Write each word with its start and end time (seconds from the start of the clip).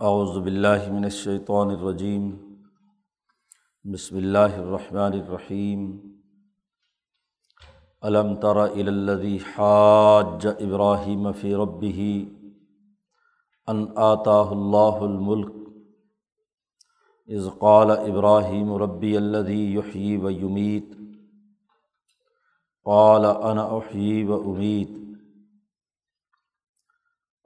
اعوذ 0.00 0.36
باللہ 0.38 0.84
من 0.90 1.04
الشیطان 1.04 1.70
الرجیم 1.70 2.28
بسم 3.84 4.16
اللہ 4.16 4.54
الرحمن 4.58 5.12
الرحیم 5.14 5.82
علم 8.02 8.34
تر 8.34 8.56
الذی 8.56 9.36
حاج 9.46 10.46
ابراہیم 10.46 11.30
فی 11.40 11.52
ربہ 11.54 12.06
ان 13.68 13.84
آتاہ 14.04 14.50
اللہ 14.50 15.04
الملک 15.08 15.52
اذ 17.28 17.48
قال 17.58 17.90
ابراہیم 17.90 18.74
ربی 18.82 19.16
الذی 19.16 19.60
یحیی 19.74 20.16
و 20.16 20.30
یمیت 20.30 20.96
قال 22.86 23.26
انا 23.26 23.64
احیی 23.72 24.24
و 24.24 24.40
امیت 24.40 24.99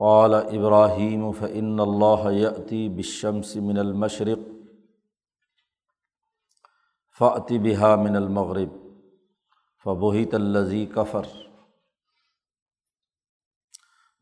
قال 0.04 0.34
ابراہیم 0.34 1.30
فعن 1.32 1.80
اللہ 1.80 2.24
یتی 2.32 2.88
بشمس 2.96 3.54
من 3.56 3.78
المشرق 3.78 4.42
فعتی 7.18 7.58
بحا 7.58 7.94
من 7.96 8.16
المغرب 8.16 8.74
فبوہت 9.84 10.34
الزی 10.34 10.84
کفر 10.94 11.30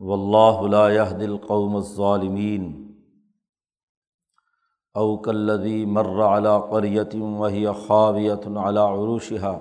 و 0.01 0.13
اللہ 0.13 0.63
يهد 0.93 1.23
القوم 1.23 1.77
الظالمین 1.77 2.71
اوکلدی 4.95 5.85
مر 5.99 6.15
على 6.29 6.57
قریت 6.71 7.15
وهي 7.15 7.67
خاویۃ 7.87 8.47
على 8.47 8.81
عروشها. 8.81 9.59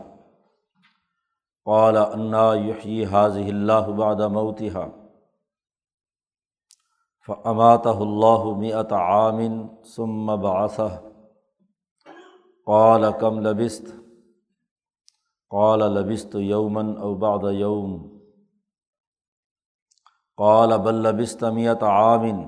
قال 1.65 1.98
انا 1.98 2.48
یحیی 2.55 3.03
حاضح 3.05 3.53
اللہ 3.57 3.93
بعد 3.98 4.31
موتها. 4.31 5.00
فعمات 7.27 7.88
اللہ 7.88 8.57
میت 8.57 8.93
عامن 8.93 9.67
ثم 9.95 10.25
باثہ 10.41 11.02
قال 12.65 13.05
کم 13.20 13.40
لبست 13.40 13.85
قال 15.49 15.79
لبست 15.79 16.35
یومن 16.35 16.98
او 16.98 17.15
بعد 17.15 17.51
یوم 17.51 18.20
قال 20.37 20.77
بل 20.77 20.95
لبست 20.95 21.43
میت 21.43 21.84
عامن 21.84 22.48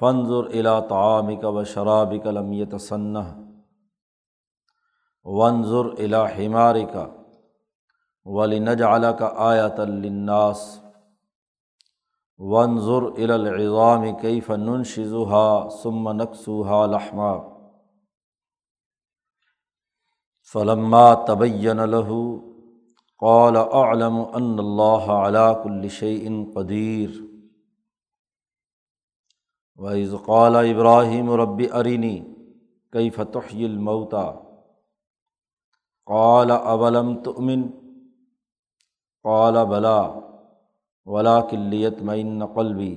فنظر 0.00 0.46
الى 0.46 0.80
طعامك 0.80 1.44
و 1.44 1.64
شرابك 1.64 2.26
لم 2.26 2.52
يتسنه. 2.52 3.26
وانظر 5.24 5.92
الى 5.92 6.28
حمارك. 6.28 7.12
ولنجعلك 8.24 9.22
آية 9.22 9.84
للناس. 9.84 10.83
ونظر 12.38 13.02
العظام 13.18 14.16
کئی 14.16 14.40
فنن 14.40 14.84
شزوحا 14.84 15.68
سم 15.82 16.12
نقصوحا 16.12 16.86
لحما. 16.86 17.54
فلما 20.52 21.14
تبین 21.14 21.76
لہو 21.76 22.50
قال 23.20 23.56
اعلم 23.56 24.16
ان 24.34 24.58
اللہ 24.58 25.10
علا 25.12 25.52
کل 25.52 25.88
شعین 25.88 26.44
قدیر 26.54 27.10
وعز 29.76 30.14
قال 30.26 30.56
ابراہیم 30.56 31.32
رب 31.32 31.62
ارینی 31.72 32.20
کئی 32.92 33.10
فتح 33.10 33.54
الموتا 33.54 34.32
قال 36.06 36.50
اولم 36.50 37.22
تؤمن؟ 37.22 37.62
قال 39.22 39.54
بلا 39.64 40.02
ولا 41.06 41.40
کلیت 41.40 42.02
معین 42.02 42.46
قلبی 42.46 42.94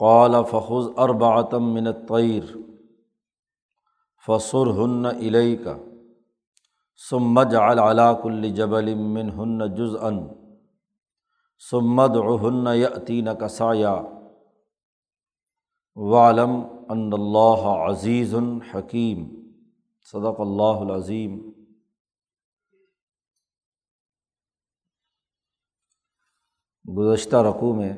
قال 0.00 0.34
فخذ 0.44 0.88
اربعتم 0.98 1.72
من 1.74 1.86
الطیر 1.86 2.44
فسر 4.26 4.70
ہن 4.78 5.06
علیہ 5.06 5.56
کا 5.64 5.76
سمج 7.00 7.54
علاق 7.56 8.26
الجبل 8.26 8.94
من 8.94 9.30
ہن 9.30 9.66
جز 9.76 9.96
ان 10.02 10.26
سمد 11.62 12.16
ہن 12.42 12.66
یتین 12.76 13.28
کسایا 13.40 13.94
والم 15.96 16.60
ان 16.88 17.10
اللہ 17.12 17.66
عزیز 17.88 18.34
الحکیم 18.34 19.28
صدق 20.14 20.40
اللہ 20.40 20.80
العظیم 20.80 21.38
گزشتہ 26.96 27.36
رقوع 27.36 27.74
میں 27.74 27.92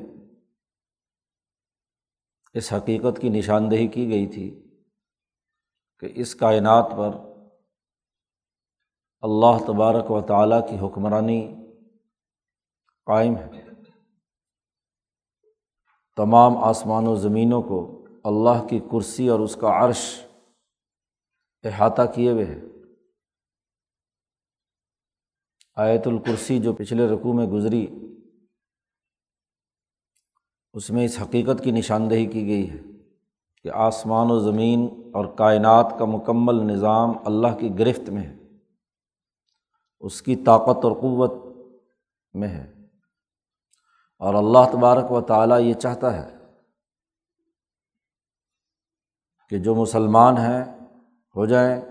اس 2.53 2.73
حقیقت 2.73 3.21
کی 3.21 3.29
نشاندہی 3.29 3.87
کی 3.87 4.09
گئی 4.09 4.27
تھی 4.27 4.63
کہ 5.99 6.11
اس 6.15 6.35
کائنات 6.35 6.91
پر 6.97 7.11
اللہ 9.21 9.65
تبارک 9.67 10.11
و 10.11 10.21
تعالیٰ 10.21 10.69
کی 10.69 10.75
حکمرانی 10.79 11.55
قائم 13.05 13.37
ہے۔ 13.37 13.63
تمام 16.15 16.57
آسمان 16.57 17.07
و 17.07 17.15
زمینوں 17.15 17.61
کو 17.61 18.05
اللہ 18.23 18.67
کی 18.67 18.79
کرسی 18.79 19.29
اور 19.29 19.39
اس 19.39 19.55
کا 19.55 19.85
عرش 19.85 20.25
احاطہ 21.63 22.01
کیے 22.15 22.31
ہوئے 22.31 22.45
ہے 22.45 22.61
آیت 25.75 26.07
الکرسی 26.07 26.59
جو 26.59 26.73
پچھلے 26.73 27.07
رقوع 27.07 27.33
میں 27.33 27.45
گزری 27.45 27.87
اس 30.73 30.89
میں 30.89 31.05
اس 31.05 31.21
حقیقت 31.21 31.63
کی 31.63 31.71
نشاندہی 31.71 32.25
کی 32.25 32.47
گئی 32.47 32.69
ہے 32.69 32.77
کہ 33.63 33.69
آسمان 33.73 34.31
و 34.31 34.39
زمین 34.39 35.11
اور 35.13 35.25
کائنات 35.25 35.95
کا 35.99 36.05
مکمل 36.05 36.55
نظام 36.55 37.11
اللہ 37.25 37.47
کی 37.59 37.79
گرفت 37.79 38.09
میں 38.09 38.21
ہے۔ 38.21 38.37
اس 39.99 40.21
کی 40.21 40.35
طاقت 40.35 40.85
اور 40.85 40.91
قوت 40.91 41.33
میں 42.33 42.47
ہے۔ 42.47 42.73
اور 44.19 44.33
اللہ 44.33 44.71
تبارک 44.71 45.11
و 45.11 45.21
تعالیٰ 45.21 45.59
یہ 45.59 45.73
چاہتا 45.73 46.13
ہے 46.13 46.37
کہ 49.49 49.57
جو 49.57 49.75
مسلمان 49.75 50.37
ہیں، 50.37 50.65
ہو 51.35 51.45
جائیں، 51.45 51.81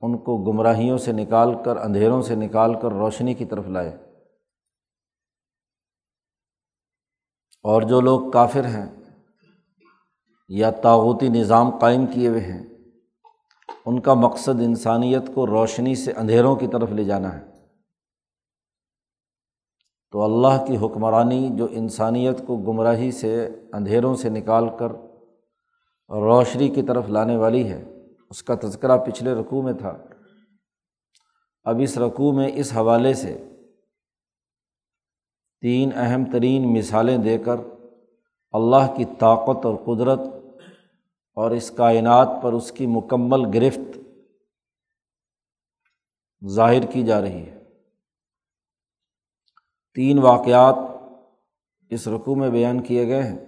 ان 0.00 0.18
کو 0.18 0.42
گمراہیوں 0.42 0.98
سے 0.98 1.12
نکال 1.12 1.54
کر، 1.64 1.76
اندھیروں 1.76 2.22
سے 2.22 2.34
نکال 2.34 2.74
کر 2.74 2.92
روشنی 2.92 3.34
کی 3.34 3.44
طرف 3.44 3.66
لائے۔ 3.66 4.07
اور 7.62 7.82
جو 7.82 8.00
لوگ 8.00 8.30
کافر 8.30 8.64
ہیں 8.64 8.86
یا 10.48 10.70
تاغوتی 10.70 11.28
نظام 11.28 11.78
قائم 11.78 12.06
کیے 12.06 12.28
ہوئے 12.28 12.40
ہیں، 12.40 12.66
ان 13.86 14.00
کا 14.00 14.14
مقصد 14.14 14.60
انسانیت 14.60 15.22
کو 15.34 15.46
روشنی 15.46 15.94
سے 15.94 16.12
اندھیروں 16.12 16.56
کی 16.56 16.66
طرف 16.66 16.90
لے 16.90 17.04
جانا 17.04 17.38
ہے۔ 17.38 17.44
تو 20.10 20.22
اللہ 20.22 20.64
کی 20.66 20.76
حکمرانی 20.76 21.48
جو 21.52 21.66
انسانیت 21.70 22.46
کو 22.46 22.56
گمراہی 22.56 23.10
سے، 23.10 23.48
اندھیروں 23.72 24.14
سے 24.14 24.28
نکال 24.28 24.68
کر 24.78 24.90
روشنی 26.10 26.68
کی 26.68 26.82
طرف 26.82 27.08
لانے 27.08 27.36
والی 27.36 27.68
ہے، 27.68 27.84
اس 28.30 28.42
کا 28.42 28.54
تذکرہ 28.54 28.98
پچھلے 28.98 29.34
رقوع 29.34 29.62
میں 29.62 29.72
تھا۔ 29.72 29.98
اب 31.64 31.76
اس 31.82 31.98
رقوع 31.98 32.32
میں 32.32 32.50
اس 32.54 32.72
حوالے 32.76 33.14
سے 33.14 33.57
تین 35.60 35.90
اہم 35.94 36.24
ترین 36.24 36.72
مثالیں 36.72 37.18
دے 37.18 37.38
کر 37.38 37.56
اللہ 38.52 38.94
کی 38.96 39.04
طاقت 39.18 39.66
اور 39.66 39.76
قدرت 39.84 40.20
اور 41.36 41.50
اس 41.50 41.70
کائنات 41.70 42.28
پر 42.42 42.52
اس 42.52 42.72
کی 42.72 42.86
مکمل 42.86 43.44
گرفت 43.54 43.98
ظاہر 46.48 46.86
کی 46.86 47.02
جا 47.02 47.20
رہی 47.20 47.46
ہے۔ 47.46 47.58
تین 49.94 50.18
واقعات 50.18 50.74
اس 51.90 52.08
رقوع 52.08 52.34
میں 52.34 52.50
بیان 52.50 52.82
کیے 52.82 53.06
گئے 53.08 53.22
ہیں، 53.22 53.38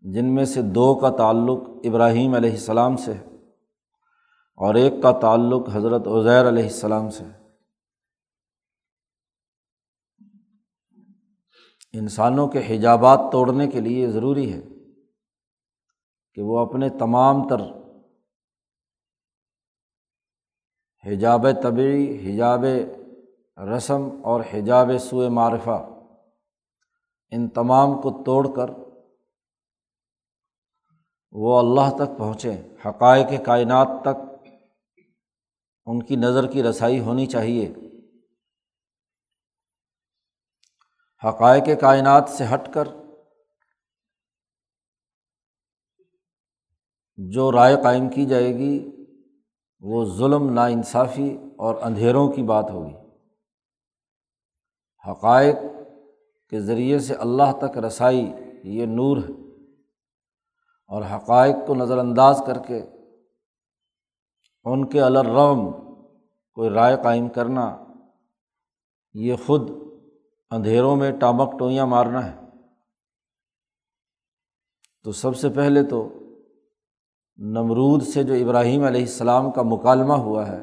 جن 0.00 0.34
میں 0.34 0.44
سے 0.44 0.62
دو 0.62 0.94
کا 0.94 1.10
تعلق 1.10 1.68
ابراہیم 1.84 2.34
علیہ 2.34 2.50
السلام 2.50 2.96
سے 2.96 3.12
ہے 3.12 3.24
اور 4.56 4.74
ایک 4.74 4.92
کا 5.02 5.12
تعلق 5.12 5.68
حضرت 5.72 6.06
عزیر 6.06 6.48
علیہ 6.48 6.62
السلام 6.62 7.10
سے 7.10 7.24
ہے۔ 7.24 7.45
انسانوں 11.98 12.48
کے 12.48 12.58
حجابات 12.58 13.20
توڑنے 13.32 13.68
کے 13.68 13.80
لیے 13.80 14.10
ضروری 14.10 14.52
ہے 14.52 14.60
کہ 16.34 16.42
وہ 16.42 16.58
اپنے 16.58 16.88
تمام 16.88 17.48
تر 17.48 17.60
حجاب 21.04 21.46
طبعی، 21.62 22.04
حجاب 22.26 22.64
رسم 23.76 24.08
اور 24.24 24.40
حجاب 24.52 24.90
سوئے 25.00 25.28
معرفہ، 25.28 25.88
ان 27.30 27.48
تمام 27.48 28.00
کو 28.00 28.22
توڑ 28.26 28.54
کر 28.56 28.70
وہ 31.32 31.58
اللہ 31.58 31.96
تک 31.96 32.18
پہنچیں 32.18 32.56
حقائق 32.86 33.44
کائنات 33.44 33.88
تک 34.02 34.48
ان 35.86 36.02
کی 36.02 36.16
نظر 36.16 36.46
کی 36.46 36.62
رسائی 36.62 37.00
ہونی 37.00 37.26
چاہیے۔ 37.26 37.74
حقائق 41.24 41.80
کائنات 41.80 42.28
سے 42.28 42.44
ہٹ 42.54 42.74
کر 42.74 42.88
جو 47.16 47.52
رائے 47.52 47.76
قائم 47.82 48.08
کی 48.08 48.26
جائے 48.26 48.54
گی، 48.54 49.04
وہ 49.80 50.04
ظلم 50.04 50.52
نا 50.52 50.66
انصافی 50.66 51.38
اور 51.58 51.74
اندھیروں 51.82 52.32
کی 52.32 52.42
بات 52.42 52.64
ہوگی۔ 52.70 52.94
حقائق 55.10 55.56
کے 56.48 56.60
ذریعے 56.60 56.98
سے 56.98 57.14
اللہ 57.14 57.58
تک 57.60 57.78
رسائی، 57.78 58.32
یہ 58.64 58.86
نور 58.86 59.16
ہے۔ 59.16 59.46
اور 60.88 61.02
حقائق 61.02 61.56
کو 61.66 61.74
نظر 61.74 61.98
انداز 61.98 62.42
کر 62.46 62.58
کے 62.58 62.82
ان 64.64 64.88
کے 64.88 65.02
الرم 65.02 65.72
کوئی 66.52 66.70
رائے 66.70 66.96
قائم 67.04 67.28
کرنا، 67.28 67.84
یہ 69.14 69.34
خود 69.46 69.85
اندھیروں 70.50 70.96
میں 70.96 71.12
ٹامک 71.12 71.58
ٹوئیاں 71.58 71.86
مارنا 71.86 72.32
ہے۔ 72.32 72.40
تو 75.04 75.12
سب 75.12 75.36
سے 75.36 75.48
پہلے 75.48 75.82
تو 75.82 76.08
نمرود 77.36 78.02
سے 78.02 78.22
جو 78.22 78.34
ابراہیم 78.34 78.84
علیہ 78.84 79.00
السلام 79.00 79.50
کا 79.50 79.62
مکالمہ 79.62 80.12
ہوا 80.12 80.48
ہے، 80.48 80.58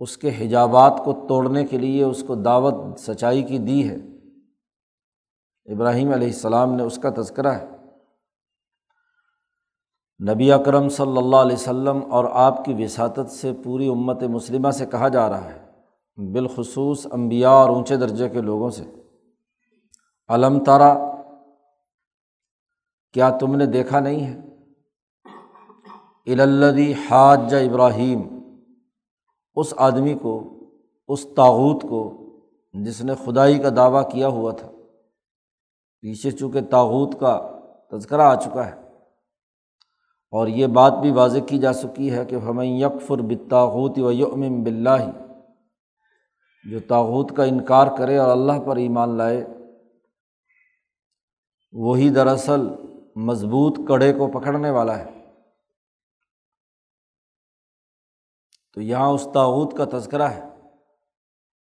اس 0.00 0.16
کے 0.18 0.30
حجابات 0.38 1.02
کو 1.04 1.26
توڑنے 1.28 1.66
کے 1.66 1.78
لیے 1.78 2.04
اس 2.04 2.24
کو 2.26 2.34
دعوت 2.34 3.00
سچائی 3.00 3.42
کی 3.42 3.58
دی 3.58 3.90
ہے۔ 3.90 3.96
ابراہیم 5.74 6.12
علیہ 6.12 6.26
السلام 6.26 6.74
نے 6.74 6.82
اس 6.82 6.98
کا 7.02 7.10
تذکرہ 7.10 7.52
ہے۔ 7.52 7.66
نبی 10.34 10.52
اکرم 10.52 10.88
صلی 10.88 11.18
اللہ 11.18 11.36
علیہ 11.36 11.56
وسلم 11.56 12.12
اور 12.12 12.24
آپ 12.32 12.64
کی 12.64 12.84
وساطت 12.84 13.30
سے 13.30 13.52
پوری 13.64 13.88
امت 13.88 14.22
مسلمہ 14.22 14.70
سے 14.70 14.86
کہا 14.86 15.08
جا 15.08 15.28
رہا 15.28 15.44
ہے۔ 15.44 15.59
بالخصوص 16.20 17.06
امبیا 17.10 17.50
اور 17.50 17.68
اونچے 17.68 17.96
درجے 17.96 18.28
کے 18.28 18.40
لوگوں 18.40 18.70
سے۔ 18.70 18.84
علم 20.28 20.64
تارا 20.64 21.16
کیا 23.12 23.30
تم 23.30 23.56
نے 23.56 23.66
دیکھا 23.66 24.00
نہیں 24.00 24.26
ہے؟ 24.26 24.40
الدی 26.26 26.92
حاج 26.92 27.54
ابراہیم، 27.54 28.20
اس 29.54 29.74
آدمی 29.76 30.14
کو، 30.14 30.60
اس 31.08 31.26
تاوت 31.36 31.82
کو 31.82 32.26
جس 32.72 33.04
نے 33.04 33.12
خدائی 33.24 33.58
کا 33.58 33.68
دعویٰ 33.76 34.10
کیا 34.10 34.28
ہوا 34.28 34.52
تھا۔ 34.52 34.70
پیچھے 36.00 36.30
چونکہ 36.30 36.60
تاوت 36.60 37.20
کا 37.20 37.58
تذکرہ 37.92 38.20
آ 38.20 38.34
چکا 38.34 38.66
ہے۔ 38.66 38.74
اور 40.30 40.46
یہ 40.46 40.66
بات 40.66 40.92
بھی 40.92 41.10
واضح 41.10 41.38
کی 41.38 41.58
جا 41.58 41.72
چکی 41.72 42.12
ہے 42.12 42.24
کہ 42.24 42.36
ہمیں 42.36 42.66
یکفر 42.66 43.18
بتاغوت 43.18 43.98
و 43.98 44.12
یوم 44.12 44.62
بلّہ 44.62 45.29
جو 46.64 46.80
تاوت 46.80 47.36
کا 47.36 47.44
انکار 47.44 47.86
کرے 47.98 48.16
اور 48.16 48.30
اللہ 48.30 48.60
پر 48.66 48.76
ایمان 48.76 49.16
لائے، 49.16 49.46
وہی 51.72 52.08
دراصل 52.08 52.60
مضبوط 53.16 53.88
کڑے 53.88 54.12
کو 54.12 54.40
پکڑنے 54.40 54.70
والا 54.70 54.98
ہے۔ 54.98 55.24
تو 58.74 58.80
یہاں 58.80 59.08
اس 59.08 59.28
تاوت 59.34 59.76
کا 59.76 59.98
تذکرہ 59.98 60.22
ہے۔ 60.22 60.48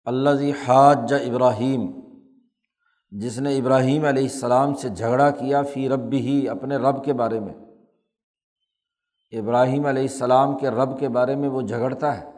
اللہ 0.04 0.30
جی 0.38 0.52
حاج 0.52 1.14
ابراہیم، 1.14 2.00
جس 3.10 3.38
نے 3.38 3.56
ابراہیم 3.56 4.04
علیہ 4.04 4.22
السلام 4.22 4.74
سے 4.74 4.88
جھگڑا 4.88 5.30
کیا 5.30 5.62
فی 5.62 5.88
رب 5.88 6.12
ہی 6.12 6.48
اپنے 6.48 6.76
رب 6.76 7.04
کے 7.04 7.12
بارے 7.12 7.40
میں۔ 7.40 7.54
ابراہیم 9.32 9.86
علیہ 9.86 10.02
السلام 10.02 10.58
کے 10.58 10.68
رب 10.68 11.00
کے 11.00 11.08
بارے 11.08 11.36
میں 11.36 11.48
وہ 11.48 11.62
جھگڑتا 11.62 12.20
ہے۔ 12.20 12.37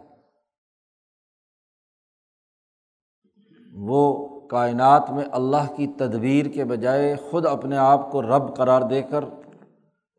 وہ 3.71 4.29
کائنات 4.49 5.11
میں 5.11 5.25
اللہ 5.33 5.77
کی 5.77 5.87
تدبیر 5.87 6.47
کے 6.47 6.65
بجائے 6.65 7.17
خود 7.17 7.47
اپنے 7.47 7.77
آپ 7.77 8.11
کو 8.11 8.23
رب 8.23 8.57
قرار 8.57 8.83
دے 8.83 9.03
کر 9.03 9.25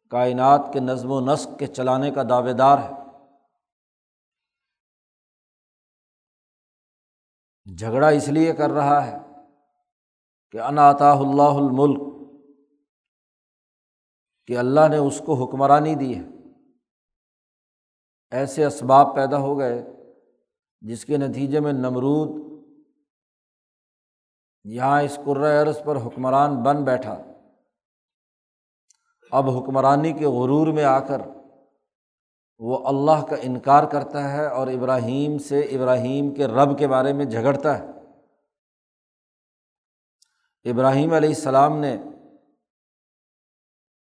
کائنات 0.09 0.62
کے 0.74 0.80
نظم 0.80 1.12
و 1.12 1.19
نسق 1.19 1.59
کے 1.59 1.68
چلانے 1.68 2.12
کا 2.12 2.24
دعوے 2.24 2.53
دار 2.53 2.77
ہے۔ 2.77 2.92
جھگڑا 7.75 8.07
اس 8.07 8.27
لیے 8.27 8.53
کر 8.53 8.69
رہا 8.69 9.07
ہے 9.07 9.18
کہ 10.51 10.62
انعطا 10.62 11.12
اللہ 11.12 11.42
الملک، 11.42 12.01
کہ 14.47 14.57
اللہ 14.57 14.88
نے 14.89 14.97
اس 14.97 15.21
کو 15.25 15.33
حکمرانی 15.33 15.95
دی 15.95 16.18
ہے۔ 16.18 16.24
ایسے 18.31 18.65
اسباب 18.65 19.15
پیدا 19.15 19.38
ہو 19.38 19.59
گئے 19.59 19.86
جس 20.81 21.06
کے 21.06 21.18
نتیجے 21.18 21.59
میں 21.59 21.74
نمرود 21.74 22.50
یہاں 24.63 25.01
اس 25.01 25.19
عرض 25.61 25.83
پر 25.85 25.95
حکمران 25.95 26.63
بن 26.63 26.83
بیٹھا۔ 26.83 27.17
اب 29.31 29.49
حکمرانی 29.49 30.13
کے 30.13 30.25
غرور 30.25 30.73
میں 30.73 30.83
آ 30.83 30.99
کر 30.99 31.21
وہ 32.59 32.87
اللہ 32.87 33.25
کا 33.25 33.35
انکار 33.41 33.83
کرتا 33.91 34.31
ہے 34.31 34.47
اور 34.47 34.67
ابراہیم 34.67 35.37
سے 35.37 35.59
ابراہیم 35.59 36.33
کے 36.33 36.47
رب 36.47 36.79
کے 36.79 36.87
بارے 36.87 37.13
میں 37.13 37.25
جھگڑتا 37.25 37.79
ہے۔ 37.79 37.85
ابراہیم 40.71 41.13
علیہ 41.13 41.29
السلام 41.29 41.77
نے 41.77 41.97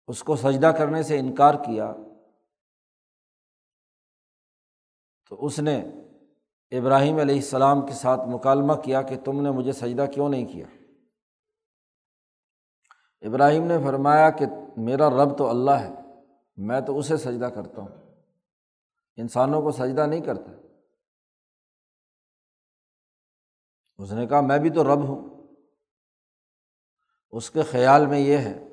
اس 0.08 0.22
کو 0.22 0.36
سجدہ 0.36 0.66
کرنے 0.66 1.02
سے 1.02 1.18
انکار 1.18 1.54
کیا۔ 1.54 1.92
تو 5.28 5.44
اس 5.44 5.58
نے 5.58 5.84
ابراہیم 6.78 7.16
علیہ 7.16 7.34
السلام 7.34 7.86
کے 7.86 7.92
ساتھ 7.92 8.20
مکالمہ 8.28 8.72
کیا 8.72 9.02
کہ 9.02 9.16
تم 9.24 9.40
نے 9.40 9.50
مجھے 9.50 9.72
سجدہ 9.72 10.06
کیوں 10.14 10.28
نہیں 10.28 10.46
کیا؟ 10.46 10.66
ابراہیم 13.20 13.64
نے 13.64 13.78
فرمایا 13.84 14.30
کہ 14.30 14.46
میرا 14.76 15.10
رب 15.10 15.38
تو 15.38 15.48
اللہ 15.48 15.70
ہے، 15.70 15.94
میں 16.56 16.80
تو 16.80 16.98
اسے 16.98 17.16
سجدہ 17.16 17.44
کرتا 17.44 17.82
ہوں۔ 17.82 18.14
انسانوں 19.16 19.62
کو 19.62 19.70
سجدہ 19.70 20.06
نہیں 20.06 20.20
کرتا۔ 20.20 20.52
اس 23.98 24.12
نے 24.12 24.26
کہا، 24.26 24.40
میں 24.40 24.58
بھی 24.58 24.70
تو 24.70 24.84
رب 24.84 25.08
ہوں۔ 25.08 25.46
اس 27.30 27.50
کے 27.50 27.62
خیال 27.62 28.06
میں 28.06 28.18
یہ 28.18 28.38
ہے 28.38 28.68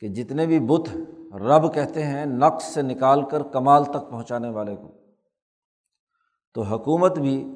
کہ 0.00 0.08
جتنے 0.08 0.46
بھی 0.46 0.60
بت 0.60 0.96
رب 1.34 1.74
کہتے 1.74 2.02
ہیں، 2.02 2.26
نقص 2.26 2.64
سے 2.64 2.82
نکال 2.82 3.28
کر 3.28 3.42
کمال 3.42 3.84
تک 3.84 4.10
پہنچانے 4.10 4.48
والے 4.48 4.76
کو۔ 4.76 5.09
تو 6.54 6.62
حکومت 6.62 7.18
بھی 7.18 7.54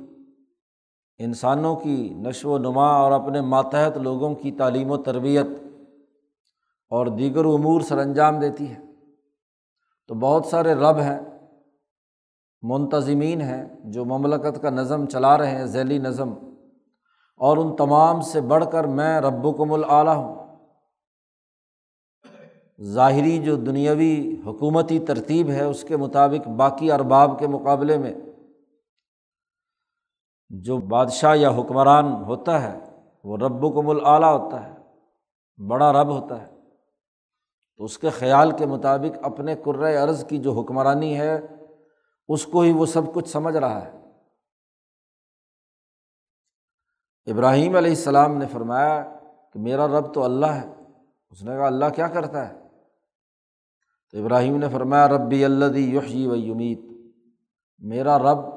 انسانوں 1.19 1.76
کی 1.76 2.14
نشو 2.17 2.50
و 2.50 2.58
نما 2.58 2.87
اور 2.87 3.12
اپنے 3.12 3.41
ماتحت 3.41 3.96
لوگوں 3.96 4.35
کی 4.35 4.52
تعلیم 4.52 4.91
و 4.91 4.96
تربیت 4.96 5.46
اور 6.91 7.06
دیگر 7.06 7.44
امور 7.44 7.80
سر 7.80 7.99
انجام 7.99 8.38
دیتی 8.38 8.71
ہے۔ 8.71 8.78
تو 10.09 10.14
بہت 10.14 10.47
سارے 10.47 10.75
رب 10.75 10.99
ہیں، 10.99 11.21
منتظمین 12.62 13.40
ہیں 13.40 13.64
جو 13.85 14.04
مملکت 14.04 14.62
کا 14.62 14.71
نظم 14.71 15.07
چلا 15.07 15.38
رہے 15.38 15.50
ہیں، 15.50 15.66
ذیلی 15.66 15.99
نظم۔ 15.99 16.35
اور 17.37 17.57
ان 17.57 17.76
تمام 17.76 18.21
سے 18.21 18.40
بڑھ 18.40 18.64
کر 18.73 18.85
میں 18.85 19.21
رب 19.21 19.57
کم 19.57 19.73
العلیٰ 19.73 20.16
ہوں۔ 20.16 20.57
ظاہری 22.83 23.38
جو 23.38 23.57
دنیاوی 23.57 24.37
حکومتی 24.47 24.99
ترتیب 24.99 25.50
ہے، 25.50 25.64
اس 25.64 25.85
کے 25.88 25.97
مطابق 25.97 26.49
باقی 26.49 26.92
ارباب 26.92 27.38
کے 27.38 27.47
مقابلے 27.47 27.99
میں 27.99 28.14
جو 30.62 30.78
بادشاہ 30.78 31.37
یا 31.37 31.50
حکمران 31.50 32.12
ہوتا 32.12 32.62
ہے، 32.62 32.78
وہ 33.25 33.37
رب 33.37 33.75
کم 33.75 33.88
العلیٰ 33.88 34.38
ہوتا 34.38 34.68
ہے، 34.68 34.75
بڑا 35.66 35.92
رب 35.92 36.23
ہوتا 36.23 36.42
ہے۔ 36.42 36.50
تو 37.76 37.84
اس 37.84 37.99
کے 37.99 38.11
خیال 38.11 38.50
کے 38.50 38.66
مطابق 38.66 39.18
اپنے 39.23 39.56
عرض 39.96 40.26
کی 40.26 40.38
جو 40.38 40.52
حکمرانی 40.52 41.20
ہے، 41.20 41.40
اس 42.28 42.46
کو 42.46 42.61
ہی 42.61 42.73
وہ 42.73 42.87
سب 42.87 43.14
کچھ 43.14 43.28
سمجھ 43.28 43.56
رہا 43.56 43.84
ہے۔ 43.84 43.99
ابراہیم 47.26 47.76
علیہ 47.76 47.90
السلام 47.90 48.37
نے 48.37 48.46
فرمایا 48.46 49.14
کہ 49.52 49.58
میرا 49.61 49.87
رب 49.87 50.14
تو 50.14 50.25
اللہ 50.25 50.46
ہے۔ 50.46 50.70
اس 51.30 51.42
نے 51.42 51.56
کہا، 51.56 51.66
اللہ 51.66 51.84
کیا 51.94 52.08
کرتا 52.08 52.49
ہے؟ 52.49 52.54
تو 54.11 54.18
ابراہیم 54.18 54.56
نے 54.56 54.68
فرمایا، 54.68 55.08
ربی 55.08 55.44
اللہ 55.44 55.76
یحیی 55.76 56.26
و 56.26 56.37
یمیت۔ 56.37 56.80
میرا 57.78 58.18
رب 58.18 58.53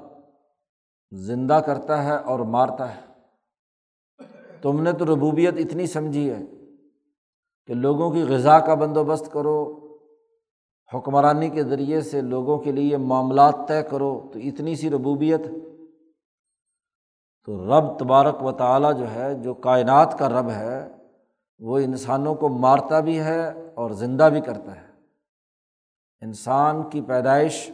زندہ 1.11 1.61
کرتا 1.65 2.03
ہے 2.03 2.17
اور 2.17 2.39
مارتا 2.39 2.95
ہے۔ 2.95 3.01
تم 4.61 4.81
نے 4.81 4.91
تو 4.91 5.05
ربوبیت 5.05 5.53
اتنی 5.57 5.87
سمجھی 5.87 6.29
ہے 6.31 6.39
کہ 7.67 7.73
لوگوں 7.73 8.11
کی 8.11 8.23
غذا 8.23 8.59
کا 8.59 8.73
بندوبست 8.73 9.31
کرو، 9.31 9.79
حکمرانی 10.93 11.49
کے 11.49 11.63
ذریعے 11.63 12.01
سے 12.01 12.21
لوگوں 12.21 12.57
کے 12.57 12.71
لیے 12.71 12.97
معاملات 12.97 13.55
طے 13.67 13.83
کرو، 13.83 14.29
تو 14.33 14.39
اتنی 14.39 14.75
سی 14.75 14.89
ربوبیت۔ 14.89 15.41
تو 17.45 17.65
رب 17.65 17.99
تبارک 17.99 18.43
و 18.43 18.51
تعالیٰ 18.51 18.97
جو 18.97 19.11
ہے، 19.11 19.33
جو 19.33 19.53
کائنات 19.53 20.19
کا 20.19 20.29
رب 20.29 20.49
ہے، 20.49 20.89
وہ 21.59 21.77
انسانوں 21.77 22.35
کو 22.35 22.49
مارتا 22.49 22.99
بھی 22.99 23.19
ہے 23.19 23.71
اور 23.75 23.91
زندہ 23.91 24.29
بھی 24.31 24.41
کرتا 24.41 24.75
ہے۔ 24.75 24.87
انسان 26.21 26.89
کی 26.89 27.01
پیدائش 27.01 27.71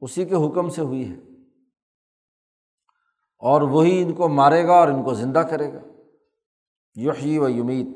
اسی 0.00 0.24
کے 0.24 0.34
حکم 0.34 0.68
سے 0.68 0.82
ہوئی 0.82 1.10
ہے۔ 1.10 1.33
اور 3.38 3.62
وہی 3.62 4.02
ان 4.02 4.12
کو 4.12 4.28
مارے 4.28 4.66
گا 4.66 4.72
اور 4.72 4.88
ان 4.88 5.04
کو 5.04 5.14
زندہ 5.14 5.38
کرے 5.38 5.72
گا۔ 5.72 5.80
یحیی 6.94 7.38
و 7.38 7.48
یمیت۔ 7.48 7.86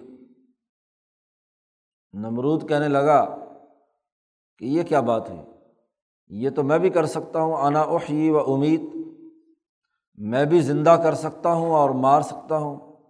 نمرود 2.12 2.68
کہنے 2.68 2.88
لگا 2.88 3.38
کہ 4.58 4.64
یہ 4.64 4.82
کیا 4.82 5.00
بات 5.00 5.30
ہوئی 5.30 5.40
یہ 6.28 6.50
تو 6.50 6.62
میں 6.62 6.78
بھی 6.78 6.90
کر 6.90 7.06
سکتا 7.06 7.40
ہوں، 7.40 7.54
انا 7.54 7.80
احی 7.80 8.30
و 8.30 8.38
امید 8.38 8.80
میں 10.14 10.44
بھی 10.44 10.60
زندہ 10.60 11.00
کر 11.02 11.14
سکتا 11.14 11.52
ہوں 11.52 11.70
اور 11.70 11.90
مار 11.90 12.22
سکتا 12.22 12.56
ہوں۔ 12.56 13.02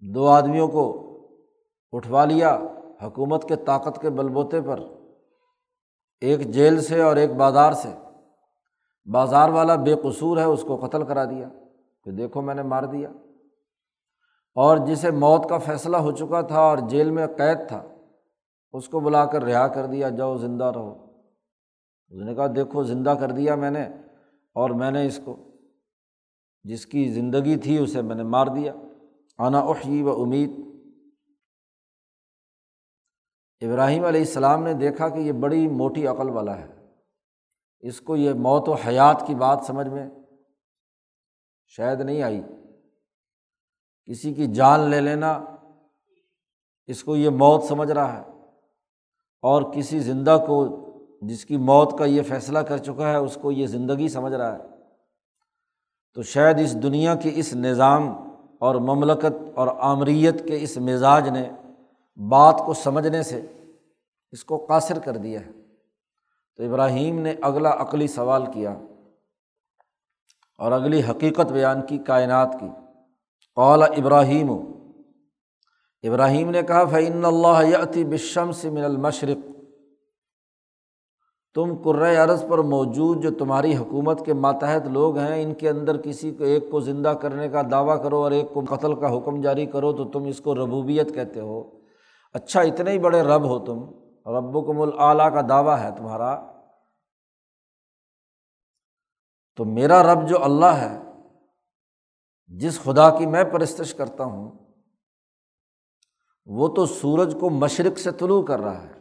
دو 0.00 0.28
آدمیوں 0.28 0.68
کو 0.68 1.02
اٹھوا 1.92 2.24
لیا 2.24 2.58
حکومت 3.02 3.48
کے 3.48 3.56
طاقت 3.56 4.02
کے 4.02 4.10
بل 4.10 4.28
بوتے 4.28 4.60
پر، 4.60 4.80
ایک 6.20 6.40
جیل 6.40 6.80
سے 6.80 7.02
اور 7.02 7.16
ایک 7.16 7.30
بازار 7.30 7.72
سے۔ 7.72 7.88
بازار 9.12 9.48
والا 9.48 9.74
بے 9.74 9.94
قصور 10.02 10.36
ہے 10.36 10.44
اس 10.44 10.62
کو 10.62 10.76
قتل 10.76 11.04
کرا 11.04 11.24
دیا، 11.24 11.48
کہ 12.04 12.10
دیکھو 12.10 12.40
میں 12.40 12.54
نے 12.54 12.62
مار 12.62 12.82
دیا۔ 12.82 13.08
اور 14.54 14.76
جسے 14.86 15.10
موت 15.10 15.48
کا 15.48 15.58
فیصلہ 15.58 15.96
ہو 15.96 16.10
چکا 16.12 16.40
تھا 16.40 16.60
اور 16.60 16.78
جیل 16.78 17.10
میں 17.10 17.26
قید 17.26 17.58
تھا، 17.68 17.82
اس 18.72 18.88
کو 18.88 19.00
بلا 19.00 19.24
کر 19.24 19.44
رہا 19.44 19.68
کر 19.68 19.86
دیا، 19.86 20.08
جاؤ 20.08 20.36
زندہ 20.36 20.64
رہو۔ 20.64 21.06
اس 22.08 22.22
نے 22.22 22.34
کہا، 22.34 22.46
دیکھو 22.46 22.82
زندہ 22.82 23.14
کر 23.20 23.30
دیا 23.30 23.54
میں 23.54 23.70
نے 23.70 23.82
اور 24.54 24.70
میں 24.70 24.90
نے 24.90 25.06
اس 25.06 25.20
کو، 25.24 25.36
جس 26.64 26.86
کی 26.86 27.08
زندگی 27.08 27.56
تھی 27.56 27.78
اسے 27.78 28.02
میں 28.02 28.14
نے 28.14 28.22
مار 28.22 28.46
دیا۔ 28.46 28.74
آنا 29.38 29.60
احی 29.60 30.02
و 30.02 30.22
امید۔ 30.22 30.50
ابراہیم 33.60 34.04
علیہ 34.04 34.20
السلام 34.20 34.62
نے 34.62 34.74
دیکھا 34.74 35.08
کہ 35.08 35.18
یہ 35.18 35.32
بڑی 35.32 35.68
موٹی 35.68 36.06
عقل 36.06 36.30
والا 36.30 36.58
ہے۔ 36.58 36.75
اس 37.80 38.00
کو 38.00 38.16
یہ 38.16 38.32
موت 38.32 38.68
و 38.68 38.72
حیات 38.72 39.24
کی 39.26 39.34
بات 39.34 39.64
سمجھ 39.66 39.88
میں 39.88 40.10
شاید 41.66 42.00
نہیں 42.00 42.22
آئی۔ 42.22 42.42
کسی 44.04 44.34
کی 44.34 44.46
جان 44.46 44.80
لے 44.80 45.00
لینا، 45.00 45.44
اس 46.86 47.04
کو 47.04 47.16
یہ 47.16 47.28
موت 47.30 47.64
سمجھ 47.64 47.90
رہا 47.90 48.20
ہے۔ 48.20 48.30
اور 49.42 49.62
کسی 49.62 49.98
زندہ 49.98 50.44
کو 50.46 50.86
جس 51.22 51.44
کی 51.44 51.56
موت 51.56 51.98
کا 51.98 52.04
یہ 52.04 52.22
فیصلہ 52.22 52.58
کر 52.58 52.78
چکا 52.78 53.10
ہے، 53.10 53.16
اس 53.16 53.38
کو 53.42 53.52
یہ 53.52 53.66
زندگی 53.66 54.08
سمجھ 54.08 54.32
رہا 54.32 54.58
ہے۔ 54.58 54.62
تو 56.14 56.22
شاید 56.22 56.60
اس 56.60 56.82
دنیا 56.82 57.14
کے 57.14 57.30
اس 57.34 57.54
نظام 57.54 58.30
اور 58.58 58.74
مملکت 58.74 59.42
اور 59.54 59.68
آمریت 59.78 60.48
کے 60.48 60.62
اس 60.62 60.76
مزاج 60.76 61.28
نے 61.28 61.50
بات 62.28 62.62
کو 62.66 62.74
سمجھنے 62.74 63.22
سے 63.22 63.46
اس 64.32 64.44
کو 64.44 64.66
قاصر 64.68 64.98
کر 64.98 65.16
دیا 65.16 65.40
ہے۔ 65.40 65.65
تو 66.56 66.64
ابراہیم 66.64 67.18
نے 67.18 67.34
اگلا 67.42 67.70
عقلی 67.78 68.06
سوال 68.06 68.46
کیا 68.52 68.70
اور 70.58 70.72
اگلی 70.72 71.02
حقیقت 71.10 71.52
بیان 71.52 71.86
کی، 71.86 71.98
کائنات 71.98 72.56
کی۔ 72.60 72.68
قال 73.54 73.82
ابراہیم 73.82 74.50
ابراہیم 76.02 76.50
نے 76.50 76.62
کہا 76.62 76.84
فعین 76.84 77.24
اللہ 77.24 77.62
یتی 77.62 78.04
بشم 78.04 78.52
سے 78.52 78.70
من 78.70 78.84
المشرق۔ 78.84 79.50
تم 81.54 81.74
عرض 82.22 82.44
پر 82.48 82.58
موجود 82.58 83.22
جو 83.22 83.30
تمہاری 83.30 83.76
حکومت 83.76 84.26
کے 84.26 84.34
ماتحت 84.34 84.86
لوگ 84.86 85.18
ہیں، 85.18 85.42
ان 85.42 85.54
کے 85.54 85.68
اندر 85.68 85.96
کسی 85.96 86.30
کو 86.30 86.44
ایک 86.44 86.70
کو 86.70 86.80
زندہ 86.80 87.08
کرنے 87.08 87.48
کا 87.48 87.62
دعویٰ 87.70 88.02
کرو 88.02 88.22
اور 88.22 88.30
ایک 88.30 88.54
کو 88.54 88.62
قتل 88.68 88.94
کا 88.94 89.16
حکم 89.16 89.40
جاری 89.40 89.66
کرو 89.66 89.92
تو 89.92 90.04
تم 90.04 90.24
اس 90.24 90.40
کو 90.40 90.54
ربوبیت 90.54 91.14
کہتے 91.14 91.40
ہو۔ 91.40 91.78
اچھا 92.32 92.60
اتنے 92.60 92.90
ہی 92.90 92.98
بڑے 92.98 93.22
رب 93.22 93.44
ہو 93.44 93.58
تم۔ 93.58 94.05
رب 94.26 94.56
و 94.56 94.72
کم 94.72 94.80
العلیٰ 94.80 95.32
کا 95.32 95.40
دعویٰ 95.48 95.78
ہے 95.78 95.96
تمہارا۔ 95.96 96.52
تو 99.56 99.64
میرا 99.64 100.02
رب 100.02 100.28
جو 100.28 100.44
اللہ 100.44 100.66
ہے، 100.66 100.98
جس 102.46 102.82
خدا 102.82 103.18
کی 103.18 103.26
میں 103.26 103.44
پرستش 103.44 103.94
کرتا 103.94 104.24
ہوں، 104.24 104.58
وہ 106.46 106.68
تو 106.68 106.86
سورج 106.86 107.36
کو 107.40 107.50
مشرق 107.50 107.98
سے 107.98 108.10
طلوع 108.12 108.46
کر 108.46 108.58
رہا 108.60 108.82
ہے۔ 108.82 108.92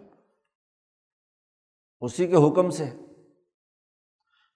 اسی 2.02 2.28
کے 2.28 2.36
حکم 2.36 2.70
سے۔ 2.70 2.86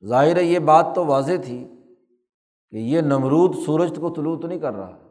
ظاہر 0.06 0.36
ہے، 0.36 0.44
یہ 0.44 0.60
بات 0.60 0.86
تو 0.96 1.06
واضح 1.06 1.32
تھی 1.46 1.68
کہ 2.70 2.76
یہ 2.76 3.02
نمرود 3.02 3.56
سورج 3.66 3.98
کو 4.02 4.14
طلوع 4.14 4.42
تو 4.42 4.48
نہیں 4.48 4.60
کر 4.60 4.74
رہا۔ 4.74 5.09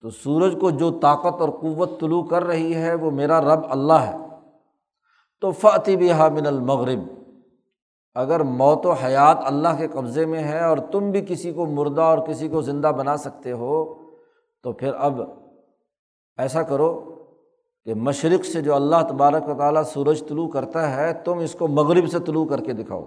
تو 0.00 0.10
سورج 0.10 0.56
کو 0.60 0.70
جو 0.70 0.90
طاقت 0.90 1.40
اور 1.40 1.48
قوت 1.48 2.00
طلوع 2.00 2.24
کر 2.24 2.44
رہی 2.44 2.74
ہے، 2.74 2.94
وہ 2.94 3.10
میرا 3.10 3.40
رب 3.40 3.60
اللہ 3.68 3.92
ہے۔ 3.92 4.16
تو 5.40 5.50
فاتح 5.50 5.90
بھی 5.98 6.12
من 6.12 6.46
المغرب۔ 6.46 6.98
اگر 8.14 8.40
موت 8.40 8.86
و 8.86 8.92
حیات 8.92 9.38
اللہ 9.40 9.68
کے 9.78 9.88
قبضے 9.88 10.26
میں 10.26 10.44
ہے 10.44 10.64
اور 10.64 10.78
تم 10.78 11.10
بھی 11.10 11.20
کسی 11.28 11.52
کو 11.52 11.66
مردہ 11.66 12.00
اور 12.00 12.18
کسی 12.18 12.48
کو 12.48 12.60
زندہ 12.62 12.86
بنا 12.86 13.16
سکتے 13.16 13.52
ہو، 13.52 13.94
تو 14.62 14.72
پھر 14.72 14.94
اب 14.94 15.20
ایسا 16.36 16.62
کرو 16.62 17.14
کہ 17.84 17.94
مشرق 17.94 18.44
سے 18.44 18.62
جو 18.62 18.74
اللہ 18.74 18.96
تبارک 19.08 19.48
و 19.48 19.54
تعالیٰ 19.58 19.82
سورج 19.82 20.28
طلوع 20.28 20.48
کرتا 20.48 20.96
ہے، 20.96 21.12
تم 21.12 21.38
اس 21.38 21.52
کو 21.54 21.68
مغرب 21.68 22.08
سے 22.08 22.18
طلوع 22.18 22.46
کر 22.46 22.60
کے 22.60 22.72
دکھاؤ۔ 22.72 23.04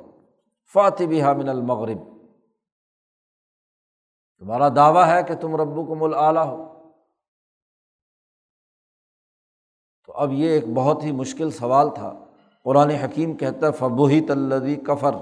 فاتح 0.74 1.04
بھی 1.04 1.22
من 1.22 1.50
المغرب۔ 1.50 1.98
تمہارا 4.40 4.70
دعویٰ 4.76 5.08
ہے 5.08 5.24
کہ 5.24 5.36
تم 5.36 5.56
رب 5.56 5.88
کو 5.88 5.96
مل 5.96 6.14
اعلیٰ 6.14 6.46
ہو۔ 6.46 6.71
تو 10.06 10.14
اب 10.14 10.34
یہ 10.34 10.50
ایک 10.50 10.68
بہت 10.74 11.04
ہی 11.04 11.12
مشکل 11.12 11.52
سوال 11.52 11.90
تھا۔ 11.96 12.26
قرآن 12.64 12.90
حکیم 12.90 13.38
کہتا 13.38 13.68
ہے 13.68 13.72
فبوہی 13.72 14.22
تلدی 14.22 14.76
کفر 14.76 15.16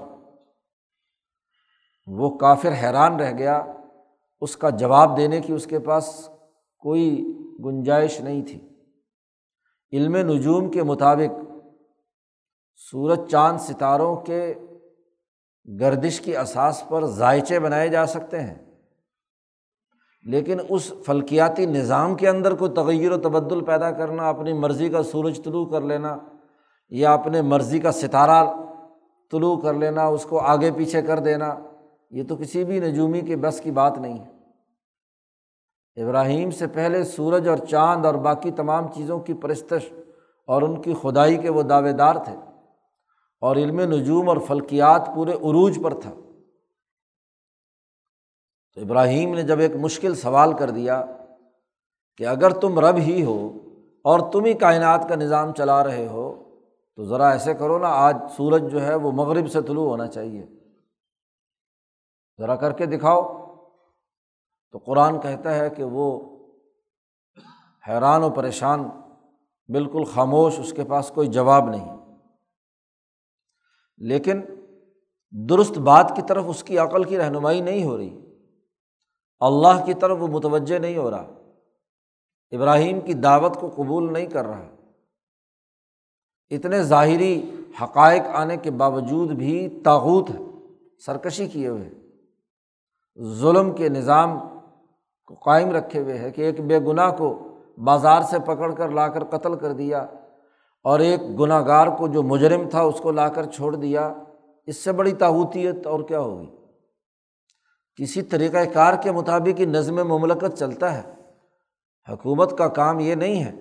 وہ 2.06 2.38
کافر 2.38 2.72
حیران 2.72 3.20
رہ 3.20 3.38
گیا۔ 3.38 3.62
اس 4.40 4.56
کا 4.56 4.70
جواب 4.70 5.16
دینے 5.16 5.40
کی 5.40 5.52
اس 5.52 5.66
کے 5.66 5.78
پاس 5.78 6.28
کوئی 6.78 7.32
گنجائش 7.64 8.20
نہیں 8.20 8.42
تھی۔ 8.42 8.68
علم 9.92 10.16
نجوم 10.16 10.70
کے 10.70 10.82
مطابق 10.82 11.40
سورج 12.76 13.30
چاند 13.30 13.58
ستاروں 13.58 14.16
کے 14.16 14.54
گردش 15.80 16.20
کی 16.20 16.36
اساس 16.36 16.84
پر 16.88 17.06
ذائچے 17.06 17.60
بنائے 17.60 17.88
جا 17.88 18.06
سکتے 18.06 18.40
ہیں۔ 18.40 18.69
لیکن 20.22 20.58
اس 20.68 20.92
فلکیاتی 21.06 21.66
نظام 21.66 22.14
کے 22.14 22.28
اندر 22.28 22.54
کوئی 22.54 22.70
تغیر 22.70 23.12
و 23.12 23.16
تبدل 23.16 23.64
پیدا 23.64 23.90
کرنا، 23.90 24.28
اپنی 24.28 24.52
مرضی 24.52 24.88
کا 24.88 25.02
سورج 25.02 25.44
طلوع 25.44 25.66
کر 25.66 25.80
لینا 25.80 26.18
یا 26.88 27.14
اپنے 27.14 27.42
مرضی 27.42 27.78
کا 27.78 27.92
ستارہ 27.92 28.44
طلوع 29.30 29.56
کر 29.56 29.74
لینا، 29.74 30.04
اس 30.04 30.24
کو 30.24 30.38
آگے 30.38 30.70
پیچھے 30.70 31.02
کر 31.02 31.18
دینا، 31.18 31.54
یہ 32.10 32.22
تو 32.28 32.36
کسی 32.36 32.64
بھی 32.64 32.80
نجومی 32.80 33.20
کے 33.20 33.36
بس 33.36 33.60
کی 33.60 33.70
بات 33.70 33.98
نہیں 33.98 34.18
ہے۔ 34.18 34.40
ابراہیم 36.02 36.50
سے 36.50 36.66
پہلے 36.66 37.04
سورج 37.04 37.48
اور 37.48 37.56
چاند 37.56 38.06
اور 38.06 38.14
باقی 38.14 38.50
تمام 38.50 38.88
چیزوں 38.88 39.18
کی 39.18 39.34
پرستش 39.34 39.92
اور 40.46 40.62
ان 40.62 40.82
کی 40.82 40.94
خدائی 41.02 41.36
کے 41.36 41.50
وہ 41.50 41.62
دعوے 41.62 41.92
دار 41.92 42.14
تھے 42.14 42.36
اور 43.40 43.56
علم 43.56 43.80
نجوم 43.80 44.28
اور 44.28 44.36
فلکیات 44.46 45.10
پورے 45.14 45.32
عروج 45.32 45.78
پر 45.84 45.94
تھا۔ 45.94 46.10
تو 48.80 48.86
ابراہیم 48.86 49.34
نے 49.34 49.42
جب 49.42 49.58
ایک 49.58 49.76
مشکل 49.76 50.14
سوال 50.14 50.52
کر 50.52 50.70
دیا 50.70 51.04
کہ 52.16 52.26
اگر 52.26 52.50
تم 52.50 52.78
رب 52.78 52.96
ہی 52.96 53.24
ہو 53.24 53.52
اور 54.04 54.32
تم 54.32 54.44
ہی 54.44 54.54
کائنات 54.54 55.06
کا 55.08 55.14
نظام 55.14 55.52
چلا 55.52 55.84
رہے 55.84 56.06
ہو، 56.06 56.42
تو 56.96 57.04
ذرا 57.04 57.28
ایسے 57.30 57.54
کرو 57.54 57.78
نا، 57.78 57.88
آج 57.88 58.16
سورج 58.36 58.72
جو 58.72 58.82
ہے 58.82 58.94
وہ 58.94 59.12
مغرب 59.12 59.50
سے 59.50 59.62
طلوع 59.62 59.88
ہونا 59.90 60.06
چاہیے۔ 60.06 60.46
ذرا 62.38 62.56
کر 62.56 62.72
کے 62.72 62.86
دکھاؤ۔ 62.86 63.22
تو 64.70 64.78
قرآن 64.78 65.20
کہتا 65.20 65.54
ہے 65.54 65.70
کہ 65.70 65.84
وہ 65.84 66.38
حیران 67.88 68.22
و 68.22 68.30
پریشان، 68.30 68.84
بالکل 69.68 70.04
خاموش، 70.04 70.58
اس 70.58 70.72
کے 70.72 70.84
پاس 70.84 71.12
کوئی 71.14 71.28
جواب 71.28 71.68
نہیں۔ 71.68 71.96
لیکن 73.98 74.42
درست 75.30 75.78
بات 75.78 76.12
کی 76.16 76.22
طرف 76.28 76.44
اس 76.48 76.64
کی 76.64 76.78
عقل 76.78 77.04
کی 77.04 77.18
رہنمائی 77.18 77.60
نہیں 77.60 77.84
ہو 77.84 77.98
رہی۔ 77.98 78.29
اللہ 79.40 79.84
کی 79.84 79.94
طرف 79.94 80.16
وہ 80.20 80.26
متوجہ 80.26 80.78
نہیں 80.78 80.96
ہو 80.96 81.10
رہا۔ 81.10 81.26
ابراہیم 82.50 83.00
کی 83.00 83.14
دعوت 83.14 83.56
کو 83.60 83.70
قبول 83.76 84.12
نہیں 84.12 84.26
کر 84.26 84.46
رہا۔ 84.46 84.66
اتنے 86.50 86.82
ظاہری 86.82 87.50
حقائق 87.82 88.22
آنے 88.32 88.56
کے 88.56 88.70
باوجود 88.70 89.30
بھی 89.30 89.80
تاغوت 89.84 90.30
ہے، 90.30 90.36
سرکشی 91.06 91.46
کیے 91.46 91.68
ہوئے۔ 91.68 91.90
ظلم 93.22 93.72
کے 93.72 93.88
نظام 93.88 94.38
کو 95.26 95.34
قائم 95.34 95.70
رکھے 95.70 96.00
ہوئے 96.00 96.18
ہے 96.18 96.30
کہ 96.30 96.42
ایک 96.42 96.60
بے 96.60 96.80
گناہ 96.80 97.10
کو 97.16 97.56
بازار 97.84 98.22
سے 98.22 98.38
پکڑ 98.38 98.74
کر 98.74 98.88
لا 98.88 99.08
کر 99.08 99.24
قتل 99.24 99.54
کر 99.54 99.72
دیا 99.72 100.06
اور 100.82 101.00
ایک 101.00 101.40
گناہ 101.40 101.66
گار 101.66 101.86
کو 101.86 102.08
جو 102.08 102.22
مجرم 102.22 102.68
تھا 102.68 102.80
اس 102.80 103.00
کو 103.00 103.10
لا 103.10 103.28
کر 103.28 103.44
چھوڑ 103.44 103.76
دیا۔ 103.76 104.14
اس 104.66 104.76
سے 104.76 104.92
بڑی 104.92 105.12
تاوتیت 105.12 105.86
اور 105.86 106.00
کیا 106.00 106.20
ہوگی؟ 106.20 106.56
کسی 108.00 108.22
طریقۂ 108.22 108.58
کار 108.72 108.94
کے 108.94 109.12
مطابق 109.12 109.60
ہی 109.60 109.64
نظم 109.64 110.08
مملکت 110.08 110.58
چلتا 110.58 110.94
ہے۔ 110.94 111.02
حکومت 112.08 112.58
کا 112.58 112.68
کام 112.68 113.00
یہ 113.00 113.14
نہیں 113.14 113.44
ہے 113.44 113.52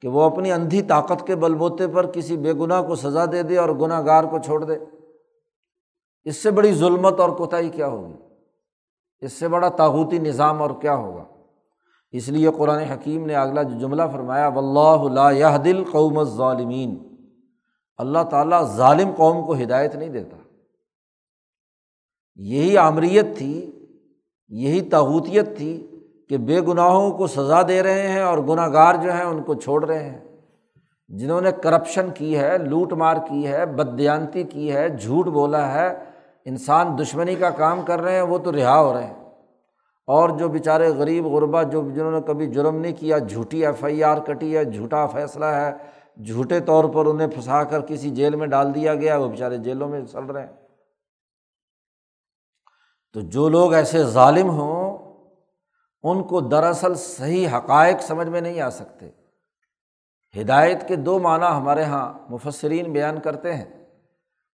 کہ 0.00 0.08
وہ 0.08 0.22
اپنی 0.22 0.52
اندھی 0.52 0.82
طاقت 0.82 1.26
کے 1.26 1.36
بل 1.36 1.54
بوتے 1.54 1.86
پر 1.86 2.06
کسی 2.06 2.36
بے 2.36 2.52
گناہ 2.52 2.82
کو 2.82 2.94
سزا 2.94 3.24
دے 3.32 3.42
دے 3.42 3.58
اور 3.58 3.68
گناہ 3.68 4.06
گار 4.06 4.24
کو 4.24 4.38
چھوڑ 4.38 4.64
دے۔ 4.64 4.78
اس 6.24 6.36
سے 6.36 6.50
بڑی 6.50 6.74
ظلمت 6.74 7.20
اور 7.20 7.30
کوتاہی 7.30 7.68
کیا 7.68 7.86
ہوگی؟ 7.86 8.14
اس 9.20 9.32
سے 9.32 9.48
بڑا 9.48 9.68
تاغوتی 9.68 10.18
نظام 10.18 10.62
اور 10.62 10.70
کیا 10.80 10.94
ہوگا؟ 10.94 11.24
اس 12.12 12.28
لیے 12.28 12.50
قرآن 12.56 12.78
حکیم 12.78 13.26
نے 13.26 13.34
اگلا 13.34 13.62
جو 13.62 13.78
جملہ 13.78 14.02
فرمایا 14.12 14.48
و 14.48 14.58
اللہ 14.58 15.58
دل 15.64 15.84
قوم 15.92 16.24
ظالمین 16.24 17.16
اللہ 17.96 18.18
تعالیٰ 18.30 18.64
ظالم 18.76 19.10
قوم 19.16 19.46
کو 19.46 19.54
ہدایت 19.54 19.94
نہیں 19.94 20.08
دیتا۔ 20.08 20.36
یہی 22.36 22.78
آمریت 22.78 23.36
تھی، 23.36 23.70
یہی 24.48 24.80
تاوتیت 24.80 25.56
تھی 25.56 26.00
کہ 26.28 26.36
بے 26.36 26.60
گناہوں 26.60 27.10
کو 27.10 27.26
سزا 27.26 27.62
دے 27.68 27.82
رہے 27.82 28.08
ہیں 28.08 28.22
اور 28.22 28.38
گناہ 28.38 28.72
گار 28.72 28.94
جو 28.94 29.12
ہیں 29.12 29.24
ان 29.24 29.42
کو 29.42 29.54
چھوڑ 29.54 29.84
رہے 29.84 30.10
ہیں۔ 30.10 30.18
جنہوں 31.08 31.40
نے 31.40 31.50
کرپشن 31.62 32.10
کی 32.14 32.38
ہے، 32.38 32.58
لوٹ 32.58 32.92
مار 32.92 33.16
کی 33.28 33.46
ہے 33.46 33.66
بدیانتی 33.66 34.42
کی 34.42 34.72
ہے، 34.72 34.88
جھوٹ 34.88 35.26
بولا 35.26 35.74
ہے، 35.74 35.94
انسان 36.44 36.98
دشمنی 36.98 37.34
کا 37.34 37.50
کام 37.50 37.82
کر 37.82 38.00
رہے 38.00 38.14
ہیں، 38.14 38.22
وہ 38.22 38.38
تو 38.38 38.52
رہا 38.52 38.80
ہو 38.80 38.92
رہے 38.92 39.06
ہیں۔ 39.06 39.14
اور 40.06 40.28
جو 40.28 40.48
بیچارے 40.48 40.88
غریب 40.88 41.26
غربا 41.26 41.62
جو 41.62 41.90
جنہوں 41.94 42.10
نے 42.10 42.18
کبھی 42.26 42.46
جرم 42.46 42.76
نہیں 42.76 42.92
کیا، 42.92 43.18
جھوٹی 43.18 43.66
ایف 43.66 43.84
آئی 43.84 44.04
آر 44.04 44.18
کٹی 44.18 44.56
ہے، 44.56 44.64
جھوٹا 44.64 45.06
فیصلہ 45.06 45.44
ہے، 45.44 45.72
جھوٹے 46.24 46.60
طور 46.60 46.84
پر 46.84 47.06
انہیں 47.06 47.28
پھنسا 47.28 47.64
کر 47.64 47.80
کسی 47.80 48.10
جیل 48.10 48.36
میں 48.36 48.46
ڈال 48.46 48.74
دیا 48.74 48.94
گیا، 48.94 49.16
وہ 49.16 49.28
بیچارے 49.28 49.56
جیلوں 49.56 49.88
میں 49.88 50.00
چل 50.12 50.24
رہے 50.24 50.40
ہیں۔ 50.40 50.65
تو 53.16 53.22
جو 53.22 53.48
لوگ 53.48 53.74
ایسے 53.74 54.04
ظالم 54.04 54.50
ہوں، 54.50 54.98
ان 56.02 56.22
کو 56.22 56.40
دراصل 56.40 56.94
صحیح 56.94 57.48
حقائق 57.48 57.96
سمجھ 58.00 58.28
میں 58.28 58.40
نہیں 58.40 58.60
آ 58.60 58.70
سکتے۔ 58.70 59.10
ہدایت 60.40 60.88
کے 60.88 60.96
دو 60.96 61.18
معنی 61.18 61.46
ہمارے 61.46 61.80
یہاں 61.80 62.18
مفسرین 62.30 62.92
بیان 62.92 63.20
کرتے 63.20 63.54
ہیں۔ 63.54 63.84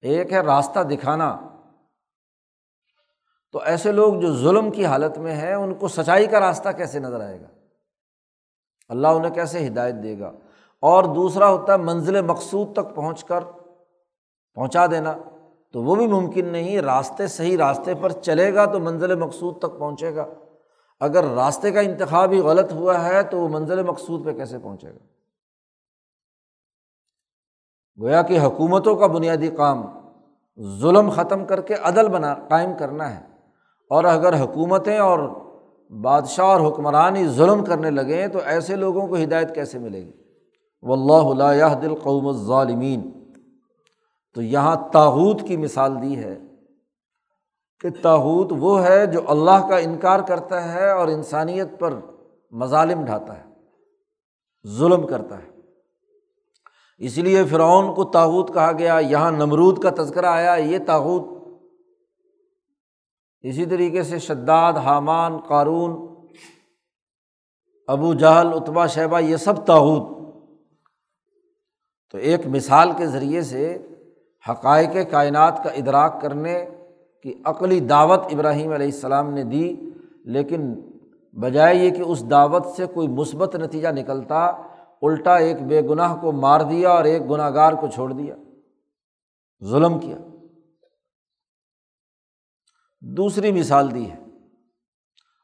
ایک 0.00 0.32
ہے 0.32 0.40
راستہ 0.40 0.80
دکھانا۔ 0.80 1.40
تو 3.52 3.58
ایسے 3.58 3.92
لوگ 3.92 4.20
جو 4.20 4.36
ظلم 4.36 4.70
کی 4.70 4.86
حالت 4.86 5.18
میں 5.18 5.34
ہیں، 5.34 5.54
ان 5.54 5.74
کو 5.74 5.88
سچائی 5.88 6.26
کا 6.26 6.40
راستہ 6.40 6.68
کیسے 6.68 6.98
نظر 6.98 7.20
آئے 7.20 7.40
گا؟ 7.40 7.46
اللہ 8.88 9.08
انہیں 9.08 9.34
کیسے 9.34 9.66
ہدایت 9.66 9.94
دے 10.02 10.18
گا؟ 10.18 10.32
اور 10.80 11.04
دوسرا 11.04 11.48
ہوتا 11.48 11.72
ہے 11.72 11.78
منزل 11.78 12.22
مقصود 12.22 12.72
تک 12.72 12.94
پہنچ 12.94 13.24
کر 13.24 13.40
پہنچا 14.54 14.86
دینا۔ 14.86 15.16
تو 15.72 15.82
وہ 15.82 15.94
بھی 15.94 16.06
ممکن 16.06 16.44
نہیں، 16.44 16.80
راستے 16.80 17.26
صحیح 17.26 17.56
راستے 17.58 17.94
پر 17.94 18.12
چلے 18.12 18.54
گا 18.54 18.64
تو 18.64 18.78
منزل 18.78 19.14
مقصود 19.14 19.58
تک 19.58 19.78
پہنچے 19.78 20.14
گا۔ 20.14 20.26
اگر 21.00 21.24
راستے 21.24 21.70
کا 21.70 21.80
انتخاب 21.80 22.32
ہی 22.32 22.40
غلط 22.40 22.72
ہوا 22.72 23.04
ہے 23.04 23.22
تو 23.22 23.38
وہ 23.38 23.48
منزل 23.48 23.82
مقصود 23.82 24.24
پہ 24.24 24.32
کیسے 24.32 24.58
پہنچے 24.58 24.88
گا؟ 24.88 24.98
گویا 28.00 28.22
کہ 28.22 28.40
حکومتوں 28.40 28.96
کا 28.96 29.06
بنیادی 29.06 29.48
کام 29.48 29.82
ظلم 30.80 31.10
ختم 31.10 31.44
کر 31.44 31.60
کے 31.60 31.74
عدل 31.74 32.08
بنا، 32.08 32.34
قائم 32.34 32.70
کرنا 32.78 33.20
ہے۔ 33.20 33.24
اور 33.90 34.04
اگر 34.04 34.40
حکومتیں 34.40 34.98
اور 34.98 35.18
بادشاہ 35.90 36.46
اور 36.46 36.72
حکمران 36.72 37.16
ہی 37.16 37.28
ظلم 37.28 37.64
کرنے 37.64 37.90
لگیں 37.90 38.28
تو 38.28 38.38
ایسے 38.44 38.76
لوگوں 38.76 39.06
کو 39.06 39.14
ہدایت 39.14 39.54
کیسے 39.54 39.78
ملے 39.78 40.00
گی؟ 40.00 40.12
و 40.82 40.92
اللہ 40.92 41.44
اللہ 41.44 41.74
دل 41.74 41.94
قوم 41.94 42.26
الظالمین۔ 42.26 43.17
تو 44.34 44.42
یہاں 44.42 44.76
تاحود 44.92 45.48
کی 45.48 45.56
مثال 45.56 46.02
دی 46.02 46.16
ہے 46.16 46.38
کہ 47.80 47.88
تاحود 48.02 48.52
وہ 48.52 48.84
ہے 48.84 49.06
جو 49.06 49.20
اللہ 49.28 49.66
کا 49.68 49.76
انکار 49.76 50.20
کرتا 50.20 50.72
ہے 50.72 50.90
اور 50.90 51.08
انسانیت 51.08 51.68
پر 51.78 51.94
مظالم 52.52 53.04
ڈھاتا 53.04 53.38
ہے، 53.38 53.44
ظلم 54.68 55.06
کرتا 55.06 55.38
ہے۔ 55.38 55.48
اس 56.98 57.18
لیے 57.18 57.44
فرعون 57.44 57.94
کو 57.94 58.04
تاحود 58.04 58.54
کہا 58.54 58.72
گیا، 58.72 58.98
یہاں 58.98 59.30
نمرود 59.30 59.82
کا 59.82 59.90
تذکرہ 59.90 60.26
آیا، 60.26 60.54
یہ 60.54 60.78
تاحود 60.86 61.22
اسی 63.44 63.66
طریقے 63.66 64.02
سے 64.02 64.18
شداد، 64.18 64.72
حامان، 64.72 65.38
قارون، 65.38 66.08
ابو 67.86 68.12
جہل 68.14 68.52
اتبا 68.54 68.86
شہبہ 68.86 69.20
یہ 69.20 69.36
سب 69.36 69.66
تاحود 69.66 70.02
تو 72.10 72.18
ایک 72.18 72.46
مثال 72.46 72.92
کے 72.96 73.06
ذریعے 73.06 73.42
سے 73.42 73.78
حقائق 74.48 75.10
کائنات 75.10 75.64
کا 75.64 75.70
ادراک 75.70 76.20
کرنے 76.20 76.66
کی 77.22 77.42
عقلی 77.44 77.80
دعوت 77.80 78.20
ابراہیم 78.32 78.72
علیہ 78.72 78.86
السلام 78.86 79.30
نے 79.30 79.44
دی، 79.44 79.76
لیکن 80.24 80.74
بجائے 81.32 81.74
یہ 81.74 81.90
کہ 81.90 82.02
اس 82.02 82.30
دعوت 82.30 82.66
سے 82.66 82.86
کوئی 82.86 83.08
مثبت 83.08 83.56
نتیجہ 83.56 83.88
نکلتا، 83.88 84.46
الٹا 85.02 85.36
ایک 85.36 85.62
بے 85.62 85.82
گناہ 85.82 86.20
کو 86.20 86.32
مار 86.32 86.60
دیا 86.60 86.90
اور 86.90 87.04
ایک 87.04 87.30
گناہ 87.30 87.50
گار 87.54 87.72
کو 87.72 87.86
چھوڑ 87.86 88.12
دیا۔ 88.12 88.34
ظلم 89.64 89.98
کیا۔ 89.98 90.16
دوسری 93.00 93.52
مثال 93.52 93.94
دی 93.94 94.10
ہے۔ 94.10 94.18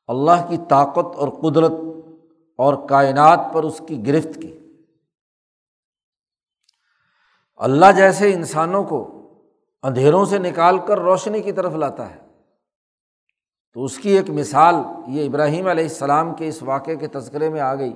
اللہ 0.08 0.46
کی 0.48 0.56
طاقت 0.68 1.16
اور 1.16 1.28
قدرت 1.28 1.72
اور 2.58 2.88
کائنات 2.88 3.40
پر 3.52 3.62
اس 3.62 3.82
کی 3.88 4.06
گرفت 4.06 4.42
کی۔ 4.42 4.63
اللہ 7.56 7.86
جیسے 7.96 8.32
انسانوں 8.32 8.84
کو 8.84 9.20
اندھیروں 9.82 10.24
سے 10.24 10.38
نکال 10.38 10.78
کر 10.78 10.98
روشنی 10.98 11.42
کی 11.42 11.52
طرف 11.52 11.72
لاتا 11.72 12.14
ہے۔ 12.14 12.20
تو 13.72 13.84
اس 13.84 13.98
کی 13.98 14.10
ایک 14.10 14.30
مثال 14.30 14.74
یہ 15.06 15.26
ابراہیم 15.26 15.66
علیہ 15.66 15.84
السلام 15.84 16.34
کے 16.34 16.48
اس 16.48 16.62
واقعے 16.62 16.96
کے 16.96 17.06
تذکرے 17.06 17.48
میں 17.48 17.60
آ 17.60 17.74
گئی۔ 17.74 17.92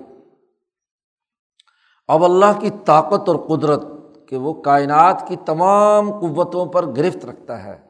اب 2.09 2.25
اللہ 2.25 2.61
کی 2.61 2.71
طاقت 2.85 3.29
اور 3.29 3.37
قدرت 3.49 3.83
کہ 4.29 4.37
وہ 4.37 4.63
کائنات 4.63 5.25
کی 5.29 5.37
تمام 5.47 6.13
قوتوں 6.13 6.67
پر 6.67 6.87
گرفت 6.87 7.25
رکھتا 7.25 7.65
ہے۔ 7.65 7.89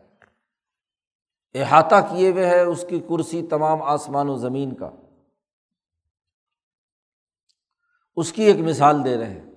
احاطہ 1.54 1.94
کیے 2.10 2.30
ہوئے 2.30 2.46
ہے 2.46 2.60
اس 2.60 2.84
کی 2.88 3.00
کرسی 3.00 3.46
تمام 3.46 3.82
آسمان 3.82 4.28
و 4.28 4.36
زمین 4.36 4.74
کا۔ 4.74 4.90
اس 8.16 8.32
کی 8.32 8.42
ایک 8.42 8.56
مثال 8.56 9.04
دے 9.04 9.16
رہے 9.16 9.40
ہیں۔ 9.40 9.47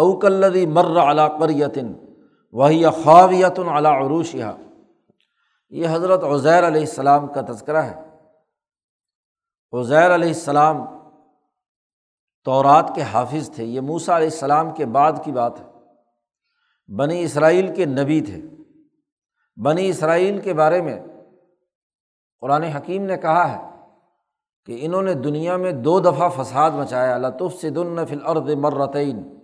اوکلدی 0.00 0.66
مر 0.66 1.10
علا 1.10 1.28
قریتن 1.28 1.92
وہی 2.52 2.84
خواویتن 2.84 3.68
علا 3.68 3.98
عروش 3.98 4.36
یہ 5.70 5.86
حضرت 5.90 6.24
عزیر 6.24 6.66
علیہ 6.66 6.80
السلام 6.80 7.26
کا 7.26 7.40
تذکرہ 7.40 7.76
ہے۔ 7.76 8.02
عزیر 9.72 10.14
علیہ 10.14 10.28
السلام 10.28 10.76
تورات 12.44 12.92
کے 12.94 13.02
حافظ 13.02 13.50
تھے، 13.50 13.64
یہ 13.64 13.80
موسا 13.80 14.16
علیہ 14.16 14.26
السلام 14.26 14.70
کے 14.70 14.86
بعد 14.86 15.12
کی 15.24 15.32
بات 15.32 15.60
ہے۔ 15.60 15.64
بنی 16.96 17.22
اسرائیل 17.22 17.74
کے 17.74 17.84
نبی 17.84 18.20
تھے۔ 18.20 18.42
بنی 19.56 19.88
اسرائیل 19.88 20.38
کے 20.38 20.54
بارے 20.54 20.82
میں 20.82 21.00
قرآن 22.40 22.62
حکیم 22.62 23.04
نے 23.04 23.16
کہا 23.16 23.52
ہے 23.52 23.70
کہ 24.66 24.78
انہوں 24.80 25.02
نے 25.02 25.14
دنیا 25.14 25.56
میں 25.56 25.72
دو 25.72 26.00
دفعہ 26.00 26.28
فساد 26.28 26.70
مچایا۔ 26.70 27.18
لطف 27.18 27.60
سے 27.60 27.70
دن 27.70 28.06
فل 28.06 28.26
ارد 28.26 28.48
مرتعین 28.48 29.39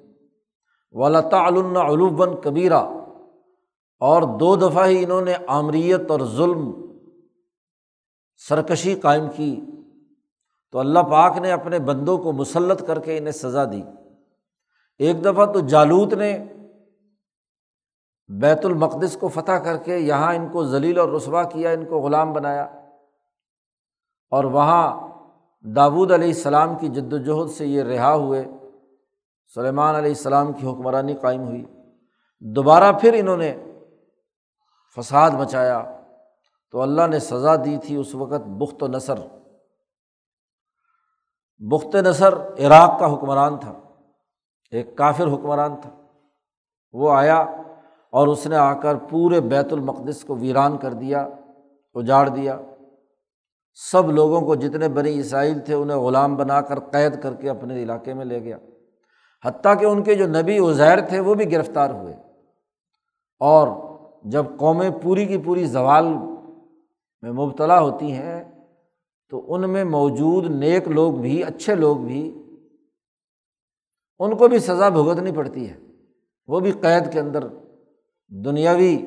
علوبً 1.77 2.35
کبیرہ 2.45 2.85
اور 4.01 4.39
دو 4.39 4.57
دفعہ 4.57 4.87
ہی 4.87 5.05
انہوں 5.05 5.21
نے 5.21 5.35
آمریت 5.47 6.11
اور 6.11 6.21
ظلم، 6.21 6.73
سرکشی 8.49 8.95
قائم 8.95 9.25
کی۔ 9.37 9.61
تو 10.73 10.79
اللہ 10.79 10.99
پاک 10.99 11.39
نے 11.39 11.53
اپنے 11.53 11.79
بندوں 11.79 12.19
کو 12.19 12.33
مسلط 12.33 12.87
کر 12.87 12.99
کے 12.99 13.19
انہیں 13.19 13.33
سزا 13.33 13.65
دی۔ 13.65 13.83
ایک 14.99 15.25
دفعہ 15.25 15.47
تو 15.47 15.61
جالوت 15.61 16.13
نے 16.13 16.45
بیت 18.29 18.65
المقدس 18.65 19.17
کو 19.21 19.29
فتح 19.29 19.53
کر 19.53 19.77
کے 19.77 19.97
یہاں 19.97 20.35
ان 20.35 20.49
کو 20.49 20.65
ذلیل 20.65 20.99
اور 20.99 21.09
رسوا 21.09 21.43
کیا، 21.43 21.71
ان 21.71 21.85
کو 21.85 21.99
غلام 21.99 22.33
بنایا۔ 22.33 22.63
اور 24.31 24.45
وہاں 24.45 25.09
داود 25.61 26.13
علیہ 26.13 26.29
السلام 26.29 26.79
کی 26.79 26.89
جد 26.89 27.13
وجہد 27.13 27.51
سے 27.51 27.67
یہ 27.67 27.83
رہا 27.83 28.15
ہوئے۔ 28.15 28.47
سلیمان 29.55 29.95
علیہ 29.95 30.11
السلام 30.11 30.53
کی 30.53 30.67
حکمرانی 30.67 31.15
قائم 31.15 31.43
ہوئی۔ 31.43 31.65
دوبارہ 32.41 32.93
پھر 32.93 33.15
انہوں 33.19 33.37
نے 33.37 33.57
فساد 34.97 35.31
مچایا۔ 35.31 36.01
تو 36.71 36.83
اللہ 36.83 37.07
نے 37.07 37.19
سزا 37.19 37.57
دی 37.57 37.79
تھی 37.87 37.97
اس 37.97 38.15
وقت 38.15 38.41
بخت 38.47 38.83
و 38.83 38.87
نثر 38.87 39.15
بخت 41.59 41.95
نثر 41.95 42.35
عراق 42.39 43.01
کا 43.01 43.15
حکمران 43.15 43.59
تھا۔ 43.59 43.73
ایک 44.71 44.97
کافر 44.97 45.27
حکمران 45.27 45.77
تھا۔ 45.81 45.91
وہ 46.93 47.13
آیا 47.13 47.37
اور 48.11 48.29
اس 48.29 48.47
نے 48.47 48.57
آ 48.57 48.75
کر 48.75 48.95
پورے 48.95 49.41
بیت 49.41 49.73
المقدس 49.73 50.25
کو 50.25 50.37
ویران 50.37 50.79
کر 50.79 50.93
دیا، 50.93 51.29
اجاڑ 51.95 52.29
دیا۔ 52.29 52.59
سب 53.75 54.11
لوگوں 54.11 54.41
کو 54.41 54.55
جتنے 54.55 54.89
بنی 54.89 55.19
اسرائیل 55.19 55.59
تھے 55.61 55.75
انہیں 55.75 55.97
غلام 55.97 56.37
بنا 56.37 56.61
کر 56.61 56.81
قید 56.81 57.23
کر 57.23 57.35
کے 57.35 57.51
اپنے 57.51 57.83
علاقے 57.83 58.15
میں 58.15 58.25
لے 58.25 58.43
گیا۔ 58.43 58.59
حتیٰ 59.45 59.79
کہ 59.81 59.85
ان 59.85 60.03
کے 60.03 60.15
جو 60.15 60.27
نبی 60.27 60.59
عزیر 60.59 61.01
تھے 61.01 61.21
وہ 61.21 61.35
بھی 61.35 61.53
گرفتار 61.53 61.91
ہوئے۔ 61.91 62.15
اور 63.41 63.69
جب 64.25 64.45
قومیں 64.57 64.91
پوری 65.03 65.27
کی 65.27 65.39
پوری 65.39 65.67
زوال 65.67 66.07
میں 67.23 67.33
مبتلا 67.33 67.81
ہوتی 67.81 68.13
ہیں، 68.13 68.45
تو 69.31 69.55
ان 69.55 69.71
میں 69.71 69.85
موجود 69.85 70.51
نیک 70.51 70.89
لوگ 70.89 71.13
بھی، 71.13 71.45
اچھے 71.45 71.75
لوگ 71.75 71.97
بھی، 71.97 72.43
ان 74.19 74.37
کو 74.37 74.49
بھی 74.49 74.59
سزا 74.59 74.89
بھگتنی 74.89 75.33
پڑتی 75.33 75.71
ہے۔ 75.71 75.77
وہ 76.47 76.61
بھی 76.61 76.73
قید 76.73 77.13
کے 77.13 77.21
اندر 77.21 77.47
دنیاوی 78.29 78.99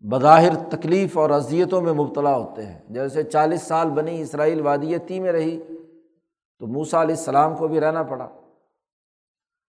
بظاہر 0.00 0.54
تکلیف 0.70 1.18
اور 1.18 1.30
اذیتوں 1.30 1.80
میں 1.80 1.92
مبتلا 1.92 2.36
ہوتے 2.36 2.66
ہیں۔ 2.66 2.78
جیسے 2.90 3.22
چالیس 3.22 3.62
سال 3.62 3.90
بنی 3.90 4.20
اسرائیل 4.20 4.60
وادی 4.60 4.98
تی 4.98 5.20
میں 5.20 5.32
رہی، 5.32 5.60
تو 6.58 6.66
موسا 6.66 7.02
علیہ 7.02 7.14
السلام 7.14 7.56
کو 7.56 7.68
بھی 7.68 7.80
رہنا 7.80 8.02
پڑا۔ 8.02 8.37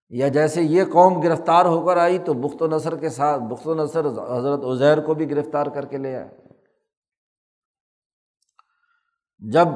یا 0.10 0.28
جیسے 0.28 0.62
یہ 0.62 0.84
قوم 0.84 1.22
گرفتار 1.22 1.66
ہو 1.66 1.86
کر 1.86 1.98
آئی 1.98 2.20
تو 2.20 2.34
بخت 2.34 2.62
و 2.62 2.68
نثر 2.68 2.98
کے 2.98 3.10
ساتھ، 3.10 3.42
بخت 3.42 3.68
و 3.68 3.74
نثر 3.74 4.06
حضرت 4.06 4.60
عزیر 4.64 5.00
کو 5.00 5.14
بھی 5.14 5.32
گرفتار 5.32 5.66
کر 5.66 5.86
کے 5.86 5.98
لے 5.98 6.16
آئے۔ 6.16 6.30
جب 9.40 9.68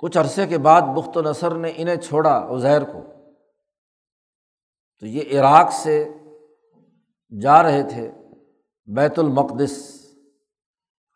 کچھ 0.00 0.18
عرصے 0.18 0.46
کے 0.46 0.58
بعد 0.58 0.82
بخت 0.82 1.16
و 1.16 1.22
نثر 1.22 1.54
نے 1.54 1.72
انہیں 1.76 1.96
چھوڑا 1.96 2.48
عزیر 2.50 2.82
کو، 2.82 3.00
تو 5.00 5.06
یہ 5.06 5.40
عراق 5.40 5.72
سے 5.72 6.12
جا 7.40 7.62
رہے 7.62 7.82
تھے 7.82 8.12
بیت 8.86 9.18
المقدس۔ 9.18 10.04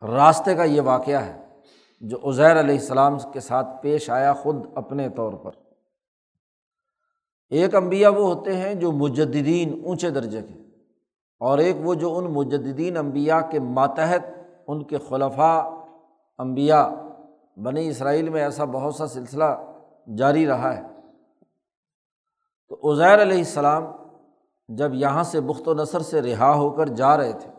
راستے 0.02 0.54
کا 0.54 0.64
یہ 0.64 0.80
واقعہ 0.80 1.22
ہے 1.24 1.46
جو 2.00 2.30
عزیر 2.30 2.60
علیہ 2.60 2.78
السلام 2.78 3.18
کے 3.32 3.40
ساتھ 3.40 3.66
پیش 3.82 4.10
آیا 4.10 4.32
خود 4.32 4.56
اپنے 4.74 5.08
طور 5.08 5.32
پر۔ 5.32 5.67
ایک 7.50 7.74
امبیا 7.74 8.08
وہ 8.08 8.34
ہوتے 8.34 8.56
ہیں 8.56 8.74
جو 8.74 8.92
مجدین 8.92 9.82
اونچے 9.84 10.10
درجے 10.10 10.42
کے 10.42 10.54
اور 11.40 11.58
ایک 11.58 11.76
وہ 11.82 11.94
جو 11.94 12.18
ان 12.18 12.24
مجدین 12.24 12.96
امبیا 12.96 13.40
کے 13.40 13.60
ماتحت، 13.60 14.24
ان 14.66 14.84
کے 14.84 14.98
خلفہ 14.98 15.80
امبیا 16.38 16.88
بنی 17.56 17.88
اسرائیل 17.88 18.28
میں 18.28 18.42
ایسا 18.42 18.64
بہت 18.64 18.94
سا 18.94 19.06
سلسلہ 19.06 19.44
جاری 20.16 20.46
رہا 20.46 20.76
ہے۔ 20.76 20.82
تو 22.68 22.92
عزیر 22.92 23.22
علیہ 23.22 23.38
السلام 23.38 23.84
جب 24.68 24.94
یہاں 24.94 25.22
سے 25.22 25.40
بخت 25.40 25.68
و 25.68 25.74
نثر 25.74 26.00
سے 26.00 26.22
رہا 26.22 26.54
ہو 26.54 26.70
کر 26.70 26.88
جا 26.88 27.16
رہے 27.16 27.32
تھے، 27.32 27.50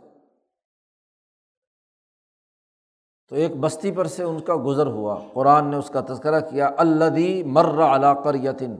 تو 3.28 3.36
ایک 3.36 3.56
بستی 3.56 3.92
پر 3.92 4.08
سے 4.08 4.24
ان 4.24 4.40
کا 4.40 4.54
گزر 4.66 4.88
ہوا۔ 4.88 5.18
قرآن 5.34 5.68
نے 5.68 5.76
اس 5.76 5.90
کا 5.90 6.02
تذکرہ 6.02 6.40
کیا 6.40 6.70
الدی 6.78 7.44
مر 7.44 7.84
علاقر 7.96 8.36
یتن 8.36 8.76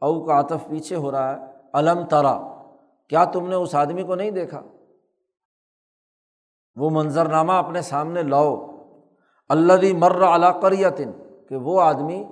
او 0.00 0.24
کا 0.24 0.40
عطف 0.40 0.68
پیچھے 0.70 0.96
ہو 0.96 1.10
رہا 1.10 1.36
ہے۔ 1.36 1.52
علم 1.74 2.06
ترا، 2.06 2.62
کیا 3.08 3.24
تم 3.24 3.48
نے 3.48 3.54
اس 3.54 3.74
آدمی 3.74 4.02
کو 4.02 4.14
نہیں 4.14 4.30
دیکھا؟ 4.30 4.62
وہ 6.76 6.90
منظرنامہ 6.90 7.52
اپنے 7.52 7.82
سامنے 7.82 8.22
لاؤ۔ 8.22 8.66
اللہ 9.48 9.72
مر 9.98 10.24
علاقر 10.24 10.72
یتن 10.72 11.12
کہ 11.48 11.56
وہ 11.56 11.80
آدمی 11.80 12.24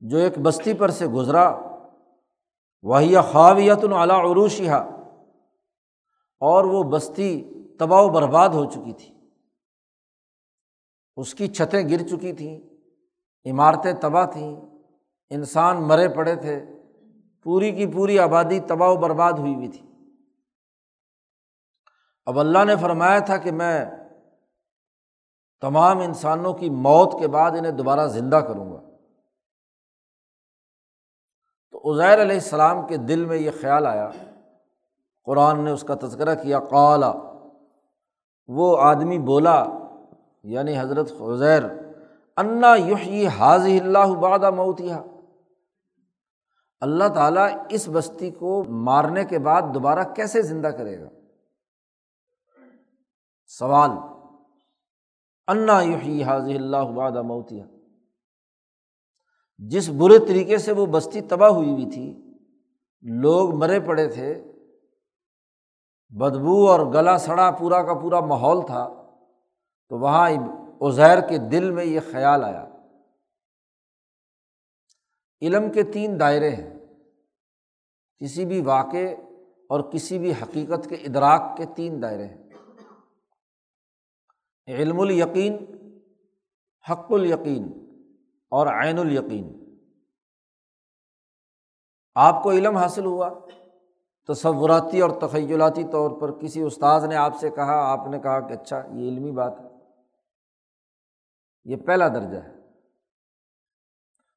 جو 0.00 0.16
ایک 0.16 0.38
بستی 0.38 0.74
پر 0.74 0.88
سے 0.88 1.06
گزرا۔ 1.06 1.58
وہی 2.82 3.16
خواویت 3.32 3.84
العلیٰ 3.84 4.30
عروشیہ 4.30 4.72
اور 6.40 6.64
وہ 6.64 6.82
بستی 6.82 7.52
تباہ 7.78 8.02
و 8.02 8.08
برباد 8.08 8.48
ہو 8.48 8.64
چکی 8.64 8.92
تھی۔ 8.92 9.20
اس 11.16 11.34
کی 11.34 11.48
چھتیں 11.48 11.88
گر 11.88 12.08
چکی 12.08 12.32
تھیں، 12.32 12.60
عمارتیں 13.50 13.92
تباہ 13.92 14.26
تھیں۔ 14.26 14.69
انسان 15.30 15.82
مرے 15.82 16.08
پڑے 16.08 16.36
تھے، 16.36 16.66
پوری 17.42 17.72
کی 17.72 17.86
پوری 17.86 18.18
آبادی 18.18 18.60
تباہ 18.60 18.88
و 18.88 18.96
برباد 18.96 19.32
ہوئی 19.32 19.54
ہوئی 19.54 19.68
تھی۔ 19.68 19.86
اب 22.26 22.38
اللہ 22.38 22.64
نے 22.64 22.76
فرمایا 22.76 23.18
تھا 23.18 23.36
کہ 23.36 23.52
میں 23.52 23.84
تمام 25.60 25.98
انسانوں 25.98 26.52
کی 26.52 26.70
موت 26.70 27.20
کے 27.20 27.28
بعد 27.28 27.50
انہیں 27.50 27.72
دوبارہ 27.72 28.06
زندہ 28.06 28.36
کروں 28.36 28.72
گا۔ 28.72 28.80
تو 31.70 31.92
عزیر 31.92 32.22
علیہ 32.22 32.34
السلام 32.34 32.86
کے 32.86 32.96
دل 32.96 33.24
میں 33.24 33.36
یہ 33.36 33.50
خیال 33.60 33.86
آیا۔ 33.86 34.10
قرآن 35.24 35.64
نے 35.64 35.70
اس 35.70 35.82
کا 35.82 35.94
تذکرہ 35.94 36.34
کیا، 36.34 36.60
قالا، 36.60 37.12
وہ 38.48 38.78
آدمی 38.80 39.18
بولا 39.18 39.64
یعنی 40.42 40.78
حضرت 40.78 41.12
عزیر، 41.12 41.62
انا 42.36 42.76
یحیی 42.76 43.26
حاضی 43.26 43.80
اللہ 43.80 44.14
بادہ 44.14 44.50
موتیا 44.50 45.02
اللہ 46.80 47.08
تعالیٰ 47.14 47.48
اس 47.70 47.88
بستی 47.88 48.30
کو 48.30 48.62
مارنے 48.64 49.24
کے 49.24 49.38
بعد 49.38 49.62
دوبارہ 49.74 50.04
کیسے 50.16 50.42
زندہ 50.42 50.68
کرے 50.68 51.00
گا؟ 51.00 51.08
سوال 53.50 53.90
انا 55.48 55.80
یحیی 55.82 56.22
حاضی 56.22 56.54
اللہ 56.54 56.90
بادہ 56.96 57.22
موتیا 57.22 57.64
جس 59.58 59.88
برے 59.88 60.18
طریقے 60.18 60.58
سے 60.58 60.72
وہ 60.72 60.86
بستی 60.86 61.20
تباہ 61.20 61.48
ہوئی 61.48 61.70
ہوئی 61.70 61.90
تھی، 61.90 62.06
لوگ 63.02 63.54
مرے 63.54 63.80
پڑے 63.80 64.06
تھے، 64.08 64.32
بدبو 66.12 66.68
اور 66.68 66.80
گلا 66.86 67.18
سڑا 67.18 67.50
پورا 67.50 67.82
کا 67.82 67.94
پورا 67.94 68.20
ماحول 68.20 68.66
تھا، 68.66 68.86
تو 69.88 69.98
وہاں 69.98 70.28
ازیر 70.80 71.20
کے 71.20 71.38
دل 71.38 71.70
میں 71.70 71.84
یہ 71.84 72.00
خیال 72.12 72.44
آیا۔ 72.44 72.64
علم 75.42 75.70
کے 75.72 75.82
تین 75.82 76.20
دائرے 76.20 76.50
ہیں۔ 76.50 76.80
کسی 78.18 78.44
بھی 78.44 78.60
واقع 78.60 79.06
اور 79.68 79.80
کسی 79.92 80.18
بھی 80.18 80.32
حقیقت 80.32 80.88
کے 80.88 80.94
ادراک 80.94 81.56
کے 81.56 81.64
تین 81.76 82.02
دائرے 82.02 82.26
ہیں۔ 82.26 82.48
علم 84.68 85.00
الیقین، 85.00 85.56
حق 86.90 87.06
الیقین 87.10 87.66
اور 88.50 88.66
عین 88.66 88.98
الیقین۔ 88.98 89.76
آپ 92.14 92.42
کو 92.42 92.50
علم 92.50 92.76
حاصل 92.76 93.04
ہوا؟ 93.04 93.30
تصوراتی 94.28 95.00
اور 95.00 95.10
تخیلاتی 95.20 95.84
طور 95.92 96.20
پر 96.20 96.38
کسی 96.38 96.60
استاذ 96.60 97.04
نے 97.04 97.16
آپ 97.16 97.38
سے 97.40 97.50
کہا؟ 97.50 97.92
آپ 97.92 98.06
نے 98.10 98.18
کہا 98.18 98.40
کہ 98.40 98.52
اچھا 98.52 98.76
یہ 98.76 99.08
علمی 99.08 99.30
بات 99.30 99.60
ہے۔ 99.60 99.66
یہ 101.64 101.76
پہلا 101.76 102.08
درجہ 102.08 102.36
ہے۔ 102.36 102.59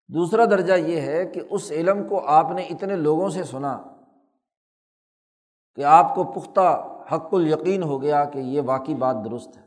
دوسرا 0.07 0.45
درجہ 0.45 0.73
یہ 0.73 1.01
ہے 1.01 1.25
کہ 1.25 1.41
اس 1.49 1.71
علم 1.71 2.07
کو 2.07 2.27
آپ 2.27 2.51
نے 2.55 2.63
اتنے 2.63 2.95
لوگوں 2.95 3.29
سے 3.29 3.43
سنا 3.43 3.83
کہ 5.75 5.83
آپ 5.83 6.15
کو 6.15 6.23
پختہ 6.23 6.89
حق 7.11 7.29
الیقین 7.31 7.83
ہو 7.83 8.01
گیا 8.01 8.25
کہ 8.25 8.39
یہ 8.39 8.61
واقعی 8.65 8.95
بات 8.95 9.15
درست 9.25 9.57
ہے۔ 9.57 9.61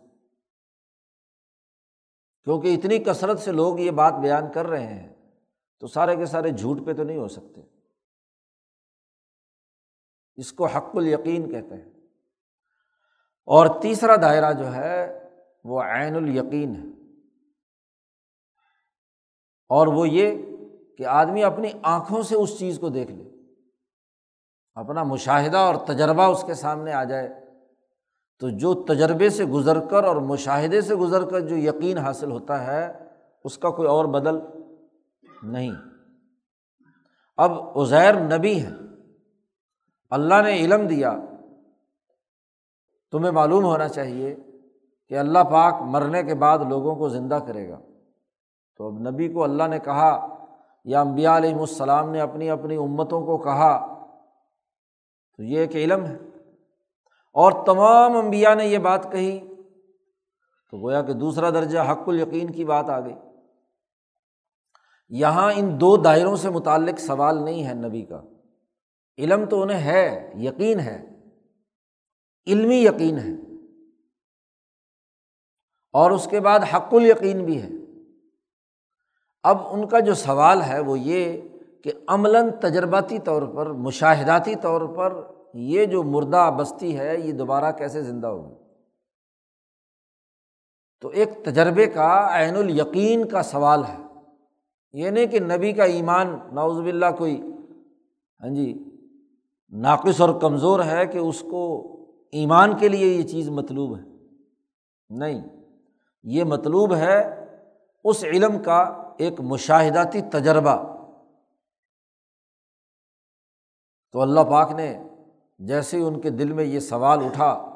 کیونکہ 2.45 2.75
اتنی 2.75 2.99
کثرت 2.99 3.39
سے 3.39 3.53
لوگ 3.53 3.79
یہ 3.79 3.91
بات 3.91 4.13
بیان 4.13 4.53
کر 4.53 4.67
رہے 4.67 4.87
ہیں 4.87 5.15
تو 5.81 5.87
سارے 5.87 6.17
کے 6.17 6.27
سارے 6.27 6.51
جھوٹ 6.51 6.87
پہ 6.87 6.93
تو 6.93 7.03
نہیں 7.03 7.17
ہو 7.17 7.29
سکتے۔ 7.29 7.61
اس 10.37 10.53
کو 10.53 10.67
حق 10.67 10.85
الیقین 10.95 11.51
کہتے 11.51 11.75
ہیں۔ 11.75 11.91
اور 13.47 13.81
تیسرا 13.83 14.17
دائرہ 14.17 14.53
جو 14.53 14.75
ہے 14.75 15.29
وہ 15.65 15.83
عین 15.83 16.17
الیقین 16.17 16.77
ہے۔ 16.77 16.96
اور 19.69 19.87
وہ 19.87 20.09
یہ 20.09 20.57
کہ 20.99 21.07
آدمی 21.07 21.45
اپنی 21.45 21.69
آنکھوں 21.83 22.23
سے 22.23 22.37
اس 22.37 22.59
چیز 22.59 22.79
کو 22.79 22.89
دیکھ 22.89 23.11
لے، 23.11 23.25
اپنا 24.75 25.03
مشاہدہ 25.03 25.57
اور 25.57 25.75
تجربہ 25.75 26.23
اس 26.23 26.45
کے 26.47 26.55
سامنے 26.55 26.93
آ 26.93 27.05
جائے۔ 27.05 27.29
تو 28.39 28.49
جو 28.49 28.75
تجربے 28.75 29.31
سے 29.31 29.45
گزر 29.45 29.81
کر 29.81 30.05
اور 30.05 30.17
مشاہدے 30.17 30.81
سے 30.81 30.95
گزر 30.95 31.29
کر 31.29 31.41
جو 31.41 31.57
یقین 31.57 31.99
حاصل 31.99 32.31
ہوتا 32.31 32.67
ہے، 32.67 32.93
اس 33.45 33.59
کا 33.59 33.71
کوئی 33.71 33.89
اور 33.89 34.05
بدل 34.05 34.39
نہیں۔ 35.43 35.73
اب 37.37 37.79
عزیر 37.79 38.15
نبی 38.15 38.63
ہے 38.63 38.71
اللہ 40.11 40.43
نے 40.43 40.57
علم 40.57 40.87
دیا۔ 40.87 41.15
تمہیں 43.11 43.33
معلوم 43.33 43.65
ہونا 43.65 43.89
چاہیے 43.89 44.37
کہ 45.09 45.19
اللہ 45.19 45.39
پاک 45.39 45.75
مرنے 45.83 46.23
کے 46.23 46.35
بعد 46.35 46.59
لوگوں 46.69 46.97
کو 46.97 47.09
زندہ 47.09 47.39
کرے 47.47 47.69
گا۔ 47.69 47.81
تو 48.77 48.87
اب 48.87 49.11
نبی 49.11 49.29
کو 49.29 49.45
اللہ 49.45 49.63
نے 49.63 49.79
کہا، 49.79 50.45
یا 50.85 51.01
امبیا 51.01 51.37
علیہم 51.37 51.59
السلام 51.59 52.11
نے 52.11 52.21
اپنی 52.21 52.51
اپنی 52.51 52.77
امتوں 52.77 53.27
کو 53.27 53.39
کہا، 53.39 53.87
تو 55.37 55.43
یہ 55.43 55.59
ایک 55.59 55.77
علم 55.77 56.07
ہے۔ 56.07 56.17
اور 57.33 57.53
تمام 57.67 58.17
امبیا 58.17 58.55
نے 58.55 58.67
یہ 58.67 58.79
بات 58.79 59.13
کہی، 59.13 59.55
تو 60.71 60.79
گویا 60.83 61.03
کہ 61.03 61.13
دوسرا 61.13 61.51
درجہ 61.51 61.79
حق 61.79 62.09
الیقین 62.09 62.51
کی 62.51 62.65
بات 62.65 62.91
آ 62.91 63.01
گئی 63.01 63.15
یہاں 65.09 65.53
ان 65.57 65.81
دو 65.81 65.97
دائروں 65.97 66.37
سے 66.37 66.51
متعلق 66.51 66.99
سوال 66.99 67.45
نہیں 67.45 67.67
ہے 67.67 67.75
نبی 67.75 68.03
کا۔ 68.03 68.23
علم 69.19 69.47
تو 69.47 69.63
انہیں 69.63 69.79
ہے، 69.79 70.33
یقین 70.37 70.81
ہے، 70.81 71.07
علمی 72.47 72.77
یقین 72.77 73.19
ہے۔ 73.19 73.55
اور 75.93 76.11
اس 76.11 76.29
کے 76.31 76.41
بعد 76.41 76.61
حق 76.61 76.95
الیقین 76.95 77.45
بھی 77.45 77.63
ہے۔ 77.63 77.69
اب 79.47 79.59
ان 79.71 79.89
کا 79.89 80.01
جو 80.01 80.15
سوال 80.15 80.63
ہے 80.63 80.81
وہ 80.81 80.99
یہ 80.99 81.41
کہ 81.85 81.93
عملاً 82.09 82.51
تجرباتی 82.61 83.19
طور 83.19 83.43
پر، 83.43 83.67
مشاہداتی 83.67 84.55
طور 84.55 84.81
پر 84.81 85.21
یہ 85.55 85.85
جو 85.85 86.03
مردہ 86.03 86.51
بستی 86.57 86.99
ہے، 86.99 87.19
یہ 87.19 87.33
دوبارہ 87.33 87.73
کیسے 87.73 88.03
زندہ 88.03 88.27
ہوگی؟ 88.27 88.55
تو 91.01 91.09
ایک 91.09 91.45
تجربے 91.45 91.87
کا، 91.87 92.29
عین 92.31 92.57
الیقین 92.57 93.29
کا 93.29 93.43
سوال 93.43 93.85
ہے۔ 93.85 93.97
یہ 94.93 95.11
نہیں 95.11 95.27
کہ 95.27 95.41
نبی 95.41 95.73
کا 95.73 95.85
ایمان 95.85 96.39
ناؤز 96.53 96.81
باللہ، 96.81 97.11
کوئی 97.19 97.43
ہاں 98.43 98.55
جی 98.55 98.85
ناقص 99.71 100.21
اور 100.21 100.41
کمزور 100.41 100.81
ہے 100.81 101.07
کہ 101.07 101.19
اس 101.19 101.41
کو 101.41 101.65
ایمان 102.33 102.77
کے 102.77 102.89
لیے 102.89 103.07
یہ 103.07 103.23
چیز 103.23 103.49
مطلوب 103.49 103.97
ہے۔ 103.97 104.03
نہیں، 105.09 105.43
یہ 106.25 106.45
مطلوب 106.45 106.95
ہے 106.95 107.45
اس 108.05 108.25
علم 108.25 108.59
کا 108.59 109.03
ایک 109.19 109.41
مشاہداتی 109.41 110.21
تجربہ۔ 110.23 110.97
تو 114.13 114.21
اللہ 114.21 114.41
پاک 114.41 114.71
نے 114.71 115.03
جیسے 115.59 115.99
ان 115.99 116.21
کے 116.21 116.31
دل 116.31 116.53
میں 116.53 116.65
یہ 116.65 116.81
سوال 116.81 117.25
اٹھا، 117.25 117.73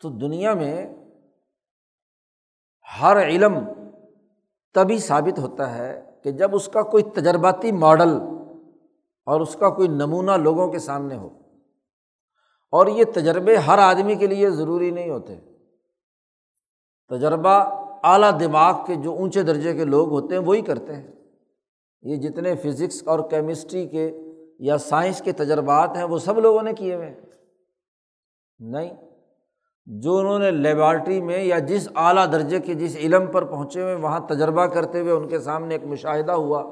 تو 0.00 0.08
دنیا 0.08 0.54
میں 0.54 0.94
ہر 3.00 3.22
علم 3.22 3.54
تبھی 4.74 4.98
ثابت 4.98 5.38
ہوتا 5.38 5.74
ہے 5.74 6.10
کہ 6.24 6.30
جب 6.30 6.54
اس 6.54 6.68
کا 6.68 6.82
کوئی 6.82 7.02
تجرباتی 7.02 7.72
ماڈل 7.72 8.10
اور 9.26 9.40
اس 9.40 9.56
کا 9.60 9.70
کوئی 9.70 9.88
نمونہ 9.88 10.30
لوگوں 10.30 10.72
کے 10.72 10.78
سامنے 10.78 11.16
ہو۔ 11.16 11.28
اور 12.70 12.86
یہ 12.86 13.04
تجربے 13.14 13.56
ہر 13.56 13.78
آدمی 13.78 14.14
کے 14.14 14.26
لیے 14.26 14.50
ضروری 14.50 14.90
نہیں 14.90 15.10
ہوتے۔ 15.10 15.40
تجربہ 17.08 17.83
اعلیٰ 18.04 18.40
دماغ 18.40 18.84
کے 18.86 18.94
جو 18.94 19.12
اونچے 19.12 19.42
درجے 19.42 19.74
کے 19.74 19.84
لوگ 19.84 20.08
ہوتے 20.08 20.34
ہیں، 20.34 20.42
وہی 20.42 20.60
کرتے 20.60 20.96
ہیں۔ 20.96 21.12
یہ 22.02 22.16
جتنے 22.16 22.54
فزکس 22.54 23.08
اور 23.08 23.30
کیمسٹری 23.30 23.88
کے 23.88 24.18
یا 24.58 24.78
سائنس 24.78 25.22
کے 25.22 25.32
تجربات 25.32 25.96
ہیں، 25.96 26.04
وہ 26.04 26.18
سب 26.18 26.38
لوگوں 26.38 26.62
نے 26.62 26.72
کیے 26.72 26.94
ہوئے 26.94 27.14
نہیں، 28.58 28.90
جو 29.86 30.16
انہوں 30.16 30.38
نے 30.38 30.50
لیبارٹری 30.50 31.20
میں 31.22 31.44
یا 31.44 31.58
جس 31.58 31.88
اعلیٰ 31.96 32.32
درجے 32.32 32.58
کے 32.60 32.74
جس 32.74 32.96
علم 32.96 33.26
پر 33.26 33.44
پہنچے 33.44 33.82
ہوئے، 33.82 33.94
وہاں 33.94 34.20
تجربہ 34.20 34.66
کرتے 34.66 35.00
ہوئے 35.00 35.12
ان 35.12 35.28
کے 35.28 35.38
سامنے 35.38 35.74
ایک 35.74 35.84
مشاہدہ 35.84 36.32
ہوا۔ 36.32 36.62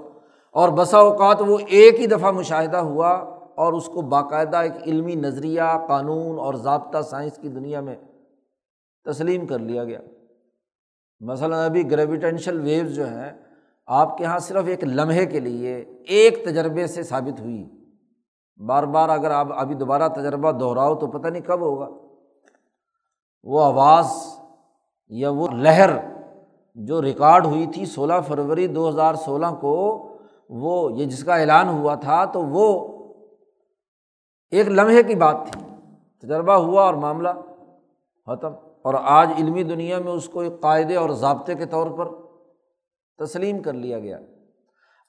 اور 0.53 0.69
بسا 0.69 0.99
اوقات 0.99 1.43
وہ 1.47 1.59
ایک 1.69 2.01
ہی 2.01 2.07
دفعہ 2.07 2.31
مشاہدہ 2.31 2.77
ہوا 2.77 3.11
اور 3.57 3.73
اس 3.73 3.87
کو 3.87 4.01
باقاعدہ 4.01 4.57
ایک 4.57 4.73
علمی 4.87 5.15
نظریہ، 5.15 5.63
قانون 5.89 6.39
اور 6.39 6.55
ضابطہ 6.55 7.03
سائنس 7.03 7.37
کی 7.37 7.49
دنیا 7.49 7.81
میں 7.81 7.97
تسلیم 9.05 9.47
کر 9.47 9.59
لیا 9.59 9.85
گیا۔ 9.85 10.01
مثلاً 11.23 11.65
ابھی 11.65 11.91
گریویٹینشل 11.91 12.61
ویوز 12.61 12.95
جو 12.95 13.07
ہیں، 13.07 13.33
آپ 13.87 14.19
کے 14.19 14.25
یہاں 14.25 14.39
صرف 14.39 14.65
ایک 14.67 14.85
لمحے 14.85 15.27
کے 15.27 15.41
لیے 15.41 15.77
ایک 16.09 16.45
تجربے 16.45 16.87
سے 16.87 17.03
ثابت 17.03 17.41
ہوئی۔ 17.41 17.71
بار 18.67 18.83
بار 18.83 19.09
اگر 19.09 19.31
آپ 19.31 19.47
ابھی 19.51 19.75
دوبارہ 19.75 20.09
تجربہ 20.09 20.53
دہراؤ 20.53 20.95
تو 20.95 21.07
پتہ 21.07 21.29
نہیں 21.29 21.43
کب 21.43 21.61
ہوگا۔ 21.61 21.89
وہ 23.43 23.65
آواز 23.65 24.07
یا 25.09 25.31
وہ 25.31 25.49
لہر 25.49 25.91
جو 26.75 27.03
ریکارڈ 27.03 27.47
ہوئی 27.47 27.67
تھی 27.67 27.87
سولہ 27.87 28.13
فروری 28.29 28.67
دو 28.67 28.89
ہزار 28.89 29.15
سولہ 29.15 29.47
کو، 29.61 30.09
وہ 30.49 30.93
یہ 30.93 31.07
جس 31.07 31.25
کا 31.25 31.37
اعلان 31.37 31.69
ہوا 31.69 31.95
تھا 31.95 32.25
تو 32.25 32.43
وہ 32.43 32.89
ایک 34.51 34.69
لمحے 34.69 35.03
کی 35.03 35.15
بات 35.15 35.37
تھی۔ 35.53 35.61
تجربہ 36.23 36.53
ہوا 36.53 36.85
اور 36.85 36.95
معاملہ 36.95 37.29
ختم۔ 38.27 38.72
اور 38.83 38.95
آج 39.03 39.31
علمی 39.39 39.63
دنیا 39.63 39.99
میں 39.99 40.13
اس 40.13 40.29
کو 40.29 40.41
ایک 40.41 40.61
قاعدے 40.61 40.97
اور 40.97 41.11
ضابطے 41.11 41.55
کے 41.55 41.67
طور 41.67 41.91
پر 41.91 42.09
تسلیم 43.25 43.63
کر 43.63 43.73
لیا 43.73 43.99
گیا۔ 43.99 44.19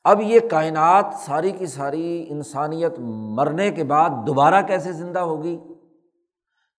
اب 0.04 0.22
یہ 0.22 0.40
کائنات 0.52 1.06
ساری 1.16 1.52
کی 1.52 1.66
ساری 1.66 2.26
انسانیت 2.30 2.92
مرنے 3.00 3.72
کے 3.72 3.84
بعد 3.84 4.10
دوبارہ 4.28 4.62
کیسے 4.62 4.92
زندہ 4.92 5.20
ہوگی؟ 5.20 5.60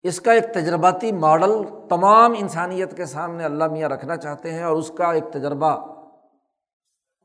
اس 0.02 0.20
کا 0.20 0.32
ایک 0.32 0.44
تجرباتی 0.54 1.12
ماڈل 1.12 1.52
تمام 1.88 2.34
انسانیت 2.38 2.96
کے 2.96 3.04
سامنے 3.04 3.44
اللہ 3.44 3.64
میاں 3.64 3.88
رکھنا 3.88 4.16
چاہتے 4.16 4.52
ہیں 4.52 4.62
اور 4.62 4.76
اس 4.76 4.90
کا 4.96 5.12
ایک 5.12 5.24
تجربہ 5.32 5.94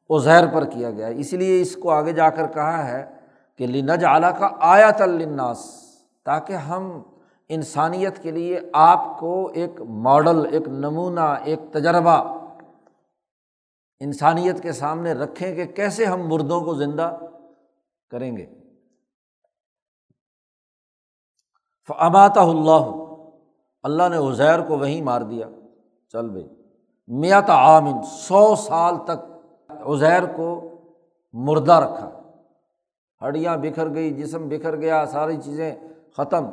ازیر 0.09 0.47
پر 0.53 0.65
کیا 0.65 0.91
گیا۔ 0.91 1.07
ہے 1.07 1.19
اسی 1.19 1.37
لیے 1.37 1.61
اس 1.61 1.75
کو 1.75 1.91
آگے 1.91 2.11
جا 2.11 2.29
کر 2.29 2.47
کہا 2.47 2.87
ہے 2.87 3.09
کہ 3.57 3.67
لنج 3.67 4.05
اعلیٰ 4.05 4.39
کا 4.39 4.49
آیا 4.59 4.91
تلناس 4.91 5.83
تاکہ 6.25 6.53
ہم 6.53 7.01
انسانیت 7.49 8.23
کے 8.23 8.31
لیے 8.31 8.59
آپ 8.73 9.19
کو 9.19 9.51
ایک 9.53 9.81
ماڈل، 9.81 10.53
ایک 10.53 10.67
نمونہ، 10.67 11.35
ایک 11.43 11.59
تجربہ 11.71 12.37
انسانیت 13.99 14.63
کے 14.63 14.71
سامنے 14.71 15.13
رکھیں 15.13 15.55
کہ 15.55 15.65
کیسے 15.65 16.05
ہم 16.05 16.27
مردوں 16.27 16.61
کو 16.61 16.73
زندہ 16.73 17.17
کریں 18.09 18.37
گے۔ 18.37 18.45
فماتا 21.87 22.41
اللہ 22.41 22.81
اللہ 23.83 24.09
نے 24.09 24.17
عزیر 24.17 24.61
کو 24.67 24.77
وہیں 24.77 25.01
مار 25.01 25.21
دیا۔ 25.21 25.47
چل 26.11 26.29
بھائی 26.29 26.49
میات 27.07 27.49
عامن 27.49 28.03
سو 28.03 28.55
سال 28.55 28.95
تک 29.05 29.31
عزیر 29.69 30.25
کو 30.35 30.61
مردہ 31.33 31.73
رکھا۔ 31.73 32.09
ہڈیاں 33.27 33.57
بکھر 33.57 33.93
گئی، 33.93 34.13
جسم 34.13 34.47
بکھر 34.47 34.75
گیا، 34.75 35.05
ساری 35.05 35.37
چیزیں 35.43 35.75
ختم۔ 36.17 36.45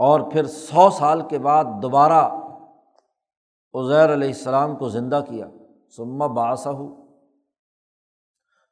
اور 0.00 0.20
پھر 0.20 0.46
سو 0.46 0.90
سال 0.90 1.28
کے 1.28 1.38
بعد 1.38 1.64
دوبارہ 1.82 2.30
عزیر 3.74 4.12
علیہ 4.12 4.28
السلام 4.28 4.76
کو 4.76 4.88
زندہ 4.88 5.20
کیا۔ 5.28 5.46
سما 5.96 6.26
باسا 6.26 6.70
ہو 6.70 7.06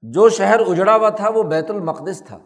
جو 0.02 0.28
شہر 0.28 0.60
اجڑا 0.60 0.96
ہوا 0.96 1.10
تھا 1.10 1.28
وہ 1.28 1.42
بیت 1.42 1.70
المقدس 1.70 2.22
تھا۔ 2.26 2.38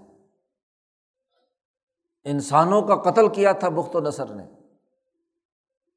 انسانوں 2.24 2.82
کا 2.82 2.96
قتل 2.96 3.28
کیا 3.28 3.52
تھا 3.52 3.68
بخت 3.68 3.96
و 3.96 4.00
نثر 4.00 4.26
نے۔ 4.26 4.46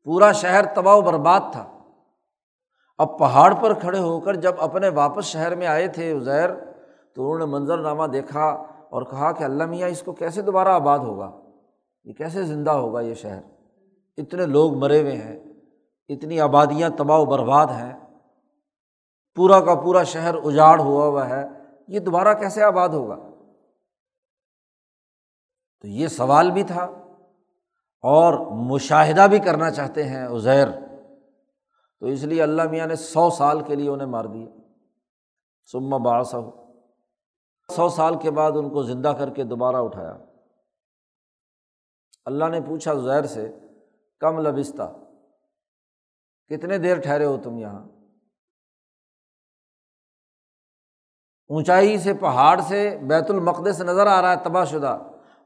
پورا 0.03 0.31
شہر 0.31 0.65
تباہ 0.75 0.95
و 0.95 1.01
برباد 1.01 1.39
تھا۔ 1.51 1.77
اب 2.97 3.19
پہاڑ 3.19 3.53
پر 3.53 3.79
کھڑے 3.79 3.99
ہو 3.99 4.19
کر 4.19 4.35
جب 4.35 4.53
اپنے 4.59 4.89
واپس 4.89 5.25
شہر 5.25 5.55
میں 5.55 5.67
آئے 5.67 5.87
تھے 5.87 6.11
ازیر 6.11 6.49
تو 7.13 7.21
انہوں 7.21 7.39
نے 7.39 7.45
منظر 7.45 7.77
نامہ 7.77 8.05
دیکھا 8.05 8.45
اور 8.89 9.01
کہا 9.01 9.31
کہ 9.31 9.43
اللہ 9.43 9.63
میاں، 9.63 9.89
اس 9.89 10.01
کو 10.01 10.13
کیسے 10.13 10.41
دوبارہ 10.41 10.67
آباد 10.67 10.99
ہوگا؟ 10.99 11.44
یہ 12.05 12.13
کیسے 12.13 12.43
زندہ 12.43 12.71
ہوگا 12.71 13.01
یہ 13.01 13.13
شہر؟ 13.13 13.39
اتنے 14.17 14.45
لوگ 14.45 14.73
مرے 14.73 15.01
ہوئے 15.01 15.17
ہیں، 15.17 15.39
اتنی 16.09 16.39
آبادیاں 16.39 16.89
تباہ 16.89 17.19
و 17.19 17.25
برباد 17.25 17.65
ہیں، 17.65 17.93
پورا 19.35 19.59
کا 19.59 19.75
پورا 19.75 20.03
شہر 20.03 20.35
اجاڑ 20.43 20.79
ہوا 20.79 21.05
ہوا 21.05 21.29
ہے، 21.29 21.43
یہ 21.87 21.99
دوبارہ 21.99 22.33
کیسے 22.33 22.63
آباد 22.63 22.89
ہوگا؟ 22.89 23.15
تو 25.81 25.87
یہ 25.87 26.07
سوال 26.07 26.51
بھی 26.51 26.63
تھا 26.63 26.83
اور 28.03 28.51
مشاہدہ 28.51 29.27
بھی 29.29 29.39
کرنا 29.39 29.71
چاہتے 29.71 30.03
ہیں 30.03 30.25
ازیر 30.25 30.67
تو 31.99 32.05
اس 32.05 32.23
لیے 32.23 32.43
اللہ 32.43 32.61
میاں 32.63 32.87
نے 32.87 32.95
سو 32.95 33.29
سال 33.29 33.63
کے 33.63 33.75
لیے 33.75 33.89
انہیں 33.89 34.07
مار 34.07 34.25
دیا۔ 34.25 34.49
سما 35.71 35.97
باسا 35.97 36.37
ہو 36.37 36.51
سو 37.75 37.89
سال 37.89 38.19
کے 38.19 38.31
بعد 38.31 38.51
ان 38.55 38.69
کو 38.69 38.83
زندہ 38.83 39.07
کر 39.07 39.29
کے 39.29 39.43
دوبارہ 39.43 39.75
اٹھایا۔ 39.75 40.17
اللہ 42.27 42.45
نے 42.49 42.59
پوچھا 42.61 42.93
زیر 42.93 43.25
سے، 43.27 43.47
کم 44.21 44.39
لبستہ، 44.39 44.91
کتنے 46.51 46.77
دیر 46.77 46.99
ٹھہرے 46.99 47.25
ہو 47.25 47.37
تم 47.43 47.57
یہاں؟ 47.57 47.83
اونچائی 51.49 51.97
سے 51.97 52.13
پہاڑ 52.13 52.59
سے 52.67 52.97
بیت 53.07 53.29
المقدس 53.31 53.81
نظر 53.81 54.07
آ 54.07 54.21
رہا 54.21 54.31
ہے 54.31 54.43
تباہ 54.43 54.65
شدہ، 54.65 54.97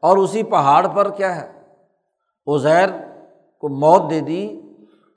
اور 0.04 0.18
اسی 0.18 0.44
پہاڑ 0.52 0.88
پر 0.88 1.10
کیا 1.16 1.36
ہے؟ 1.36 1.48
ازیر 2.48 2.90
کو 3.64 3.70
موت 3.80 4.10
دے 4.12 4.20
دی، 4.22 4.44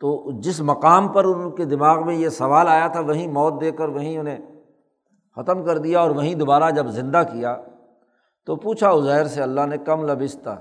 تو 0.03 0.40
جس 0.40 0.61
مقام 0.61 1.09
پر 1.12 1.25
ان 1.25 1.51
کے 1.57 1.64
دماغ 1.64 2.05
میں 2.07 2.14
یہ 2.14 2.29
سوال 2.38 2.68
آیا 2.68 2.87
تھا، 2.88 3.01
وہیں 3.01 3.29
موت 3.33 3.61
دے 3.61 3.70
کر 3.72 3.88
وہیں 3.88 4.18
انہیں 4.18 4.38
ختم 5.37 5.64
کر 5.64 5.79
دیا 5.79 6.01
اور 6.01 6.11
وہیں 6.11 6.35
دوبارہ 6.35 6.70
جب 6.70 6.87
زندہ 6.90 7.22
کیا، 7.33 7.57
تو 8.48 8.57
پوچھا 8.57 8.88
ازیر 8.90 9.25
سے، 9.25 9.42
اللہ 9.42 9.66
نے 9.66 9.79
کم 9.87 10.05
لبستہ 10.07 10.59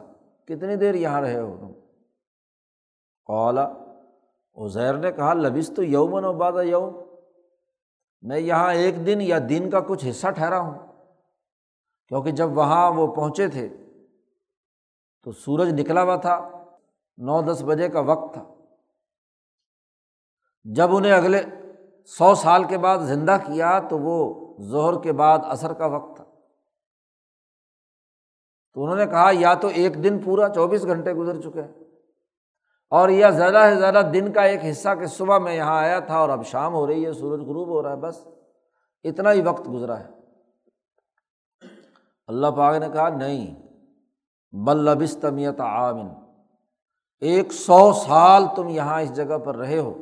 کتنی 0.47 0.75
دیر 0.75 0.95
یہاں 0.95 1.21
رہے 1.21 1.39
ہو 1.39 1.57
تم؟ 1.59 1.71
اولا 3.25 3.63
ازیر 4.53 4.93
نے 4.93 5.11
کہا 5.11 5.33
لبس 5.33 5.71
تو 5.75 5.83
یومن 5.83 6.25
و 6.25 6.33
باد 6.33 6.53
یوم۔ 6.63 6.93
میں 8.21 8.39
یہاں 8.39 8.73
ایک 8.73 9.05
دن 9.05 9.21
یا 9.21 9.39
دن 9.49 9.69
کا 9.69 9.79
کچھ 9.79 10.05
حصہ 10.09 10.27
ٹھہرا 10.27 10.59
ہوں۔ 10.59 10.87
کیونکہ 12.07 12.31
جب 12.31 12.57
وہاں 12.57 12.91
وہ 12.91 13.15
پہنچے 13.15 13.47
تھے، 13.47 13.69
تو 15.23 15.31
سورج 15.31 15.81
نکلا 15.81 16.03
ہوا 16.03 16.15
تھا، 16.15 16.49
نو 17.17 17.41
دس 17.41 17.63
بجے 17.67 17.89
کا 17.89 17.99
وقت 17.99 18.33
تھا۔ 18.33 18.43
جب 20.63 20.95
انہیں 20.95 21.11
اگلے 21.11 21.43
سو 22.05 22.35
سال 22.35 22.63
کے 22.63 22.77
بعد 22.77 22.97
زندہ 22.97 23.37
کیا، 23.45 23.79
تو 23.89 23.99
وہ 23.99 24.45
زہر 24.59 25.01
کے 25.01 25.11
بعد 25.11 25.39
اثر 25.43 25.73
کا 25.73 25.85
وقت 25.85 26.15
تھا۔ 26.15 26.23
تو 28.75 28.83
انہوں 28.83 28.97
نے 28.97 29.05
کہا، 29.05 29.29
یا 29.33 29.53
تو 29.53 29.67
ایک 29.67 30.03
دن 30.03 30.19
پورا 30.19 30.47
چوبیس 30.49 30.85
گھنٹے 30.85 31.13
گزر 31.13 31.41
چکے 31.41 31.61
ہیں، 31.61 31.71
اور 32.91 33.09
یا 33.09 33.29
زیادہ 33.29 33.65
سے 33.69 33.79
زیادہ 33.79 34.01
دن 34.13 34.31
کا 34.33 34.41
ایک 34.43 34.61
حصہ 34.69 34.89
کہ 34.99 35.05
صبح 35.07 35.37
میں 35.37 35.55
یہاں 35.55 35.77
آیا 35.79 35.99
تھا 35.99 36.17
اور 36.17 36.29
اب 36.29 36.45
شام 36.45 36.73
ہو 36.73 36.85
رہی 36.87 37.05
ہے، 37.05 37.13
سورج 37.13 37.41
غروب 37.41 37.67
ہو 37.67 37.81
رہا 37.83 37.91
ہے، 37.91 37.97
بس 37.97 38.25
اتنا 39.05 39.31
ہی 39.33 39.41
وقت 39.41 39.67
گزرا 39.67 39.99
ہے۔ 39.99 40.07
اللہ 42.29 42.47
پاک 42.57 42.75
نے 42.75 42.87
کہا، 42.93 43.07
نہیں 43.09 43.55
بلبستمیت 44.53 45.59
عامن 45.61 46.07
ایک 47.21 47.51
سو 47.53 47.91
سال 47.95 48.45
تم 48.55 48.69
یہاں 48.69 49.01
اس 49.01 49.15
جگہ 49.15 49.37
پر 49.37 49.55
رہے 49.55 49.77
ہو۔ 49.77 49.93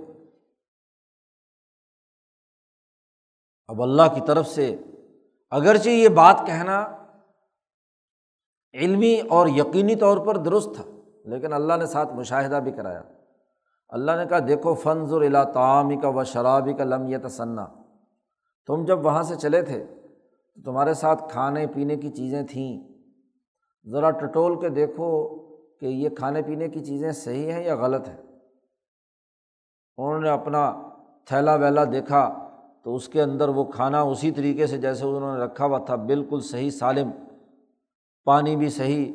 اب 3.70 3.82
اللہ 3.82 4.14
کی 4.16 4.22
طرف 4.28 4.48
سے 4.48 4.76
اگرچہ 5.52 5.90
یہ 5.90 6.10
بات 6.16 6.42
کہنا 6.46 6.80
علمی 8.74 9.22
اور 9.30 9.48
یقینی 9.48 9.96
طور 9.96 10.18
پر 10.18 10.38
درست 10.38 10.70
تھا، 10.76 10.84
لیکن 11.26 11.54
اللہ 11.54 11.74
نے 11.74 11.86
ساتھ 11.86 12.14
مشاہدہ 12.14 12.60
بھی 12.64 12.72
کرایا۔ 12.72 13.02
اللہ 13.90 14.12
نے 14.12 14.26
کہا، 14.26 14.40
دیکھو 14.48 14.74
فنز 14.74 15.14
اللا 15.14 15.44
تعامی 15.44 15.96
کا 15.96 16.08
و 16.08 16.24
شرابی 16.24 16.74
کا 16.74 16.84
لم 16.84 17.28
تسنا 17.28 17.68
تم 18.68 18.86
جب 18.86 19.06
وہاں 19.06 19.24
سے 19.24 19.36
چلے 19.36 19.62
تھے، 19.62 19.86
تو 19.86 20.62
تمہارے 20.62 20.94
ساتھ 20.94 21.32
کھانے 21.32 21.68
پینے 21.68 21.96
کی 21.96 22.10
چیزیں 22.10 22.44
تھیں۔ 22.44 22.88
ذرا 23.92 24.10
ٹٹول 24.12 24.60
کے 24.60 24.70
دیکھو 24.70 25.40
کہ 25.80 25.86
یہ 25.86 26.10
کھانے 26.10 26.42
پینے 26.42 26.68
کی 26.68 26.80
چیزیں 26.80 27.12
صحیح 27.12 27.52
ہیں 27.52 27.64
یا 27.64 27.76
غلط 27.76 28.08
ہیں۔ 28.08 28.18
انہوں 29.98 30.22
نے 30.22 30.30
اپنا 30.30 30.82
تھیلا 31.26 31.56
ویلا 31.56 31.84
دیکھا 31.84 32.48
تو 32.84 32.96
اس 32.96 33.10
کے 33.10 33.22
اندر 33.22 33.50
وہ 33.50 33.64
کھانا 33.64 34.02
اسی 34.02 34.32
طریقے 34.32 34.68
سے 34.68 34.78
جیسے 34.78 35.06
انہوں 35.06 35.38
نے 35.38 35.44
رکھا 35.44 35.66
ہوا 35.66 35.78
تھا، 35.78 35.96
بالکل 35.96 36.40
صحیح 36.40 36.70
سالم۔ 36.70 37.10
پانی 38.30 38.56
بھی 38.56 38.70
صحیح، 38.70 39.14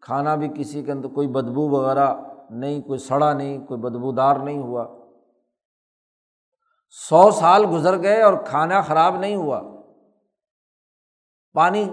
کھانا 0.00 0.34
بھی 0.34 0.48
کسی 0.56 0.82
کے 0.82 0.92
اندر 0.92 1.08
کوئی 1.08 1.28
بدبو 1.28 1.68
وغیرہ 1.68 2.14
نہیں، 2.50 2.82
کوئی 2.82 2.98
سڑا 2.98 3.32
نہیں، 3.32 3.66
کوئی 3.66 3.80
بدبودار 3.80 4.36
نہیں 4.36 4.58
ہوا۔ 4.58 4.86
سو 7.08 7.30
سال 7.30 7.64
گزر 7.72 8.02
گئے 8.02 8.22
اور 8.22 8.34
کھانا 8.46 8.80
خراب 8.80 9.18
نہیں 9.18 9.36
ہوا۔ 9.36 9.62
پانی 11.52 11.88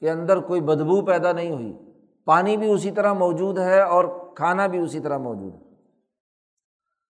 کے 0.00 0.10
اندر 0.10 0.40
کوئی 0.40 0.60
بدبو 0.60 1.06
پیدا 1.06 1.32
نہیں 1.32 1.50
ہوئی۔ 1.50 1.78
پانی 2.24 2.56
بھی 2.56 2.70
اسی 2.70 2.90
طرح 2.90 3.12
موجود 3.12 3.58
ہے 3.58 3.82
اور 3.82 4.34
کھانا 4.36 4.66
بھی 4.66 4.78
اسی 4.78 5.00
طرح 5.00 5.18
موجود 5.18 5.54
ہے۔ 5.54 5.60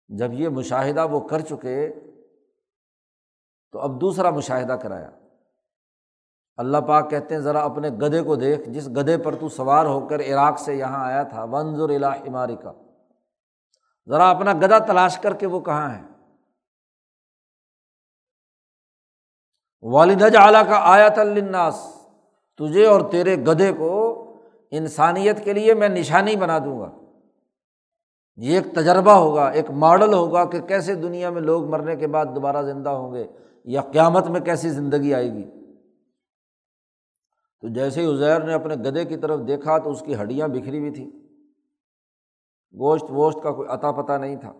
جب 0.08 0.32
یہ 0.32 0.48
مشاہدہ 0.48 1.06
وہ 1.06 1.28
کر 1.28 1.40
چکے 1.40 1.92
تو 3.72 3.78
اب 3.78 4.00
دوسرا 4.00 4.30
مشاہدہ 4.30 4.72
کرایا۔ 4.72 5.10
اللہ 6.60 6.78
پاک 6.78 7.10
کہتے 7.10 7.34
ہیں، 7.34 7.42
ذرا 7.42 7.60
اپنے 7.60 7.88
گدے 7.88 8.22
کو 8.22 8.36
دیکھ، 8.36 8.68
جس 8.68 8.88
گدے 8.88 9.18
پر 9.18 9.34
تو 9.34 9.48
سوار 9.48 9.86
ہو 9.86 10.08
کر 10.08 10.20
عراق 10.20 10.58
سے 10.58 10.74
یہاں 10.74 11.04
آیا 11.04 11.22
تھا 11.22 11.44
ونظر 11.44 11.88
الا 11.88 12.14
عماری 12.14 12.56
کا 12.56 12.72
ذرا 14.08 14.30
اپنا 14.30 14.52
گدا 14.52 14.78
تلاش 14.78 15.18
کر 15.18 15.34
کے 15.34 15.46
وہ 15.46 15.60
کہاں 15.60 15.94
ہے؟ 15.94 16.02
والد 19.82 20.22
اعلیٰ 20.22 20.68
کا 20.68 20.80
آیت 20.82 21.18
الناس 21.18 21.96
تجھے 22.58 22.86
اور 22.86 23.00
تیرے 23.10 23.36
گدے 23.36 23.72
کو 23.72 23.90
انسانیت 24.70 25.44
کے 25.44 25.52
لیے 25.52 25.74
میں 25.74 25.88
نشانی 25.88 26.36
بنا 26.36 26.58
دوں 26.58 26.80
گا۔ 26.80 26.90
یہ 28.36 28.54
ایک 28.54 28.74
تجربہ 28.74 29.12
ہوگا، 29.12 29.48
ایک 29.48 29.70
ماڈل 29.70 30.14
ہوگا 30.14 30.44
کہ 30.44 30.60
کیسے 30.60 30.94
دنیا 30.94 31.30
میں 31.30 31.42
لوگ 31.42 31.66
مرنے 31.66 31.96
کے 31.96 32.06
بعد 32.06 32.26
دوبارہ 32.34 32.62
زندہ 32.62 32.90
ہوں 32.90 33.14
گے 33.14 33.26
یا 33.64 33.80
قیامت 33.80 34.26
میں 34.26 34.40
کیسی 34.40 34.70
زندگی 34.70 35.14
آئے 35.14 35.32
گی۔ 35.32 35.59
تو 37.60 37.68
جیسے 37.68 38.00
ہی 38.00 38.12
ازیر 38.12 38.40
نے 38.40 38.52
اپنے 38.52 38.74
گدے 38.74 39.04
کی 39.04 39.16
طرف 39.16 39.40
دیکھا 39.48 39.78
تو 39.78 39.90
اس 39.90 40.02
کی 40.02 40.14
ہڈیاں 40.14 40.48
بکھری 40.48 40.78
ہوئی 40.78 40.90
تھیں۔ 40.90 41.10
گوشت 42.78 43.04
ووشت 43.10 43.38
کا 43.42 43.50
کوئی 43.50 43.68
عطا 43.68 43.92
پتہ 43.92 44.12
نہیں 44.12 44.36
تھا۔ 44.36 44.52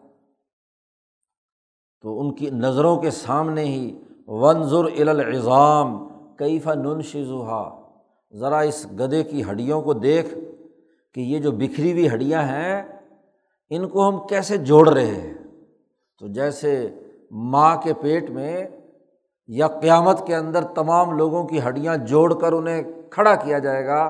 تو 2.00 2.20
ان 2.20 2.34
کی 2.34 2.50
نظروں 2.50 2.96
کے 2.96 3.10
سامنے 3.10 3.64
ہی 3.64 3.98
ونظر 4.26 4.84
الزام 5.08 6.08
کیفا 6.36 6.74
نن 6.74 7.02
شزوہا 7.02 7.92
ذرا 8.32 8.58
اس 8.58 8.86
گدے 9.00 9.24
کی 9.24 9.42
ہڈیوں 9.50 9.82
کو 9.82 9.92
دیکھ 9.92 10.34
کہ 11.14 11.20
یہ 11.20 11.38
جو 11.38 11.52
بکھری 11.52 11.92
ہوئی 11.92 12.08
ہڈیاں 12.08 12.42
ہیں، 12.42 12.82
ان 13.70 13.88
کو 13.88 14.08
ہم 14.08 14.26
کیسے 14.26 14.56
جوڑ 14.56 14.88
رہے 14.88 15.06
ہیں؟ 15.06 15.34
تو 16.18 16.26
جیسے 16.26 16.88
ماں 17.30 17.76
کے 17.76 17.94
پیٹ 17.94 18.30
میں 18.30 18.68
یا 19.50 19.66
قیامت 19.80 20.26
کے 20.26 20.34
اندر 20.36 20.64
تمام 20.74 21.16
لوگوں 21.18 21.42
کی 21.44 21.60
ہڈیاں 21.60 21.96
جوڑ 22.06 22.32
کر 22.40 22.52
انہیں 22.52 22.82
کھڑا 23.10 23.34
کیا 23.34 23.58
جائے 23.58 23.86
گا، 23.86 24.02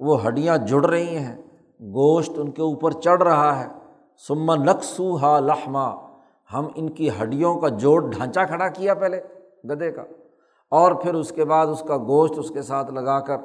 وہ 0.00 0.16
ہڈیاں 0.26 0.56
جڑ 0.58 0.84
رہی 0.84 1.16
ہیں، 1.16 1.36
گوشت 1.80 2.38
ان 2.38 2.50
کے 2.50 2.62
اوپر 2.62 2.92
چڑھ 3.00 3.22
رہا 3.22 3.58
ہے۔ 3.60 3.66
سما 4.24 4.54
نقصو 4.56 5.16
ہا 5.16 5.38
لہما 5.40 5.88
ہم 6.50 6.68
ان 6.74 6.88
کی 6.90 7.08
ہڈیوں 7.20 7.54
کا 7.60 7.68
جوڑ 7.76 8.00
ڈھانچہ 8.10 8.40
کھڑا 8.48 8.68
کیا 8.68 8.94
پہلے 8.94 9.20
گدے 9.70 9.90
کا، 9.92 10.02
اور 10.72 10.92
پھر 11.02 11.14
اس 11.14 11.32
کے 11.32 11.44
بعد 11.44 11.66
اس 11.66 11.82
کا 11.88 11.96
گوشت 12.06 12.38
اس 12.38 12.50
کے 12.50 12.62
ساتھ 12.62 12.90
لگا 12.92 13.18
کر 13.20 13.36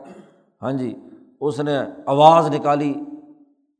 ہاں 0.61 0.71
جی 0.71 0.93
اس 1.41 1.59
نے 1.59 1.77
آواز 2.05 2.49
نکالی۔ 2.55 2.93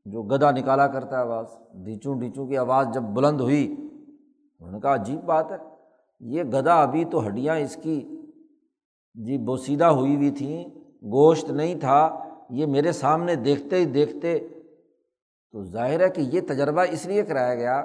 جو 0.06 0.22
گدا 0.22 0.50
نکالا 0.50 0.86
کرتا 0.86 1.16
ہے 1.16 1.22
آواز، 1.22 1.46
ڈھیچوں 1.84 2.14
ڈھیچوں 2.20 2.46
کی 2.46 2.56
آواز 2.58 2.86
جب 2.94 3.02
بلند 3.14 3.40
ہوئی، 3.40 3.64
انہوں 3.74 4.72
نے 4.72 4.80
کہا 4.80 4.94
عجیب 4.94 5.24
بات 5.26 5.52
ہے۔ 5.52 5.56
یہ 6.24 6.42
گدا 6.42 6.82
ابھی 6.82 7.04
تو 7.04 7.26
ہڈیاں 7.26 7.56
اس 7.56 7.78
کی 7.82 8.08
جی 9.14 9.38
بوسیدہ 9.38 9.84
ہوئی 9.84 10.16
ہوئی 10.16 10.30
تھیں، 10.30 10.64
گوشت 10.90 11.50
نہیں 11.50 11.80
تھا، 11.80 12.28
یہ 12.50 12.66
میرے 12.66 12.92
سامنے 12.92 13.34
دیکھتے 13.34 13.76
ہی 13.76 13.84
دیکھتے۔ 13.84 14.38
تو 15.52 15.64
ظاہر 15.64 16.00
ہے 16.00 16.10
کہ 16.10 16.20
یہ 16.20 16.40
تجربہ 16.40 16.82
اس 16.90 17.06
لیے 17.06 17.22
کرایا 17.22 17.54
گیا 17.54 17.84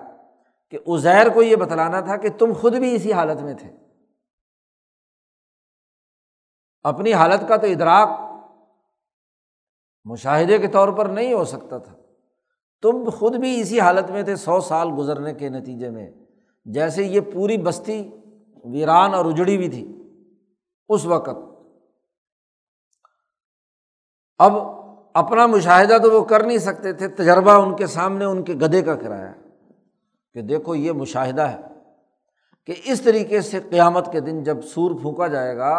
کہ 0.70 0.78
ازیر 0.88 1.30
کو 1.30 1.44
یہ 1.44 1.56
بتلانا 1.56 2.02
تھا 2.02 2.18
کہ 2.18 2.30
تم 2.30 2.54
خود 2.62 2.76
بھی 2.76 2.96
اسی 2.96 3.14
حالت 3.14 3.42
میں 3.42 3.54
تھے۔ 3.54 3.72
اپنی 6.84 7.14
حالت 7.14 7.48
کا 7.48 7.58
تو 7.58 7.68
ادراک 7.68 8.10
مشاہدے 10.06 10.58
کے 10.58 10.68
طور 10.68 10.90
پر 10.90 11.06
نہیں 11.06 11.34
ہو 11.34 11.46
سکتا 11.46 11.78
تھا۔ 11.78 11.94
تم 12.82 13.10
خود 13.10 13.36
بھی 13.36 13.62
اسی 13.62 13.80
حالت 13.80 14.12
میں 14.12 14.24
تھے 14.24 14.36
سو 14.36 14.60
سال 14.60 14.90
گزرنے 14.98 15.34
کے 15.34 15.50
نتیجے 15.50 15.90
میں۔ 15.90 16.12
جیسے 16.66 17.04
یہ 17.04 17.20
پوری 17.34 17.58
بستی 17.58 18.10
ویران 18.66 19.14
اور 19.14 19.26
اجڑی 19.26 19.58
بھی 19.58 19.70
تھی 19.70 19.86
اس 20.90 21.06
وقت۔ 21.06 21.38
اب 24.40 24.54
اپنا 25.14 25.46
مشاہدہ 25.46 25.98
تو 26.04 26.12
وہ 26.12 26.24
کر 26.26 26.44
نہیں 26.44 26.58
سکتے 26.58 26.94
تھے، 26.94 27.08
تجربہ 27.08 27.52
ان 27.52 27.76
کے 27.76 27.88
سامنے، 27.88 28.26
ان 28.26 28.44
کے 28.44 28.54
گدے 28.54 28.82
کا 28.82 28.96
کرایا 28.96 29.32
کہ 30.36 30.42
دیکھو 30.42 30.76
یہ 30.76 30.92
مشاہدہ 30.92 31.42
ہے 31.42 31.58
کہ 32.68 32.74
اس 32.86 33.02
طریقے 33.02 33.42
سے 33.42 33.60
قیامت 33.70 34.12
کے 34.12 34.20
دن 34.20 34.44
جب 34.44 34.62
سور 34.64 34.92
پھونکا 35.02 35.28
جائے 35.28 35.56
گا 35.58 35.74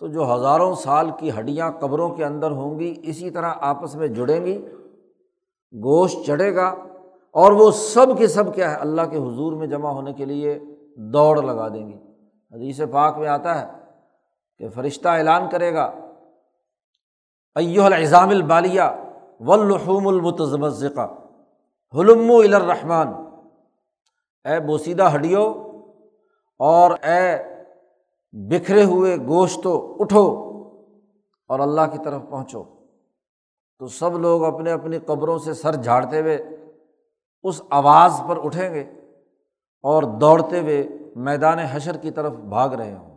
تو 0.00 0.06
جو 0.08 0.34
ہزاروں 0.34 0.74
سال 0.74 1.10
کی 1.18 1.30
ہڈیاں 1.30 1.70
قبروں 1.80 2.08
کے 2.08 2.24
اندر 2.24 2.50
ہوں 2.50 2.78
گی، 2.80 2.94
اسی 3.02 3.30
طرح 3.30 3.52
آپس 3.60 3.94
میں 3.94 4.08
جڑیں 4.08 4.44
گی، 4.46 4.56
گوشت 5.74 6.26
چڑھے 6.26 6.54
گا 6.54 6.68
اور 7.34 7.52
وہ 7.52 7.70
سب 7.70 8.06
کے 8.18 8.26
سب 8.28 8.54
کیا 8.54 8.70
ہے، 8.70 8.76
اللہ 8.76 9.02
کے 9.10 9.16
حضور 9.16 9.52
میں 9.52 9.66
جمع 9.66 9.90
ہونے 9.90 10.12
کے 10.12 10.24
لیے 10.24 10.58
دوڑ 10.96 11.42
لگا 11.42 11.68
دیں 11.68 11.88
گی 11.88 11.96
حدیث 12.52 12.80
پاک 12.92 13.18
میں 13.18 13.28
آتا 13.28 13.60
ہے 13.60 13.66
کہ 14.58 14.68
فرشتہ 14.68 15.08
اعلان 15.08 15.48
کرے 15.48 15.74
گا 15.74 15.84
ایو 17.54 17.84
الزام 17.84 18.28
البالیہ 18.28 18.82
ولحوم 19.40 20.08
المتمزقہ 20.08 21.14
حلم 21.94 22.30
الرحمٰن۔ 22.30 23.08
اے 24.44 24.60
بوسیدہ 24.60 25.14
ہڈیو 25.14 25.42
اور 26.58 26.90
اے 26.90 27.42
بکھرے 28.32 28.84
ہوئے 28.84 29.16
گوشتو 29.16 29.96
اٹھو 30.00 30.26
اور 31.48 31.60
اللہ 31.60 31.80
کی 31.92 31.98
طرف 32.04 32.22
پہنچو۔ 32.30 32.64
تو 33.78 33.86
سب 33.86 34.18
لوگ 34.18 34.44
اپنے 34.44 34.72
اپنی 34.72 34.98
قبروں 34.98 35.38
سے 35.38 35.54
سر 35.54 35.74
جھاڑتے 35.74 36.20
ہوئے 36.20 36.38
اس 37.42 37.62
آواز 37.70 38.20
پر 38.28 38.44
اٹھیں 38.44 38.74
گے۔ 38.74 38.84
اور 39.82 40.02
دوڑتے 40.02 40.60
ہوئے 40.60 40.88
میدان 41.16 41.58
حشر 41.58 41.96
کی 41.96 42.10
طرف 42.10 42.32
بھاگ 42.32 42.68
رہے 42.68 42.94
ہوں۔ 42.94 43.12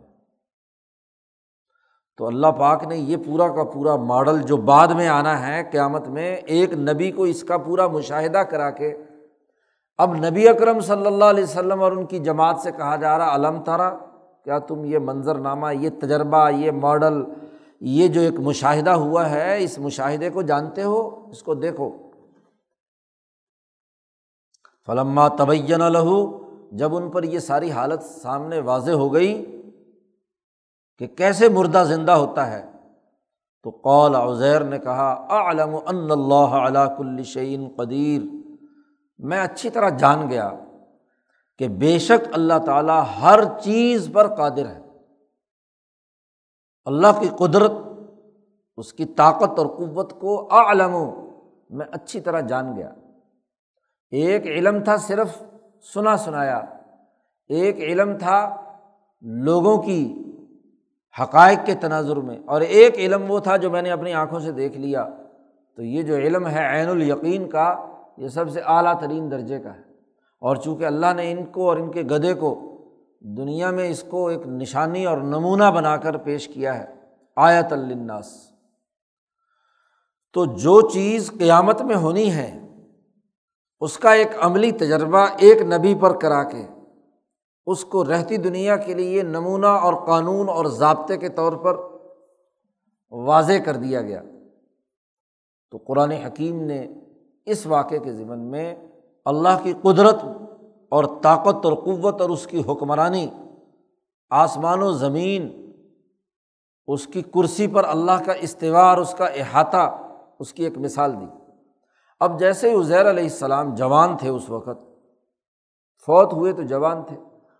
تو 2.16 2.26
اللہ 2.26 2.46
پاک 2.46 2.84
نے 2.84 2.96
یہ 2.96 3.16
پورا 3.26 3.48
کا 3.48 3.64
پورا 3.64 3.96
ماڈل 3.96 4.42
جو 4.42 4.56
بعد 4.56 4.88
میں 4.88 5.08
آنا 5.08 5.46
ہے 5.46 5.62
قیامت 5.72 6.08
میں، 6.08 6.34
ایک 6.34 6.72
نبی 6.72 7.10
کو 7.10 7.22
اس 7.22 7.44
کا 7.44 7.56
پورا 7.56 7.86
مشاہدہ 7.86 8.38
کرا 8.38 8.70
کے، 8.70 8.96
اب 9.98 10.14
نبی 10.14 10.48
اکرم 10.48 10.80
صلی 10.80 11.06
اللہ 11.06 11.24
علیہ 11.24 11.44
وسلم 11.44 11.82
اور 11.82 11.92
ان 11.92 12.06
کی 12.06 12.18
جماعت 12.18 12.60
سے 12.60 12.70
کہا 12.72 12.96
جا 12.96 13.18
رہا، 13.18 13.34
علم 13.34 13.62
تارا 13.62 13.90
کیا 14.44 14.58
تم 14.58 14.84
یہ 14.84 14.98
منظر 14.98 15.34
نامہ، 15.34 15.66
یہ 15.74 15.90
تجربہ، 16.00 16.50
یہ 16.50 16.70
ماڈل، 16.70 17.24
یہ 17.80 18.08
جو 18.08 18.20
ایک 18.20 18.40
مشاہدہ 18.40 18.90
ہوا 18.90 19.30
ہے، 19.30 19.64
اس 19.64 19.78
مشاہدے 19.78 20.30
کو 20.30 20.42
جانتے 20.42 20.82
ہو؟ 20.82 21.26
اس 21.30 21.42
کو 21.42 21.54
دیکھو۔ 21.54 21.96
فلما 24.86 25.28
تبین 25.28 25.92
لہو 25.92 26.45
جب 26.72 26.96
ان 26.96 27.10
پر 27.10 27.22
یہ 27.22 27.38
ساری 27.38 27.70
حالت 27.70 28.02
سامنے 28.02 28.60
واضح 28.60 28.90
ہو 28.90 29.14
گئی 29.14 29.62
کہ 30.98 31.06
کیسے 31.06 31.48
مردہ 31.48 31.84
زندہ 31.88 32.12
ہوتا 32.12 32.50
ہے، 32.50 32.64
تو 33.62 33.70
قول 33.70 34.14
عزیر 34.14 34.60
نے 34.60 34.78
کہا 34.78 35.26
علم 35.30 35.76
ان 35.76 36.10
اللہ 36.10 36.56
علا 36.66 36.86
کل 36.86 37.22
شعین 37.22 37.68
قدیر۔ 37.76 38.22
میں 39.18 39.40
اچھی 39.40 39.70
طرح 39.70 39.88
جان 39.88 40.30
گیا 40.30 40.50
کہ 41.58 41.68
بے 41.68 41.98
شک 41.98 42.28
اللہ 42.32 42.58
تعالیٰ 42.66 43.04
ہر 43.20 43.40
چیز 43.62 44.10
پر 44.12 44.34
قادر 44.34 44.66
ہے۔ 44.66 44.82
اللہ 46.84 47.20
کی 47.20 47.28
قدرت، 47.38 47.72
اس 48.76 48.92
کی 48.92 49.04
طاقت 49.04 49.58
اور 49.58 49.66
قوت 49.66 50.20
کو 50.20 50.48
علم 50.50 50.96
میں 51.70 51.86
اچھی 51.92 52.20
طرح 52.20 52.40
جان 52.40 52.76
گیا۔ 52.76 52.92
ایک 54.10 54.46
علم 54.46 54.84
تھا 54.84 54.96
صرف 54.96 55.42
سنا 55.94 56.16
سنایا۔ 56.16 56.60
ایک 57.48 57.76
علم 57.76 58.18
تھا 58.18 58.56
لوگوں 59.20 59.82
کی 59.82 60.22
حقائق 61.22 61.58
کے 61.66 61.74
تناظر 61.74 62.16
میں، 62.16 62.38
اور 62.44 62.60
ایک 62.60 62.94
علم 62.94 63.30
وہ 63.30 63.38
تھا 63.38 63.56
جو 63.56 63.70
میں 63.70 63.82
نے 63.82 63.90
اپنی 63.90 64.12
آنکھوں 64.12 64.40
سے 64.40 64.52
دیکھ 64.52 64.78
لیا۔ 64.78 65.08
تو 65.76 65.82
یہ 65.82 66.02
جو 66.02 66.16
علم 66.16 66.46
ہے 66.46 66.76
عین 66.76 66.88
الیقین 66.88 67.48
کا، 67.48 67.86
یہ 68.16 68.28
سب 68.28 68.50
سے 68.50 68.60
اعلیٰ 68.66 69.00
ترین 69.00 69.30
درجے 69.30 69.58
کا 69.58 69.74
ہے۔ 69.74 69.86
اور 70.40 70.56
چونکہ 70.56 70.84
اللہ 70.84 71.06
نے 71.16 71.32
ان 71.32 71.44
کو 71.44 71.68
اور 71.68 71.76
ان 71.76 71.90
کے 71.90 72.02
گدے 72.02 72.34
کو 72.34 72.72
دنیا 73.20 73.70
میں 73.70 73.88
اس 73.88 74.02
کو 74.02 74.28
ایک 74.28 74.46
نشانی 74.46 75.04
اور 75.04 75.18
نمونہ 75.18 75.70
بنا 75.74 75.96
کر 75.96 76.16
پیش 76.16 76.48
کیا 76.48 76.78
ہے 76.78 76.86
آیت 77.36 77.72
الناس 77.72 78.50
تو 80.32 80.44
جو 80.44 80.80
چیز 80.80 81.32
قیامت 81.38 81.82
میں 81.82 81.96
ہونی 81.96 82.32
ہے 82.32 82.65
اس 83.80 83.98
کا 83.98 84.12
ایک 84.12 84.28
عملی 84.40 84.70
تجربہ 84.70 85.26
ایک 85.38 85.62
نبی 85.62 85.94
پر 85.94 86.18
کرا 86.18 86.42
کے، 86.42 86.66
اس 87.66 87.84
کو 87.84 88.04
رہتی 88.04 88.36
دنیا 88.36 88.76
کے 88.76 88.94
لیے 88.94 89.22
نمونہ 89.22 89.66
اور 89.66 90.06
قانون 90.06 90.48
اور 90.48 90.66
ضابطے 90.66 91.16
کے 91.16 91.28
طور 91.28 91.52
پر 91.52 91.76
واضح 93.10 93.52
کر 93.64 93.76
دیا 93.76 94.02
گیا۔ 94.02 94.22
تو 95.70 95.78
قرآن 95.78 96.10
حکیم 96.10 96.62
نے 96.62 96.86
اس 97.46 97.66
واقعے 97.66 97.98
کے 97.98 98.12
ذمن 98.12 98.38
میں 98.38 98.74
اللہ 99.24 99.62
کی 99.62 99.72
قدرت 99.82 100.24
اور 100.90 101.04
طاقت 101.22 101.66
اور 101.66 101.72
قوت 101.72 102.20
اور 102.20 102.30
اس 102.30 102.46
کی 102.46 102.62
حکمرانی، 102.68 103.30
آسمان 104.30 104.82
و 104.82 104.92
زمین، 104.92 105.72
اس 106.86 107.06
کی 107.06 107.22
کرسی 107.22 107.66
پر 107.66 107.84
اللہ 107.84 108.24
کا 108.26 108.32
استوار، 108.32 108.98
اس 108.98 109.14
کا 109.18 109.24
احاطہ، 109.24 110.06
اس 110.38 110.52
کی 110.52 110.64
ایک 110.64 110.78
مثال 110.78 111.20
دی۔ 111.20 111.45
اب 112.20 112.38
جیسے 112.38 112.72
ازیر 112.72 113.10
علیہ 113.10 113.22
السلام 113.22 113.74
جوان 113.74 114.16
تھے 114.16 114.28
اس 114.28 114.50
وقت، 114.50 114.80
فوت 116.06 116.32
ہوئے 116.32 116.52
تو 116.52 116.62
جوان 116.62 117.02
تھے، 117.02 117.16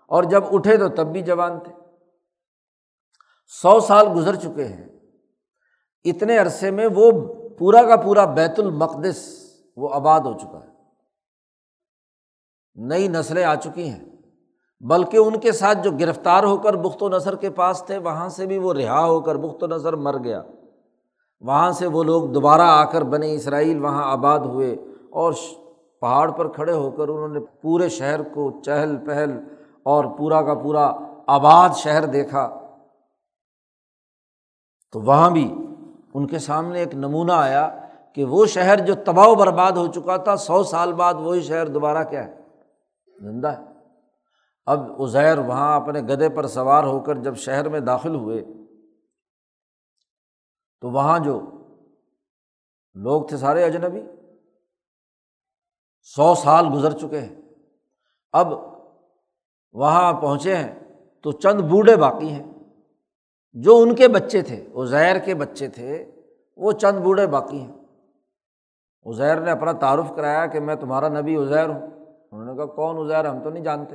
اور 0.06 0.22
جب 0.22 0.44
اٹھے 0.52 0.76
تو 0.76 0.88
تب 0.88 1.06
بھی 1.06 1.22
جوان 1.22 1.60
تھے۔ 1.60 1.72
سو 3.62 3.80
سال 3.80 4.06
گزر 4.16 4.34
چکے 4.34 4.64
ہیں۔ 4.64 4.88
اتنے 6.04 6.38
عرصے 6.38 6.70
میں 6.70 6.88
وہ 6.94 7.34
پورا 7.58 7.82
کا 7.82 7.96
پورا 7.96 8.24
بیت 8.24 8.58
المقدس 8.58 9.50
وہ 9.76 9.94
آباد 9.94 10.20
ہو 10.20 10.38
چکا 10.38 10.60
ہے۔ 10.64 10.70
نئی 12.74 13.08
نسلیں 13.08 13.44
آ 13.44 13.54
چکی 13.54 13.88
ہیں۔ 13.88 14.04
بلکہ 14.80 15.16
ان 15.16 15.40
کے 15.40 15.52
ساتھ 15.52 15.78
جو 15.78 15.90
گرفتار 15.90 16.44
ہو 16.44 16.56
کر 16.56 16.74
بخت 16.74 17.02
و 17.02 17.08
نثر 17.08 17.36
کے 17.36 17.50
پاس 17.50 17.82
تھے، 17.86 17.98
وہاں 17.98 18.28
سے 18.28 18.46
بھی 18.46 18.58
وہ 18.58 18.74
رہا 18.74 19.04
ہو 19.04 19.20
کر 19.20 19.34
بخت 19.34 19.62
و 19.62 19.66
نظر 19.66 19.92
مر 19.92 20.18
گیا۔ 20.24 20.42
وہاں 21.40 21.70
سے 21.70 21.86
وہ 21.86 22.04
لوگ 22.04 22.28
دوبارہ 22.28 22.60
آ 22.60 22.84
کر 22.84 23.02
بنے 23.02 23.34
اسرائیل 23.34 23.84
وہاں 23.84 24.12
آباد 24.12 24.38
ہوئے 24.38 24.72
اور 25.10 25.32
پہاڑ 26.00 26.30
پر 26.30 26.48
کھڑے 26.48 26.72
ہو 26.72 26.90
کر 26.90 27.08
انہوں 27.08 27.28
نے 27.28 27.40
پورے 27.40 27.88
شہر 27.88 28.22
کو 28.22 28.62
چہل 28.64 28.96
پہل 29.06 29.38
اور 29.82 30.04
پورا 30.04 30.42
کا 30.42 30.54
پورا 30.54 30.92
آباد 31.26 31.68
شہر 31.74 32.04
دیکھا۔ 32.04 32.60
تو 34.92 35.00
وہاں 35.00 35.30
بھی 35.30 35.54
ان 36.14 36.26
کے 36.26 36.38
سامنے 36.38 36.78
ایک 36.78 36.94
نمونہ 36.94 37.32
آیا 37.32 37.76
کہ 38.14 38.24
وہ 38.24 38.46
شہر 38.46 38.78
جو 38.78 38.94
تباہ 38.94 39.28
و 39.28 39.34
برباد 39.34 39.72
ہو 39.72 39.86
چکا 39.86 40.16
تھا، 40.16 40.36
سو 40.36 40.62
سال 40.62 40.92
بعد 40.92 41.14
وہی 41.14 41.40
شہر 41.40 41.66
دوبارہ 41.66 42.04
کیا 42.04 42.24
ہے؟ 42.24 42.34
زندہ 43.22 43.48
ہے۔ 43.48 43.62
اب 44.66 45.02
ازیر 45.02 45.38
وہاں 45.38 45.76
اپنے 45.76 46.00
گدے 46.00 46.28
پر 46.28 46.46
سوار 46.46 46.84
ہو 46.84 47.00
کر 47.00 47.14
جب 47.14 47.36
شہر 47.36 47.68
میں 47.68 47.80
داخل 47.80 48.14
ہوئے 48.14 48.44
تو 50.80 50.90
وہاں 50.90 51.18
جو 51.18 51.40
لوگ 52.94 53.26
تھے 53.26 53.36
سارے 53.36 53.64
اجنبی، 53.64 54.02
سو 56.02 56.34
سال 56.34 56.66
گزر 56.74 56.92
چکے 56.92 57.20
ہیں۔ 57.20 57.36
اب 58.32 58.46
وہاں 59.72 60.20
پہنچے 60.20 60.56
ہیں 60.56 60.74
تو 61.22 61.32
چند 61.32 61.60
بوڑھے 61.60 61.96
باقی 61.96 62.28
ہیں۔ 62.28 62.52
جو 63.52 63.78
ان 63.78 63.94
کے 63.94 64.08
بچے 64.08 64.42
تھے 64.42 64.68
ازیر 64.74 65.18
کے 65.18 65.34
بچے 65.34 65.68
تھے، 65.68 66.10
وہ 66.56 66.72
چند 66.72 66.98
بوڑھے 66.98 67.26
باقی 67.26 67.60
ہیں۔ 67.60 67.74
ازیر 69.02 69.40
نے 69.40 69.50
اپنا 69.50 69.72
تعارف 69.72 70.12
کرایا 70.16 70.46
کہ 70.46 70.60
میں 70.60 70.74
تمہارا 70.74 71.08
نبی 71.08 71.36
ازیر 71.36 71.68
ہوں۔ 71.68 71.80
انہوں 72.32 72.44
نے 72.44 72.56
کہا، 72.56 72.66
کون 72.66 72.96
ازیر 72.98 73.30
ہم 73.30 73.42
تو 73.42 73.50
نہیں 73.50 73.64
جانتے۔ 73.64 73.94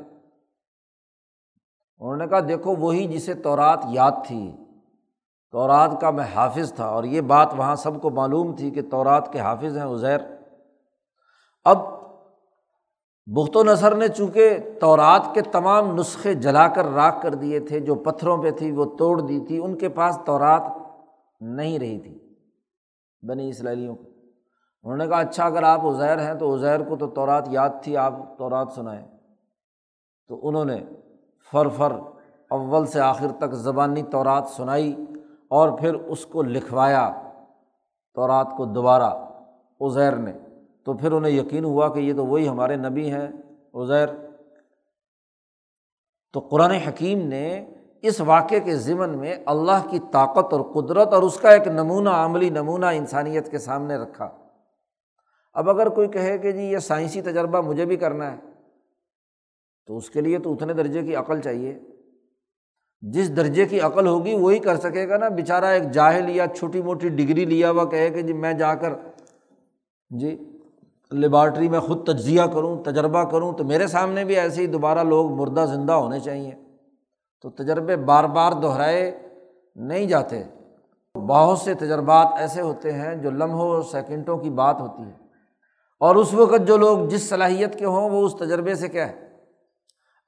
انہوں 1.97 2.17
نے 2.17 2.27
کہا، 2.27 2.39
دیکھو، 2.47 2.75
وہی 2.75 3.07
جسے 3.07 3.33
تورات 3.33 3.85
یاد 3.89 4.11
تھی 4.27 4.51
تورات 5.51 6.01
کا 6.01 6.09
میں 6.09 6.23
حافظ 6.35 6.73
تھا 6.73 6.85
اور 6.85 7.03
یہ 7.03 7.21
بات 7.21 7.53
وہاں 7.57 7.75
سب 7.75 8.01
کو 8.01 8.09
معلوم 8.09 8.55
تھی 8.55 8.71
کہ 8.71 8.81
تورات 8.81 9.33
کے 9.33 9.39
حافظ 9.39 9.77
ہیں 9.77 9.83
ازیر 9.83 10.19
اب 11.65 11.77
بخت 13.25 13.57
و 13.57 13.63
نثر 13.63 13.95
نے 13.95 14.07
چونکہ 14.07 14.57
تورات 14.81 15.21
کے 15.33 15.41
تمام 15.41 15.95
نسخے 15.95 16.33
جلا 16.33 16.67
کر 16.67 16.85
راکھ 16.85 17.21
کر 17.21 17.33
دیے 17.33 17.59
تھے، 17.59 17.79
جو 17.79 17.95
پتھروں 17.95 18.43
پہ 18.43 18.51
تھی، 18.51 18.71
وہ 18.71 18.85
توڑ 18.97 19.21
دی 19.21 19.39
تھی، 19.47 19.59
ان 19.63 19.77
کے 19.77 19.89
پاس 19.89 20.19
تورات 20.25 20.61
نہیں 21.41 21.79
رہی 21.79 21.99
تھی۔ 21.99 22.19
بنی 23.27 23.49
اسرائیلیوں 23.49 23.95
کو۔ 23.95 24.03
انہوں 24.83 24.97
نے 24.97 25.07
کہا 25.07 25.19
اچھا 25.19 25.45
اگر 25.45 25.63
آپ 25.63 25.85
ازیر 25.85 26.19
ہیں 26.19 26.33
تو 26.33 26.53
ازیر 26.53 26.83
کو 26.83 26.95
تو 26.95 27.07
تورات 27.07 27.47
یاد 27.47 27.69
تھی، 27.83 27.97
آپ 27.97 28.37
تورات 28.37 28.67
سنائیں۔ 28.75 29.07
تو 30.27 30.47
انہوں 30.47 30.65
نے 30.65 30.83
فر 31.51 31.67
فر 31.67 31.91
اول 32.49 32.85
سے 32.85 33.01
آخر 33.01 33.27
تک 33.39 33.51
زبانی 33.51 34.03
تورات 34.03 34.47
سنائی۔ 34.47 35.05
اور 35.51 35.79
پھر 35.79 35.93
اس 35.93 36.25
کو 36.25 36.43
لکھوایا، 36.43 37.11
تورات 38.15 38.47
کو 38.57 38.65
دوبارہ 38.65 39.09
ازیر 39.79 40.15
نے۔ 40.15 40.33
تو 40.85 40.93
پھر 40.93 41.11
انہیں 41.11 41.31
یقین 41.31 41.63
ہوا 41.63 41.93
کہ 41.93 41.99
یہ 41.99 42.13
تو 42.13 42.25
وہی 42.25 42.47
ہمارے 42.47 42.75
نبی 42.75 43.11
ہیں 43.11 43.27
ازیر 43.73 44.07
تو 46.33 46.39
قرآن 46.39 46.71
حکیم 46.71 47.27
نے 47.27 47.65
اس 48.01 48.21
واقعے 48.21 48.59
کے 48.59 48.75
ضمن 48.75 49.17
میں 49.17 49.35
اللہ 49.45 49.87
کی 49.89 49.99
طاقت 50.11 50.53
اور 50.53 50.61
قدرت 50.73 51.13
اور 51.13 51.23
اس 51.23 51.37
کا 51.37 51.49
ایک 51.49 51.67
نمونہ، 51.67 52.09
عملی 52.09 52.49
نمونہ 52.49 52.85
انسانیت 52.85 53.51
کے 53.51 53.57
سامنے 53.57 53.95
رکھا۔ 53.95 54.29
اب 55.53 55.69
اگر 55.69 55.89
کوئی 55.89 56.07
کہے 56.07 56.37
کہ 56.37 56.51
جی 56.51 56.61
یہ 56.61 56.77
سائنسی 56.77 57.21
تجربہ 57.21 57.61
مجھے 57.61 57.85
بھی 57.85 57.95
کرنا 57.95 58.31
ہے، 58.31 58.37
تو 59.85 59.97
اس 59.97 60.09
کے 60.09 60.21
لیے 60.21 60.39
تو 60.39 60.53
اتنے 60.53 60.73
درجے 60.73 61.01
کی 61.01 61.15
عقل 61.15 61.41
چاہیے۔ 61.41 61.79
جس 63.01 63.35
درجے 63.35 63.65
کی 63.65 63.79
عقل 63.79 64.07
ہوگی 64.07 64.35
وہی 64.35 64.59
کر 64.59 64.75
سکے 64.75 65.09
گا 65.09 65.17
نا۔ 65.17 65.29
بیچارہ 65.29 65.65
ایک 65.65 65.91
جاہل 65.91 66.29
یا 66.29 66.45
چھوٹی 66.47 66.81
موٹی 66.81 67.09
ڈگری 67.09 67.45
لیا 67.45 67.71
ہوا 67.71 67.85
کہے 67.85 68.09
کہ 68.09 68.21
جی 68.21 68.33
میں 68.33 68.53
جا 68.53 68.75
کر 68.75 68.93
جی 70.09 70.57
لیبارٹری 71.11 71.69
میں 71.69 71.79
خود 71.79 72.05
تجزیہ 72.05 72.41
کروں، 72.53 72.83
تجربہ 72.83 73.23
کروں 73.23 73.51
تو 73.51 73.63
میرے 73.63 73.87
سامنے 73.87 74.23
بھی 74.23 74.35
ایسے 74.35 74.61
ہی 74.61 74.67
دوبارہ 74.67 75.03
لوگ 75.03 75.31
مردہ 75.31 75.65
زندہ 75.73 75.93
ہونے 75.93 76.19
چاہیے۔ 76.19 76.51
تو 77.41 77.49
تجربے 77.49 77.95
بار 77.95 78.23
بار 78.23 78.51
دہرائے 78.51 79.19
نہیں 79.75 80.05
جاتے۔ 80.05 80.43
بہت 81.15 81.59
سے 81.59 81.73
تجربات 81.73 82.27
ایسے 82.37 82.61
ہوتے 82.61 82.91
ہیں 82.91 83.15
جو 83.15 83.31
لمحوں، 83.31 83.81
سیکنڈوں 83.81 84.37
کی 84.37 84.49
بات 84.49 84.81
ہوتی 84.81 85.03
ہے۔ 85.03 85.13
اور 85.99 86.15
اس 86.15 86.33
وقت 86.33 86.67
جو 86.67 86.77
لوگ 86.77 87.07
جس 87.07 87.29
صلاحیت 87.29 87.79
کے 87.79 87.85
ہوں 87.85 88.09
وہ 88.09 88.25
اس 88.25 88.35
تجربے 88.39 88.75
سے 88.75 88.87
کیا 88.87 89.09
ہے؟ 89.09 89.30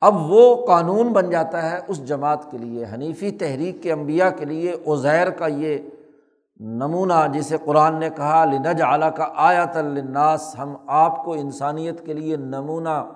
اب 0.04 0.16
وہ 0.16 0.66
قانون 0.66 1.14
بن 1.14 1.30
جاتا 1.30 1.72
ہے 1.72 1.80
اس 1.88 2.08
جماعت 2.08 2.52
کے 2.52 2.58
لیے، 2.58 2.86
حنیفی 2.94 3.32
تحریک 3.32 3.84
کے 3.84 3.92
انبیا 3.92 4.30
کے 4.30 4.46
لیے 4.46 4.72
ازیر 4.86 5.30
کا 5.30 5.48
یہ 5.48 5.78
نمونہ 6.60 7.14
جسے 7.34 7.58
قرآن 7.66 8.00
نے 8.00 8.10
کہا 8.10 8.46
لنج 8.46 8.82
اعلیٰ 8.82 9.16
کا 9.16 9.28
آیات 9.36 9.78
الناس 9.78 10.56
ہم 10.60 10.76
آپ 10.88 11.24
کو 11.26 11.34
انسانیت 11.34 12.06
کے 12.06 12.14
لیے 12.14 12.36
نمونہ، 12.36 13.12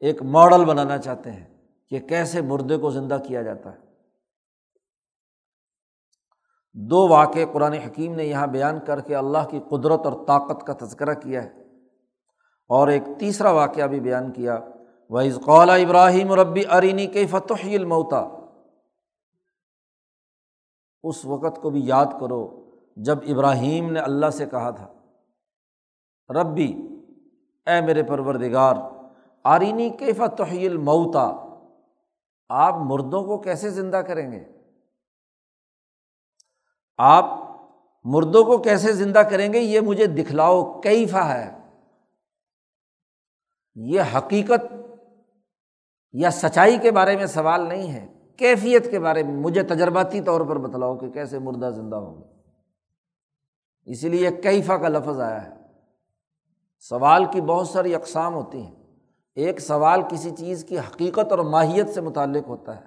ایک 0.00 0.22
ماڈل 0.22 0.64
بنانا 0.64 0.98
چاہتے 0.98 1.30
ہیں 1.30 1.44
کہ 1.90 1.98
کیسے 1.98 2.40
مردے 2.40 2.76
کو 2.76 2.90
زندہ 2.90 3.18
کیا 3.26 3.42
جاتا 3.42 3.72
ہے۔ 3.72 3.78
دو 6.72 7.08
واقع 7.08 7.44
قرآن 7.52 7.72
حکیم 7.72 8.14
نے 8.14 8.24
یہاں 8.24 8.46
بیان 8.46 8.78
کر 8.86 9.00
کے 9.00 9.16
اللہ 9.16 9.48
کی 9.50 9.60
قدرت 9.68 10.06
اور 10.06 10.26
طاقت 10.26 10.66
کا 10.66 10.84
تذکرہ 10.84 11.14
کیا 11.14 11.44
ہے 11.44 11.50
اور 12.68 12.88
ایک 12.88 13.02
تیسرا 13.18 13.50
واقعہ 13.50 13.86
بھی 13.86 14.00
بیان 14.00 14.32
کیا۔ 14.32 14.58
وحض 15.08 15.40
قولا 15.44 15.74
ابراہیم 15.74 16.32
ربی 16.32 16.62
ارینی 16.70 17.06
کے 17.06 17.26
فتح 17.26 17.64
الموتا 17.64 18.28
اس 21.02 21.24
وقت 21.24 21.62
کو 21.62 21.70
بھی 21.70 21.80
یاد 21.86 22.06
کرو 22.20 22.70
جب 22.96 23.18
ابراہیم 23.28 23.92
نے 23.92 24.00
اللہ 24.00 24.30
سے 24.30 24.46
کہا 24.46 24.70
تھا، 24.70 24.92
ربی، 26.42 26.82
اے 27.66 27.80
میرے 27.80 28.02
پروردگار 28.02 28.74
آرینی 29.44 29.90
کے 29.90 30.12
فتح 30.12 30.50
الموتا 30.50 31.44
آپ 32.48 32.74
مردوں 32.74 33.24
کو 33.24 33.38
کیسے 33.38 33.70
زندہ 33.70 33.96
کریں 33.96 34.32
گے؟ 34.32 34.44
آپ 36.98 37.24
مردوں 38.04 38.44
کو 38.44 38.58
کیسے 38.58 38.92
زندہ 38.92 39.18
کریں 39.18 39.52
گے؟ 39.52 39.58
یہ 39.58 39.80
مجھے 39.80 40.06
دکھلاؤ 40.06 40.80
کیفا 40.80 41.34
ہے۔ 41.34 41.58
یہ 43.74 44.00
حقیقت 44.16 44.77
یا 46.18 46.30
سچائی 46.30 46.78
کے 46.78 46.90
بارے 46.90 47.16
میں 47.16 47.26
سوال 47.26 47.68
نہیں 47.68 47.92
ہے، 47.92 48.06
کیفیت 48.38 48.90
کے 48.90 48.98
بارے 48.98 49.22
میں، 49.22 49.34
مجھے 49.34 49.62
تجرباتی 49.62 50.20
طور 50.20 50.40
پر 50.40 50.58
بتلاؤ 50.58 50.96
کہ 50.96 51.10
کیسے 51.10 51.38
مردہ 51.38 51.70
زندہ 51.70 51.96
ہوگا 51.96 52.26
اسی 53.86 54.08
لیے 54.08 54.30
کیفا 54.42 54.76
کا 54.76 54.88
لفظ 54.88 55.20
آیا 55.20 55.42
ہے۔ 55.44 55.50
سوال 56.78 57.24
کی 57.24 57.40
بہت 57.40 57.68
ساری 57.68 57.94
اقسام 57.94 58.34
ہوتی 58.34 58.62
ہیں۔ 58.62 58.74
ایک 59.36 59.60
سوال 59.60 60.02
کسی 60.10 60.30
چیز 60.30 60.64
کی 60.64 60.78
حقیقت 60.78 61.32
اور 61.32 61.38
ماہیت 61.38 61.88
سے 61.88 62.00
متعلق 62.00 62.48
ہوتا 62.48 62.76
ہے، 62.76 62.84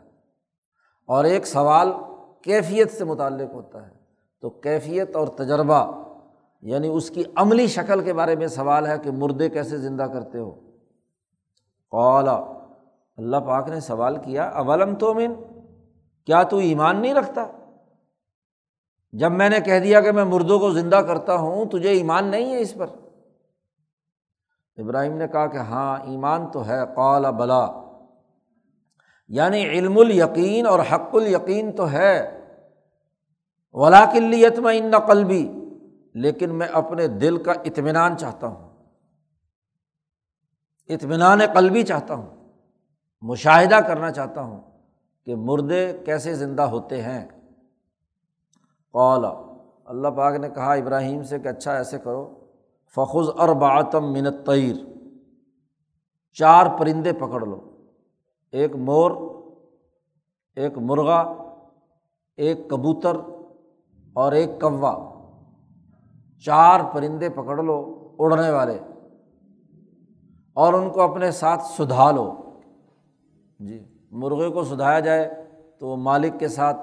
اور 1.09 1.23
ایک 1.23 1.47
سوال 1.47 1.91
کیفیت 2.43 2.91
سے 2.91 3.03
متعلق 3.03 3.53
ہوتا 3.53 3.86
ہے۔ 3.88 3.93
تو 4.43 4.49
کیفیت 4.49 5.15
اور 5.15 5.27
تجربہ 5.27 5.86
یعنی 6.63 6.88
اس 6.88 7.09
کی 7.09 7.23
عملی 7.36 7.67
شکل 7.67 8.01
کے 8.01 8.13
بارے 8.13 8.36
میں 8.36 8.47
سوال 8.47 8.88
ہے 8.88 8.97
کہ 9.03 9.11
مردے 9.11 9.49
کیسے 9.49 9.77
زندہ 9.77 10.03
کرتے 10.03 10.38
ہو۔ 10.38 10.51
قالا 11.91 12.39
اللہ 13.18 13.38
پاک 13.38 13.70
نے 13.70 13.80
سوال 13.80 14.18
کیا، 14.18 14.43
اولم 14.43 14.95
تو 14.95 15.14
من 15.14 15.34
کیا 16.26 16.43
تو 16.43 16.57
ایمان 16.57 17.01
نہیں 17.01 17.14
رکھتا؟ 17.14 17.45
جب 19.14 19.32
میں 19.32 19.49
نے 19.49 19.59
کہہ 19.59 19.80
دیا 19.80 20.01
کہ 20.01 20.12
میں 20.12 20.24
مردوں 20.24 20.59
کو 20.59 20.72
زندہ 20.72 20.95
کرتا 20.95 21.36
ہوں، 21.36 21.66
تجھے 21.66 21.89
ایمان 21.89 22.28
نہیں 22.28 22.53
ہے 22.53 22.59
اس 22.59 22.76
پر۔ 22.76 22.86
ابراہیم 24.78 25.18
نے 25.18 25.28
کہا 25.28 25.47
کہ 25.47 25.57
ہاں 25.57 25.97
ایمان 26.03 26.51
تو 26.51 26.68
ہے۔ 26.68 26.80
قال 26.95 27.32
بلا۔ 27.32 27.68
یعنی 29.28 29.66
علم 29.66 29.97
الیقین 29.97 30.68
اور 30.68 30.80
حق 30.80 31.09
الیقین 31.14 31.72
تو 31.72 31.91
ہے۔ 31.91 32.39
ولا 33.74 34.05
کلیت 34.14 34.59
میں 34.59 34.78
ان 34.78 34.93
قلبی۔ 35.07 35.51
لیکن 36.14 36.55
میں 36.55 36.68
اپنے 36.68 37.07
دل 37.07 37.43
کا 37.43 37.51
اطمینان 37.51 38.18
چاہتا 38.18 38.47
ہوں۔ 38.47 38.70
اطمینان 40.89 41.39
قلبی 41.53 41.84
چاہتا 41.84 42.14
ہوں۔ 42.14 42.41
مشاہدہ 43.22 43.76
کرنا 43.76 44.11
چاہتا 44.11 44.41
ہوں 44.41 44.61
کہ 45.26 45.36
مردے 45.36 45.97
کیسے 46.05 46.36
زندہ 46.36 46.61
ہوتے 46.61 47.01
ہیں۔ 47.01 47.28
قال، 48.91 49.26
اللہ 49.86 50.07
پاک 50.07 50.36
نے 50.36 50.49
کہا 50.49 50.74
ابراہیم 50.74 51.24
سے 51.24 51.39
کہ 51.39 51.47
اچھا 51.47 51.74
ایسے 51.74 51.99
کرو۔ 51.99 52.34
فخذ 52.95 53.30
اربعتم 53.39 54.13
منت 54.13 54.45
تعیر 54.45 54.76
چار 56.34 56.65
پرندے 56.80 57.13
پکڑ 57.13 57.45
لو۔ 57.45 57.78
ایک 58.51 58.76
مور، 58.76 59.11
ایک 60.55 60.78
مرغا، 60.78 61.34
ایک 62.38 62.69
کبوتر 62.69 63.15
اور 64.13 64.32
ایک 64.32 64.49
کوا۔ 64.61 65.13
چار 66.45 66.80
پرندے 66.93 67.30
پکڑ 67.30 67.63
لو، 67.63 68.07
اڑنے 68.19 68.49
والے۔ 68.49 68.80
اور 70.53 70.74
ان 70.74 70.89
کو 70.89 71.01
اپنے 71.01 71.32
ساتھ 71.32 71.63
سدھا 71.63 72.11
لو۔ 72.11 72.38
جی 73.68 73.84
مرغے 74.12 74.49
کو 74.49 74.64
سدھایا 74.64 74.99
جائے 74.99 75.45
تو 75.80 75.88
وہ 75.88 75.95
مالک 75.95 76.39
کے 76.39 76.47
ساتھ 76.47 76.78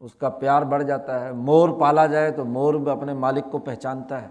اس 0.00 0.14
کا 0.14 0.28
پیار 0.28 0.62
بڑھ 0.62 0.82
جاتا 0.82 1.24
ہے، 1.24 1.32
مور 1.32 1.68
پالا 1.80 2.06
جائے 2.06 2.30
تو 2.30 2.44
مور 2.44 2.74
بھی 2.74 2.90
اپنے 2.90 3.14
مالک 3.14 3.44
کو 3.50 3.58
پہچانتا 3.58 4.22
ہے۔ 4.22 4.28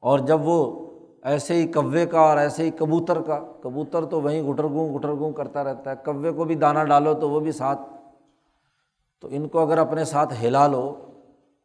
اور 0.00 0.18
جب 0.18 0.40
وہ 0.44 0.90
ایسے 1.22 1.54
ہی 1.54 1.66
کوے 1.66 2.06
کا 2.06 2.20
اور 2.20 2.36
ایسے 2.36 2.62
ہی 2.62 2.70
کبوتر 2.70 3.22
کا، 3.22 3.40
کبوتر 3.60 4.04
تو 4.04 4.20
وہیں 4.20 4.42
گٹر 4.42 4.64
گوں 4.64 4.94
گٹر 4.94 5.08
گوں 5.08 5.32
کرتا 5.32 5.64
رہتا 5.64 5.90
ہے، 5.90 5.96
کوے 6.04 6.32
کو 6.32 6.44
بھی 6.44 6.54
دانہ 6.54 6.84
ڈالو 6.84 7.14
تو 7.14 7.30
وہ 7.30 7.40
بھی 7.40 7.52
ساتھ۔ 7.52 7.80
تو 9.20 9.28
ان 9.30 9.48
کو 9.48 9.58
اگر 9.58 9.78
اپنے 9.78 10.04
ساتھ 10.04 10.34
ہلا 10.42 10.66
لو 10.66 10.94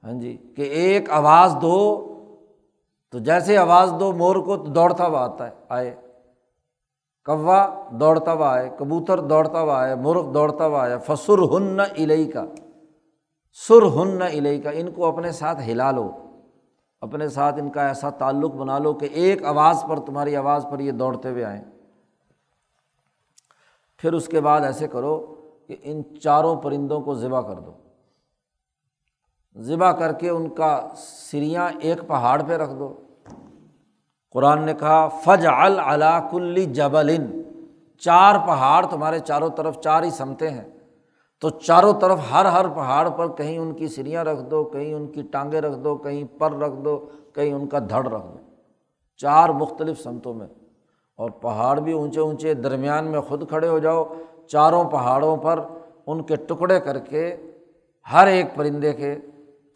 ہاں 0.04 0.14
جی 0.14 0.38
کہ 0.56 0.62
ایک 0.62 1.10
آواز 1.10 1.56
دو، 1.62 2.06
تو 3.12 3.20
جیسے 3.20 3.58
آواز 3.58 3.94
دو 4.00 4.14
مور 4.14 4.36
کو 4.36 4.58
تو 4.58 4.64
دوڑتا 4.64 5.08
ہوا 5.08 5.24
آتا 5.24 5.46
ہے، 5.46 5.52
آئے۔ 5.70 5.96
کوا 7.30 7.84
دوڑتا 7.92 8.34
ہوا 8.34 8.54
آئے 8.54 8.70
کبوتر 8.80 9.20
دوڑتا 9.20 9.62
ہوا 9.62 9.80
آئے 9.80 9.96
مرغ 9.96 10.34
دوڑتا 10.34 10.66
ہوا 10.66 10.84
آیا 10.84 10.98
فسر 10.98 11.38
ہن 11.38 11.80
الئی 11.80 12.32
کا 12.32 12.46
سر 13.54 13.84
ہن 13.84 14.22
الئی 14.22 14.62
کا 14.62 14.70
ان 14.70 14.92
کو 14.92 15.06
اپنے 15.06 15.32
ساتھ 15.32 15.62
ہلا 15.68 15.92
لو۔ 15.92 16.12
اپنے 17.02 17.28
ساتھ 17.28 17.60
ان 17.60 17.70
کا 17.70 17.88
ایسا 17.88 18.10
تعلق 18.10 18.52
بنا 18.52 18.80
لو 18.80 18.94
کہ 18.94 19.08
ایک 19.12 19.44
آواز 19.44 19.84
پر، 19.90 20.00
تمہاری 20.00 20.36
آواز 20.36 20.66
پر 20.72 20.80
یہ 20.80 20.92
دوڑتے 20.92 21.30
ہوئے 21.30 21.44
آئیں۔ 21.44 21.64
پھر 23.98 24.14
اس 24.14 24.28
کے 24.28 24.42
بعد 24.42 24.62
ایسے 24.62 24.88
کرو 24.88 25.36
کہ 25.68 25.76
ان 25.82 26.20
چاروں 26.20 26.56
پرندوں 26.56 27.02
کو 27.02 27.16
ذبح 27.16 27.42
کر 27.42 27.60
دو۔ 27.60 27.72
ذبح 29.58 29.92
کر 29.92 30.14
کے 30.14 30.30
ان 30.30 30.50
کا 30.50 30.88
سریاں 30.98 31.70
ایک 31.80 32.08
پہاڑ 32.08 32.44
پہ 32.48 32.54
رکھ 32.54 32.74
دو۔ 32.80 32.94
قرآن 34.32 34.66
نے 34.66 34.74
کہا 34.74 35.08
فج 35.08 35.48
العلا 35.48 36.20
کلی 36.20 36.66
جبل 36.66 37.42
چار 38.00 38.36
پہاڑ 38.48 38.86
تمہارے 38.86 39.20
چاروں 39.20 39.50
طرف 39.50 39.80
چار 39.80 40.04
ہی 40.04 40.10
سمتے 40.10 40.50
ہیں۔ 40.50 40.64
تو 41.42 41.50
چاروں 41.50 41.94
طرف 41.94 42.20
ہر 42.32 42.46
ہر 42.46 42.68
پہاڑ 42.68 43.10
پر 43.10 43.28
کہیں 43.28 43.58
ان 43.58 43.74
کی 43.74 43.88
سریاں 43.88 44.24
رکھ 44.24 44.44
دو، 44.44 44.64
کہیں 44.64 44.94
ان 44.94 45.08
کی 45.08 45.22
ٹانگیں 45.22 45.62
رکھ 45.62 45.80
دو، 45.80 45.96
کہیں 45.96 46.40
پر 46.40 46.54
رکھ 46.54 46.76
دو، 46.86 47.10
کہیں 47.34 47.54
ان 47.54 47.68
کا 47.68 47.80
دھڑ 47.80 48.08
رکھ 48.08 48.26
دو۔ 48.26 48.38
چار 49.18 49.50
مختلف 49.50 50.02
سمتوں 50.02 50.34
میں۔ 50.34 50.48
اور 51.18 51.30
پہاڑ 51.30 51.80
بھی 51.80 51.92
اونچے 51.94 52.20
اونچے، 52.20 52.54
درمیان 52.54 53.08
میں 53.08 53.22
خود 53.22 53.50
کھڑے 53.50 53.68
ہو 53.68 53.80
جاؤ۔ 53.80 54.04
چاروں 54.48 54.84
پہاڑوں 54.84 55.38
پر 55.38 55.60
ان 56.08 56.24
کے 56.24 56.36
ٹکڑے 56.36 56.80
کر 56.80 57.00
کے 57.00 57.36
ہر 58.14 58.28
ایک 58.28 58.56
پرندے 58.56 58.94
کے 58.94 59.16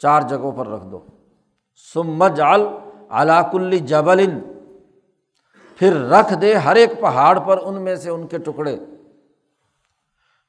چار 0.02 0.22
جگہوں 0.22 0.52
پر 0.52 0.68
رکھ 0.68 0.88
دو۔ 0.88 1.00
سمجھ 1.94 2.42
آل 2.42 2.62
علاق 3.14 3.56
جبل۔ 3.86 4.40
پھر 5.78 5.94
رکھ 5.96 6.34
دے 6.34 6.54
ہر 6.54 6.76
ایک 6.76 7.02
پہاڑ 7.02 7.40
پر 7.40 7.60
ان 7.64 7.82
میں 7.82 7.96
سے 7.96 8.10
ان 8.10 8.28
کے 8.28 8.38
ٹکڑے۔ 8.38 8.78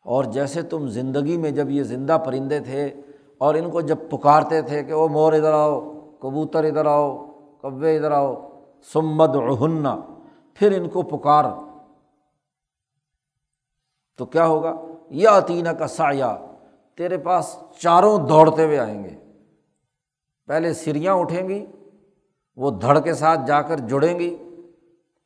اور 0.04 0.24
جیسے 0.24 0.62
تم 0.62 0.88
زندگی 0.88 1.36
میں 1.36 1.50
جب 1.50 1.70
یہ 1.70 1.82
زندہ 1.82 2.18
پرندے 2.26 2.60
تھے 2.60 2.94
اور 3.38 3.54
ان 3.54 3.70
کو 3.70 3.80
جب 3.80 3.96
پکارتے 4.10 4.62
تھے 4.62 4.84
کہ 4.84 4.92
وہ 4.92 5.08
مور 5.08 5.32
ادھر 5.32 5.52
آؤ، 5.52 6.00
کبوتر 6.10 6.64
ادھر 6.64 6.86
آؤ، 6.86 7.26
کوے 7.60 7.96
ادھر 7.96 8.10
آؤ 8.10 8.48
سمد 8.92 9.36
رہنا 9.36 9.96
پھر 10.54 10.80
ان 10.80 10.88
کو 10.88 11.02
پکار۔ 11.02 11.44
تو 14.18 14.26
کیا 14.26 14.46
ہوگا؟ 14.46 14.74
یا 15.10 15.38
عطینہ 15.38 15.68
کا 15.68 15.86
سایہ 15.86 16.46
تیرے 16.94 17.18
پاس 17.18 17.56
چاروں 17.78 18.18
دوڑتے 18.18 18.64
ہوئے 18.64 18.78
آئیں 18.78 19.04
گے۔ 19.04 19.16
پہلے 20.46 20.74
سریاں 20.74 21.14
اٹھیں 21.14 21.48
گی 21.48 21.66
وہ 22.56 22.70
دھڑ 22.70 23.00
کے 23.00 23.14
ساتھ 23.14 23.40
جا 23.46 23.62
کر 23.62 23.76
جڑیں 23.76 24.18
گی، 24.18 24.36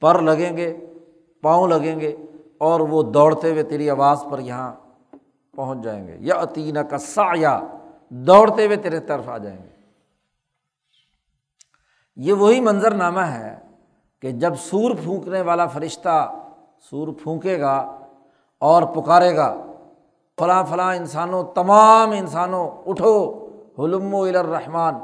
پر 0.01 0.18
لگیں 0.18 0.57
گے، 0.57 0.87
پاؤں 1.43 1.68
لگیں 1.68 2.01
گے، 2.01 2.16
اور 2.59 2.81
وہ 2.81 3.03
دوڑتے 3.03 3.51
ہوئے 3.51 3.62
تیری 3.62 3.91
آواز 3.91 4.24
پر 4.31 4.39
یہاں 4.39 4.72
پہنچ 5.57 5.79
جائیں 5.85 6.07
گے۔ 6.07 6.16
یا 6.20 6.35
عطینہ 6.43 6.79
کا 6.79 6.99
سایہ 6.99 7.61
دوڑتے 8.09 8.66
ہوئے 8.66 8.76
تیرے 8.76 9.01
طرف 9.01 9.29
آ 9.29 9.39
جائیں 9.39 9.59
گے۔ 9.62 9.68
یہ 12.16 12.33
وہی 12.33 12.61
منظر 12.61 12.91
نامہ 12.91 13.20
ہے 13.20 13.59
کہ 14.22 14.31
جب 14.31 14.53
سور 14.55 14.91
پھونکنے 15.05 15.41
والا 15.41 15.66
فرشتہ 15.66 16.33
سور 16.91 17.09
پھونکے 17.22 17.61
گا 17.61 17.99
اور 18.61 18.83
پکارے 18.83 19.37
گا، 19.37 19.57
فلاں 20.39 20.64
فلاں 20.64 20.97
انسانوں، 20.97 21.43
تمام 21.55 22.11
انسانوں، 22.11 22.70
اٹھو 22.87 23.47
حلم 23.79 24.14
و 24.14 24.22
الرحمٰن۔ 24.22 24.95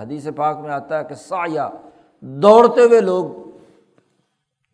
حدیث 0.00 0.26
پاک 0.36 0.58
میں 0.58 0.70
آتا 0.70 0.98
ہے 0.98 1.04
کہ 1.04 1.14
سایہ 1.14 1.60
دوڑتے 2.20 2.82
ہوئے 2.82 3.00
لوگ 3.00 3.24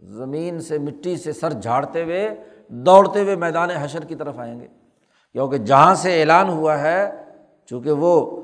زمین 0.00 0.60
سے 0.60 0.78
مٹی 0.78 1.16
سے 1.16 1.32
سر 1.32 1.52
جھاڑتے 1.52 2.04
ہوئے 2.04 2.34
دوڑتے 2.68 3.20
ہوئے 3.20 3.36
میدان 3.36 3.70
حشر 3.70 4.04
کی 4.04 4.14
طرف 4.14 4.38
آئیں 4.38 4.60
گے۔ 4.60 4.66
کیونکہ 5.32 5.58
جہاں 5.58 5.94
سے 5.94 6.20
اعلان 6.20 6.48
ہوا 6.48 6.78
ہے، 6.78 7.22
چونکہ 7.66 7.92
وہ 7.92 8.42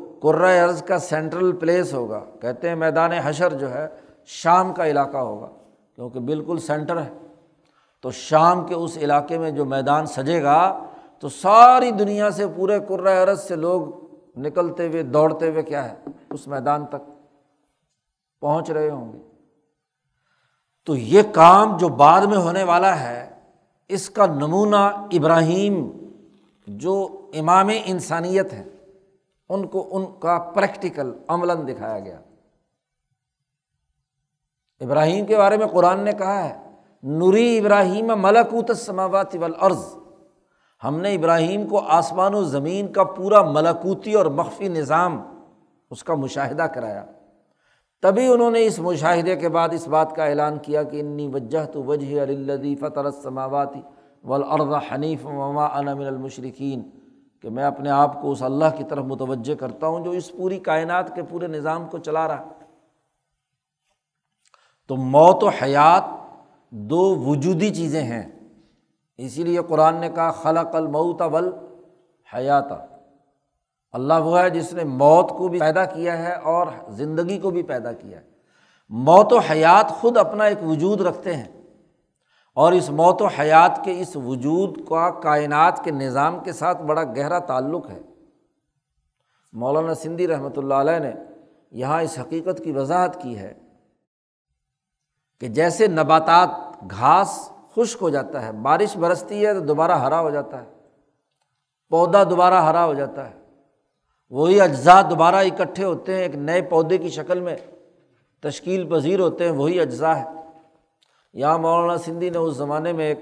عرض 0.65 0.83
کا 0.83 0.99
سینٹرل 0.99 1.53
پلیس 1.53 1.95
ہوگا، 1.95 2.25
کہتے 2.41 2.69
ہیں 2.69 2.77
میدان 2.77 3.13
حشر 3.13 3.55
جو 3.55 3.75
ہے، 3.75 3.89
شام 4.27 4.73
کا 4.73 4.87
علاقہ 4.87 5.17
ہوگا۔ 5.17 5.49
کیونکہ 5.95 6.21
بالکل 6.21 6.59
سینٹر 6.59 7.03
ہے۔ 7.03 7.11
تو 8.01 8.11
شام 8.11 8.67
کے 8.67 8.75
اس 8.75 8.99
علاقے 8.99 9.39
میں 9.39 9.51
جو 9.51 9.65
میدان 9.65 10.07
سجے 10.07 10.43
گا، 10.43 10.85
تو 11.19 11.29
ساری 11.29 11.91
دنیا 11.91 12.31
سے 12.31 12.45
پورے 12.47 12.81
عرض 13.23 13.41
سے 13.41 13.57
لوگ 13.57 14.02
نکلتے 14.37 14.89
ہوئے، 14.89 15.03
دوڑتے 15.03 15.51
ہوئے 15.51 15.63
کیا 15.63 15.91
ہے؟ 15.91 15.95
اس 16.31 16.49
میدان 16.49 16.87
تک 16.87 17.11
پہنچ 18.41 18.71
رہے 18.71 18.91
ہوں 18.91 19.13
گے۔ 19.13 19.19
تو 20.85 20.97
یہ 20.97 21.23
کام 21.35 21.77
جو 21.77 21.89
بعد 21.89 22.23
میں 22.23 22.37
ہونے 22.37 22.65
والا 22.65 23.01
ہے، 23.01 23.31
اس 23.89 24.11
کا 24.11 24.27
نمونہ 24.27 24.77
ابراہیم 25.13 25.91
جو 26.67 27.27
امام 27.35 27.71
انسانیت 27.85 28.53
ہے 28.53 28.65
ان 29.49 29.67
کو 29.67 29.89
ان 29.91 30.07
کا 30.21 30.39
پریکٹیکل 30.39 31.13
عملاً 31.29 31.67
دکھایا 31.69 31.99
گیا۔ 31.99 32.21
ابراہیم 34.81 35.27
کے 35.27 35.37
بارے 35.37 35.57
میں 35.57 35.67
قرآن 35.67 36.01
نے 36.01 36.13
کہا 36.13 36.45
ہے 36.45 36.71
نوری 37.03 37.59
ابراہیم 37.59 38.07
ملکوت 38.07 38.71
سماوات 38.77 39.37
والارض۔ 39.37 40.02
ہم 40.85 41.01
نے 41.01 41.15
ابراہیم 41.15 41.69
کو 41.69 41.79
آسمان 41.79 42.35
و 42.35 42.45
زمین 42.45 42.93
کا 42.93 43.05
پورا 43.05 43.43
ملکوتی 43.43 44.15
اور 44.15 44.27
مخفی 44.27 44.69
نظام 44.69 45.23
اس 45.91 46.05
کا 46.05 46.15
مشاہدہ 46.15 46.63
کرایا۔ 46.63 47.05
تبھی 48.03 48.27
انہوں 48.27 48.51
نے 48.51 48.67
اس 48.67 48.79
مشاہدے 48.79 49.37
کے 49.37 49.49
بعد 49.49 49.69
اس 49.73 49.89
بات 49.89 50.17
کا 50.17 50.25
اعلان 50.25 50.59
کیا 50.59 50.83
کہ 50.83 51.01
انی 51.01 51.29
وجہ 51.29 51.65
تو 51.65 51.83
وجہ 51.83 52.21
الدی 52.21 52.77
فطر 52.77 53.11
سماواتی 53.11 53.81
ولرض 54.25 54.93
حنیف 54.93 55.27
وما 55.27 55.81
من 55.81 56.07
المشرقین 56.07 56.83
کہ 57.41 57.51
میں 57.51 57.65
اپنے 57.65 57.91
آپ 57.91 58.23
کو 58.23 58.33
اس 58.33 58.43
اللہ 58.43 58.65
کی 58.77 58.85
طرف 58.85 59.05
متوجہ 59.05 59.55
کرتا 59.55 59.87
ہوں 59.87 60.05
جو 60.05 60.11
اس 60.11 60.33
پوری 60.37 60.59
کائنات 60.59 61.15
کے 61.15 61.23
پورے 61.23 61.47
نظام 61.47 61.87
کو 61.87 61.99
چلا 61.99 62.29
رہا۔ 62.29 62.49
تو 64.89 64.97
موت 64.97 65.43
و 65.43 65.49
حیات 65.49 66.05
دو 66.71 67.17
وجودی 67.17 67.75
چیزیں 67.75 68.03
ہیں۔ 68.03 68.42
اسی 69.17 69.43
لیے 69.43 69.61
قرآن 69.69 69.97
نے 69.97 70.09
کہا، 70.09 70.31
خلق 70.31 70.75
المعت 70.75 71.23
ول 71.23 71.53
حیات 72.35 72.73
اللہ 73.93 74.15
وہ 74.15 74.39
ہے 74.39 74.51
جس 74.51 74.73
نے 74.73 74.85
موت 74.85 75.29
کو 75.29 75.49
بھی 75.49 75.61
پیدا 75.61 75.85
کیا 75.85 76.19
ہے 76.19 76.35
اور 76.35 76.67
زندگی 76.89 77.39
کو 77.39 77.51
بھی 77.51 77.63
پیدا 77.63 77.93
کیا 77.93 78.21
ہے۔ 78.21 78.27
موت 78.89 79.33
و 79.33 79.39
حیات 79.39 79.89
خود 79.89 80.17
اپنا 80.17 80.45
ایک 80.45 80.59
وجود 80.63 81.01
رکھتے 81.01 81.37
ہیں۔ 81.37 81.49
اور 82.55 82.73
اس 82.73 82.91
موت 82.91 83.23
و 83.23 83.27
حیات 83.27 83.81
کے 83.85 84.01
اس 84.01 84.17
وجود 84.17 84.89
کا 84.89 85.11
کائنات 85.11 85.85
کے 85.85 85.91
نظام 85.91 86.41
کے 86.41 86.53
ساتھ 86.53 86.83
بڑا 86.83 87.05
گہرا 87.05 87.39
تعلق 87.39 87.91
ہے۔ 87.91 88.01
مولانا 89.53 89.95
سندھی 89.95 90.27
رحمۃ 90.27 90.57
اللہ 90.57 90.75
علیہ 90.75 90.99
نے 90.99 91.13
یہاں 91.71 92.03
اس 92.03 92.19
حقیقت 92.19 92.65
کی 92.65 92.73
وضاحت 92.73 93.23
کی 93.23 93.39
ہے 93.39 93.55
کہ 95.41 95.49
جیسے 95.49 95.87
نباتات، 95.87 96.49
گھاس 96.91 97.53
خشک 97.77 98.03
ہو 98.03 98.09
جاتا 98.11 98.47
ہے، 98.47 98.53
بارش 98.53 98.97
برستی 98.97 99.47
ہے 99.47 99.55
تو 99.55 99.61
دوبارہ 99.61 99.93
ہرا 99.93 100.21
ہو 100.21 100.31
جاتا 100.31 100.63
ہے، 100.63 100.71
پودا 101.91 102.25
دوبارہ 102.25 102.55
ہرا 102.55 102.85
ہو 102.85 102.95
جاتا 102.95 103.31
ہے۔ 103.31 103.35
وہی 104.31 104.61
اجزاء 104.61 105.03
دوبارہ 105.03 105.37
اکٹھے 105.37 105.85
ہوتے 105.85 106.15
ہیں، 106.15 106.23
ایک 106.23 106.35
نئے 106.35 106.63
پودے 106.63 106.99
کی 106.99 107.09
شکل 107.09 107.41
میں 107.41 107.57
تشکیل 108.41 108.89
پذیر 108.89 109.21
ہوتے 109.21 109.45
ہیں، 109.45 109.53
وہی 109.53 109.81
اجزاء 109.81 110.15
ہے 110.15 110.25
یہاں 111.33 111.59
مولانا 111.59 111.97
سندھی 111.97 112.31
نے 112.31 112.39
اس 112.39 112.57
زمانے 112.57 112.93
میں 112.93 113.05
ایک 113.05 113.19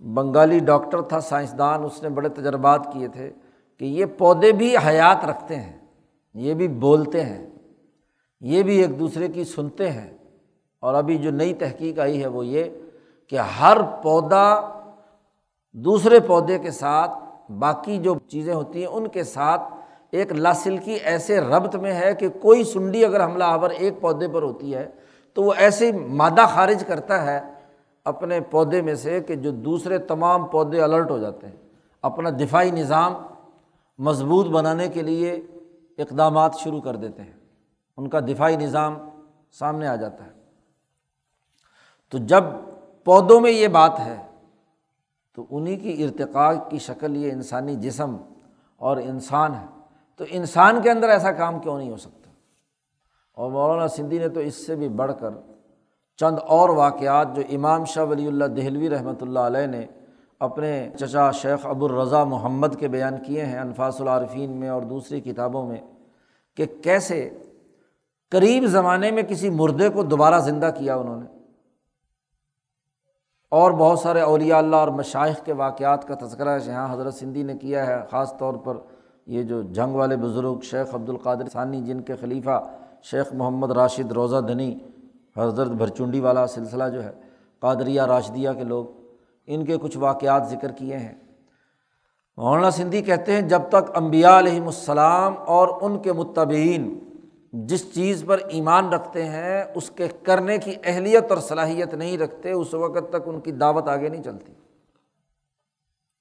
بنگالی 0.00 0.58
ڈاکٹر 0.58 1.02
تھا، 1.02 1.20
سائنسدان، 1.20 1.84
اس 1.84 2.02
نے 2.02 2.08
بڑے 2.08 2.28
تجربات 2.28 2.92
کیے 2.92 3.08
تھے 3.08 3.32
کہ 3.78 3.84
یہ 3.84 4.04
پودے 4.18 4.52
بھی 4.52 4.76
حیات 4.76 5.24
رکھتے 5.24 5.56
ہیں، 5.56 5.78
یہ 6.34 6.54
بھی 6.54 6.68
بولتے 6.68 7.24
ہیں، 7.24 7.46
یہ 8.40 8.62
بھی 8.62 8.76
ایک 8.76 8.98
دوسرے 8.98 9.28
کی 9.28 9.44
سنتے 9.44 9.90
ہیں۔ 9.90 10.18
اور 10.80 10.94
ابھی 10.94 11.18
جو 11.18 11.30
نئی 11.30 11.54
تحقیق 11.54 11.98
آئی 11.98 12.22
ہے 12.22 12.26
وہ 12.26 12.46
یہ 12.46 12.64
کہ 13.28 13.38
ہر 13.38 13.76
پودا 14.02 14.60
دوسرے 15.72 16.20
پودے 16.20 16.58
کے 16.58 16.70
ساتھ 16.70 17.10
باقی 17.52 17.98
جو 17.98 18.14
چیزیں 18.28 18.54
ہوتی 18.54 18.80
ہیں 18.80 18.86
ان 18.86 19.08
کے 19.08 19.24
ساتھ 19.24 19.62
ایک 20.10 20.32
لاسلکی 20.32 20.92
ایسے 20.92 21.40
ربط 21.40 21.76
میں 21.76 21.92
ہے 21.92 22.14
کہ 22.14 22.28
کوئی 22.28 22.64
سنڈی 22.64 23.04
اگر 23.04 23.24
حملہ 23.24 23.44
آور 23.44 23.70
ایک 23.70 24.00
پودے 24.00 24.28
پر 24.28 24.42
ہوتی 24.42 24.74
ہے 24.74 24.90
تو 25.34 25.42
وہ 25.42 25.52
ایسے 25.56 25.92
مادہ 25.92 26.46
خارج 26.48 26.84
کرتا 26.86 27.22
ہے 27.22 27.40
اپنے 28.04 28.40
پودے 28.40 28.82
میں 28.82 28.94
سے 28.94 29.20
کہ 29.20 29.34
جو 29.34 29.50
دوسرے 29.50 29.98
تمام 29.98 30.46
پودے 30.46 30.82
الرٹ 30.82 31.10
ہو 31.10 31.18
جاتے 31.18 31.46
ہیں۔ 31.46 31.56
اپنا 32.02 32.30
دفاعی 32.30 32.70
نظام 32.70 33.14
مضبوط 33.98 34.46
بنانے 34.46 34.88
کے 34.88 35.02
لیے 35.02 35.32
اقدامات 35.98 36.56
شروع 36.58 36.80
کر 36.80 36.96
دیتے 36.96 37.22
ہیں۔ 37.22 37.32
ان 37.96 38.08
کا 38.08 38.20
دفاعی 38.20 38.56
نظام 38.56 38.98
سامنے 39.52 39.86
آ 39.86 39.96
جاتا 39.96 40.24
ہے۔ 40.24 40.30
تو 42.10 42.18
جب 42.18 42.44
پودوں 43.08 43.40
میں 43.40 43.50
یہ 43.50 43.68
بات 43.68 43.98
ہے، 44.00 44.16
تو 45.36 45.44
انہیں 45.50 45.76
کی 45.76 46.04
ارتقاء 46.04 46.50
کی 46.70 46.78
شکل 46.78 47.16
یہ 47.16 47.32
انسانی 47.32 47.74
جسم 47.76 48.16
اور 48.76 48.96
انسان 48.96 49.54
ہے۔ 49.54 49.66
تو 50.16 50.24
انسان 50.28 50.80
کے 50.82 50.90
اندر 50.90 51.08
ایسا 51.08 51.32
کام 51.32 51.58
کیوں 51.60 51.78
نہیں 51.78 51.90
ہو 51.90 51.96
سکتا؟ 51.96 52.30
اور 53.32 53.50
مولانا 53.50 53.86
سندھی 53.88 54.18
نے 54.18 54.28
تو 54.28 54.40
اس 54.40 54.66
سے 54.66 54.74
بھی 54.74 54.88
بڑھ 54.88 55.12
کر 55.20 55.30
چند 56.16 56.38
اور 56.46 56.68
واقعات 56.68 57.34
جو 57.36 57.42
امام 57.50 57.84
شاہ 57.84 58.04
ولی 58.04 58.26
اللہ 58.26 58.44
دہلوی 58.44 58.90
رحمۃ 58.90 59.20
اللہ 59.20 59.38
علیہ 59.38 59.66
نے 59.66 59.84
اپنے 60.40 60.90
چچا 60.98 61.30
شیخ 61.30 61.66
ابو 61.66 61.86
الرضا 61.86 62.24
محمد 62.24 62.78
کے 62.78 62.88
بیان 62.88 63.16
کیے 63.26 63.44
ہیں 63.44 63.58
انفاس 63.58 64.00
العارفین 64.00 64.50
میں 64.50 64.68
اور 64.68 64.82
دوسری 64.82 65.20
کتابوں 65.20 65.66
میں، 65.66 65.80
کہ 66.56 66.66
کیسے 66.82 67.28
قریب 68.32 68.66
زمانے 68.66 69.10
میں 69.10 69.22
کسی 69.22 69.50
مردے 69.50 69.88
کو 69.88 70.02
دوبارہ 70.02 70.40
زندہ 70.40 70.70
کیا 70.78 70.96
انہوں 70.96 71.20
نے۔ 71.20 71.37
اور 73.50 73.70
بہت 73.70 73.98
سارے 73.98 74.20
اولیاء 74.20 74.58
اللہ 74.58 74.76
اور 74.76 74.88
مشائق 74.88 75.44
کے 75.44 75.52
واقعات 75.52 76.08
کا 76.08 76.14
تذکرہ 76.14 76.58
یہاں 76.66 76.94
حضرت 76.94 77.14
سندھی 77.14 77.42
نے 77.42 77.54
کیا 77.54 77.86
ہے، 77.86 78.00
خاص 78.10 78.36
طور 78.38 78.54
پر 78.54 78.76
یہ 79.26 79.42
جو 79.42 79.62
جنگ 79.62 79.94
والے 79.94 80.16
بزرگ 80.16 80.60
شیخ 80.60 80.94
عبد 80.94 81.08
القادر 81.08 81.48
ثانی، 81.48 81.80
جن 81.80 82.00
کے 82.00 82.16
خلیفہ 82.16 82.62
شیخ 83.02 83.32
محمد 83.32 83.70
راشد 83.70 84.12
روزہ 84.12 84.36
دھنی، 84.36 84.78
حضرت 85.36 85.68
بھرچنڈی 85.68 86.20
والا 86.20 86.46
سلسلہ 86.46 86.84
جو 86.92 87.04
ہے، 87.04 87.12
قادریہ 87.60 88.02
راشدیہ 88.02 88.50
کے 88.56 88.64
لوگ، 88.64 88.84
ان 89.46 89.64
کے 89.64 89.76
کچھ 89.78 89.98
واقعات 89.98 90.48
ذکر 90.48 90.72
کیے 90.72 90.96
ہیں۔ 90.96 91.14
مولانا 92.36 92.70
سندھی 92.70 93.02
کہتے 93.02 93.32
ہیں، 93.32 93.42
جب 93.42 93.62
تک 93.68 93.90
امبیا 93.94 94.38
علیہم 94.38 94.66
السلام 94.66 95.34
اور 95.46 95.68
ان 95.80 95.98
کے 95.98 96.12
متبین 96.12 96.98
جس 97.52 97.94
چیز 97.94 98.24
پر 98.26 98.38
ایمان 98.38 98.88
رکھتے 98.88 99.24
ہیں، 99.24 99.64
اس 99.74 99.90
کے 99.90 100.08
کرنے 100.22 100.58
کی 100.58 100.74
اہلیت 100.84 101.24
اور 101.30 101.38
صلاحیت 101.38 101.94
نہیں 101.94 102.18
رکھتے، 102.18 102.50
اس 102.50 102.74
وقت 102.74 103.10
تک 103.10 103.22
ان 103.26 103.40
کی 103.40 103.52
دعوت 103.52 103.88
آگے 103.88 104.08
نہیں 104.08 104.22
چلتی۔ 104.22 104.52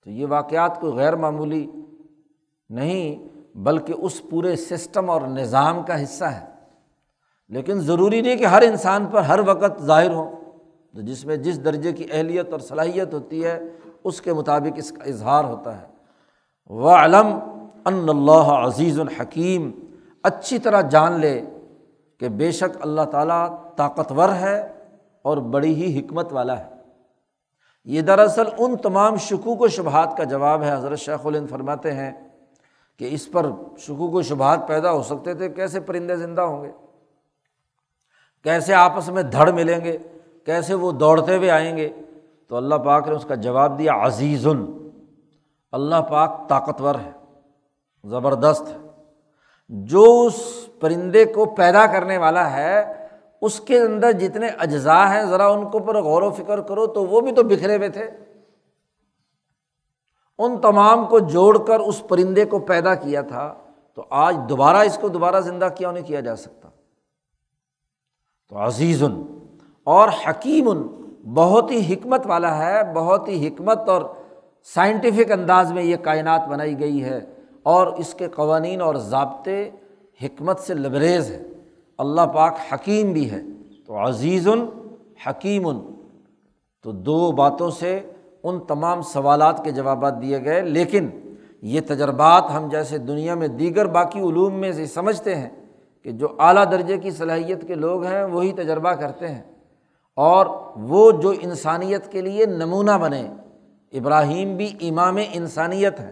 تو 0.04 0.10
یہ 0.10 0.26
واقعات 0.30 0.80
کوئی 0.80 0.94
غیر 0.94 1.16
معمولی 1.16 1.68
نہیں، 2.70 3.28
بلکہ 3.58 3.94
اس 3.98 4.22
پورے 4.30 4.56
سسٹم 4.56 5.10
اور 5.10 5.22
نظام 5.22 5.84
کا 5.84 6.04
حصہ 6.04 6.26
ہے۔ 6.26 6.46
لیکن 7.50 7.80
ضروری 7.80 8.22
نہیں 8.22 8.36
کہ 8.36 8.46
ہر 8.46 8.62
انسان 8.62 9.06
پر 9.06 9.22
ہر 9.22 9.40
وقت 9.46 9.82
ظاہر 9.82 10.12
ہو، 10.12 10.32
تو 10.96 11.02
جس 11.02 11.26
میں 11.26 11.38
جس 11.38 11.66
درجے 11.66 11.94
کی 11.94 12.06
اہلیت 12.12 12.52
اور 12.52 12.60
صلاحیت 12.60 13.14
ہوتی 13.14 13.46
ہے، 13.46 13.60
اس 14.04 14.22
کے 14.22 14.34
مطابق 14.34 14.74
اس 14.76 14.92
کا 14.92 15.04
اظہار 15.04 15.44
ہوتا 15.44 15.82
ہے۔ 15.82 15.88
و 16.68 16.90
علم 16.90 17.28
ان 17.86 18.10
اللہ 18.10 18.32
عزیز 18.32 19.00
الحکیم 19.00 19.72
اچھی 20.28 20.60
طرح 20.60 20.82
جان 20.82 21.20
لے 21.20 21.42
کہ 22.18 22.30
بے 22.30 22.52
شک 22.52 22.78
اللہ 22.82 23.02
تعالیٰ 23.02 23.58
طاقتور 23.76 24.30
ہے 24.30 24.72
اور 25.22 25.38
بڑی 25.38 25.76
ہی 25.76 26.00
حکمت 26.00 26.34
والا 26.34 26.60
ہے۔ 26.60 26.70
یہ 27.86 28.02
دراصل 28.02 28.44
ان 28.58 28.78
تمام 28.78 29.18
شکوک 29.18 29.62
و 29.62 29.68
شبہات 29.68 30.18
کا 30.18 30.24
جواب 30.24 30.64
ہے۔ 30.64 30.74
حضرت 30.74 31.00
شیخ 31.00 31.26
الند 31.26 31.50
فرماتے 31.50 31.94
ہیں 31.94 32.12
کہ 32.98 33.08
اس 33.12 33.32
پر 33.32 33.46
شکوک 33.78 34.14
و 34.14 34.22
شبہات 34.22 34.68
پیدا 34.68 34.92
ہو 34.92 35.04
سکتے 35.04 35.34
تھے، 35.34 35.50
کیسے 35.50 35.80
پرندے 35.80 36.16
زندہ 36.16 36.42
ہوں 36.42 36.64
گے؟ 36.64 36.72
کیسے 38.44 38.74
آپس 38.74 39.10
میں 39.10 39.24
دھڑ 39.24 39.52
ملیں 39.52 39.86
گے؟ 39.86 39.98
کیسے 40.46 40.74
وہ 40.74 40.92
دوڑتے 40.92 41.38
ہوئے 41.38 41.50
آئیں 41.50 41.78
گے؟ 41.78 41.90
تو 42.48 42.56
اللہ 42.56 42.76
پاک 42.76 43.08
نے 43.08 43.16
اس 43.16 43.26
کا 43.26 43.36
جواب 43.36 43.80
دیا 43.80 43.94
عزیز 44.06 44.48
اللہ 45.72 45.96
پاک 45.96 46.50
طاقتور 46.50 46.96
ہے، 46.96 47.12
زبردست 48.04 48.62
ہے۔ 48.62 48.87
جو 49.70 50.24
اس 50.26 50.68
پرندے 50.80 51.26
کو 51.26 51.46
پیدا 51.46 51.86
کرنے 51.86 52.18
والا 52.18 52.52
ہے، 52.52 53.08
اس 53.42 53.60
کے 53.60 53.80
اندر 53.80 54.12
جتنے 54.12 54.48
اجزاء 54.48 55.08
ہیں، 55.08 55.24
ذرا 55.24 55.48
ان 55.48 55.70
کو 55.70 55.80
پر 55.80 56.02
غور 56.02 56.22
و 56.22 56.32
فکر 56.32 56.62
کرو 56.62 56.88
تو 56.88 57.06
وہ 57.06 57.22
بھی 57.22 57.32
تو 57.32 57.44
بکھرے 57.44 57.78
ہوئے 57.78 57.90
تھے۔ 57.90 58.10
ان 60.38 60.62
تمام 60.62 61.06
کو 61.06 61.20
جوڑ 61.20 61.58
کر 61.58 61.80
اس 61.80 62.04
پرندے 62.08 62.46
کو 62.46 62.60
پیدا 62.60 62.96
کیا 62.96 63.22
تھا، 63.22 63.54
تو 63.94 64.06
آج 64.10 64.38
دوبارہ 64.50 64.78
اس 64.78 64.98
کو 65.02 65.08
دوبارہ 65.08 65.40
زندہ 65.40 65.70
کیوں 65.78 65.92
نہیں 65.92 66.04
کیا 66.04 66.20
جا 66.20 66.36
سکتا؟ 66.36 66.70
تو 68.50 68.58
عزیز 68.58 69.04
اور 69.84 70.10
حکیم 70.28 70.88
بہت 71.34 71.72
ہی 71.72 71.94
حکمت 71.94 72.26
والا 72.26 72.58
ہے، 72.58 72.94
بہت 72.94 73.28
ہی 73.28 73.48
حکمت 73.48 73.90
اور 73.90 74.02
سائنٹیفک 74.64 75.32
انداز 75.32 75.72
میں 75.72 75.84
یہ 75.84 75.98
کائنات 75.98 76.48
بنائی 76.48 76.80
گئی 76.80 77.04
ہے۔ 77.04 77.20
اور 77.68 77.88
اس 77.88 78.14
کے 78.14 78.28
قوانین 78.28 78.82
اور 78.82 78.96
ضابطے 78.96 79.70
حکمت 80.24 80.60
سے 80.60 80.74
لبریز 80.74 81.32
ہے 81.32 81.44
اللہ 81.98 82.22
پاک 82.22 82.56
حکیم 82.74 83.14
بھی 83.14 83.32
ہے 83.32 83.42
تو 83.88 84.08
عزیز 84.08 84.48
حکیم۔ 85.28 85.68
تو 86.84 86.92
دو 86.92 87.32
باتوں 87.32 87.72
سے 87.72 88.00
ان 88.44 88.60
تمام 88.60 89.02
سوالات 89.02 89.64
کے 89.64 89.72
جوابات 89.72 90.22
دیے 90.22 90.44
گئے۔ 90.44 90.62
لیکن 90.62 91.10
یہ 91.62 91.82
تجربات 91.88 92.44
ہم 92.56 92.70
جیسے 92.72 92.98
دنیا 92.98 93.36
میں 93.36 93.48
دیگر 93.48 93.86
باقی 93.86 94.20
علوم 94.20 94.54
میں 94.54 94.72
سے 94.72 94.86
سمجھتے 94.86 95.36
ہیں 95.36 95.50
کہ 96.04 96.12
جو 96.12 96.28
اعلیٰ 96.40 96.72
درجے 96.72 96.98
کی 96.98 97.12
صلاحیت 97.12 97.68
کے 97.68 97.76
لوگ 97.76 98.06
ہیں، 98.06 98.24
وہی 98.24 98.52
تجربہ 98.52 98.92
کرتے 98.92 99.28
ہیں۔ 99.28 99.42
اور 100.16 100.46
وہ 100.76 101.12
جو 101.12 101.34
انسانیت 101.42 102.12
کے 102.12 102.22
لیے 102.22 102.46
نمونہ 102.46 102.98
بنے، 103.02 103.34
ابراہیم 103.94 104.58
بھی 104.58 104.74
امام 104.82 105.18
انسانیت 105.34 106.00
ہے 106.00 106.12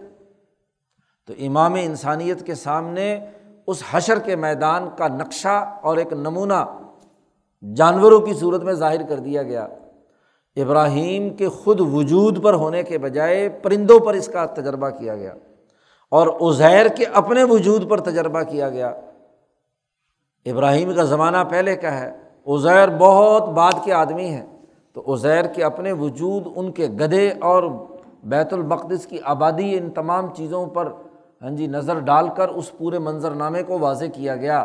تو 1.26 1.34
امام 1.38 1.74
انسانیت 1.74 2.46
کے 2.46 2.54
سامنے 2.54 3.20
اس 3.66 3.82
حشر 3.90 4.18
کے 4.18 4.36
میدان 4.36 4.88
کا 4.96 5.08
نقشہ 5.08 5.74
اور 5.82 5.96
ایک 5.96 6.12
نمونہ 6.12 6.64
جانوروں 7.74 8.20
کی 8.20 8.34
صورت 8.34 8.62
میں 8.62 8.72
ظاہر 8.72 9.02
کر 9.08 9.16
دیا 9.16 9.42
گیا۔ 9.42 9.68
ابراہیم 10.56 11.34
کے 11.34 11.48
خود 11.48 11.80
وجود 11.80 12.42
پر 12.42 12.54
ہونے 12.54 12.82
کے 12.82 12.98
بجائے 12.98 13.48
پرندوں 13.48 14.00
پر 14.00 14.14
اس 14.14 14.26
کا 14.26 14.46
تجربہ 14.46 14.88
کیا 14.88 15.16
گیا 15.16 15.34
اور 16.10 16.26
ازیر 16.40 16.86
کے 16.88 17.04
اپنے 17.04 17.44
وجود 17.44 17.90
پر 17.90 18.00
تجربہ 18.00 18.42
کیا 18.42 18.70
گیا۔ 18.70 18.88
ابراہیم 20.46 20.94
کا 20.94 21.02
زمانہ 21.02 21.36
پہلے 21.50 21.76
کا 21.76 22.00
ہے 22.00 22.12
ازیر 22.46 22.88
بہت 22.98 23.48
بعد 23.48 23.72
کے 23.84 23.92
آدمی 23.92 24.28
ہیں۔ 24.28 24.46
تو 24.92 25.12
ازیر 25.12 25.44
کے 25.44 25.64
اپنے 25.64 25.92
وجود، 25.92 26.46
ان 26.56 26.72
کے 26.72 26.86
گدھے 26.86 27.32
اور 27.40 27.62
بیت 28.24 28.52
المقدس 28.52 29.06
کی 29.06 29.18
آبادی، 29.24 29.78
ان 29.78 29.90
تمام 29.90 30.34
چیزوں 30.34 30.66
پر 30.66 30.92
ہاں 31.46 31.56
جی 31.56 31.66
نظر 31.66 31.98
ڈال 31.98 32.28
کر 32.36 32.48
اس 32.48 32.78
پورے 32.78 32.98
منظرنامے 32.98 33.62
کو 33.62 33.78
واضح 33.78 34.04
کیا 34.14 34.36
گیا۔ 34.36 34.64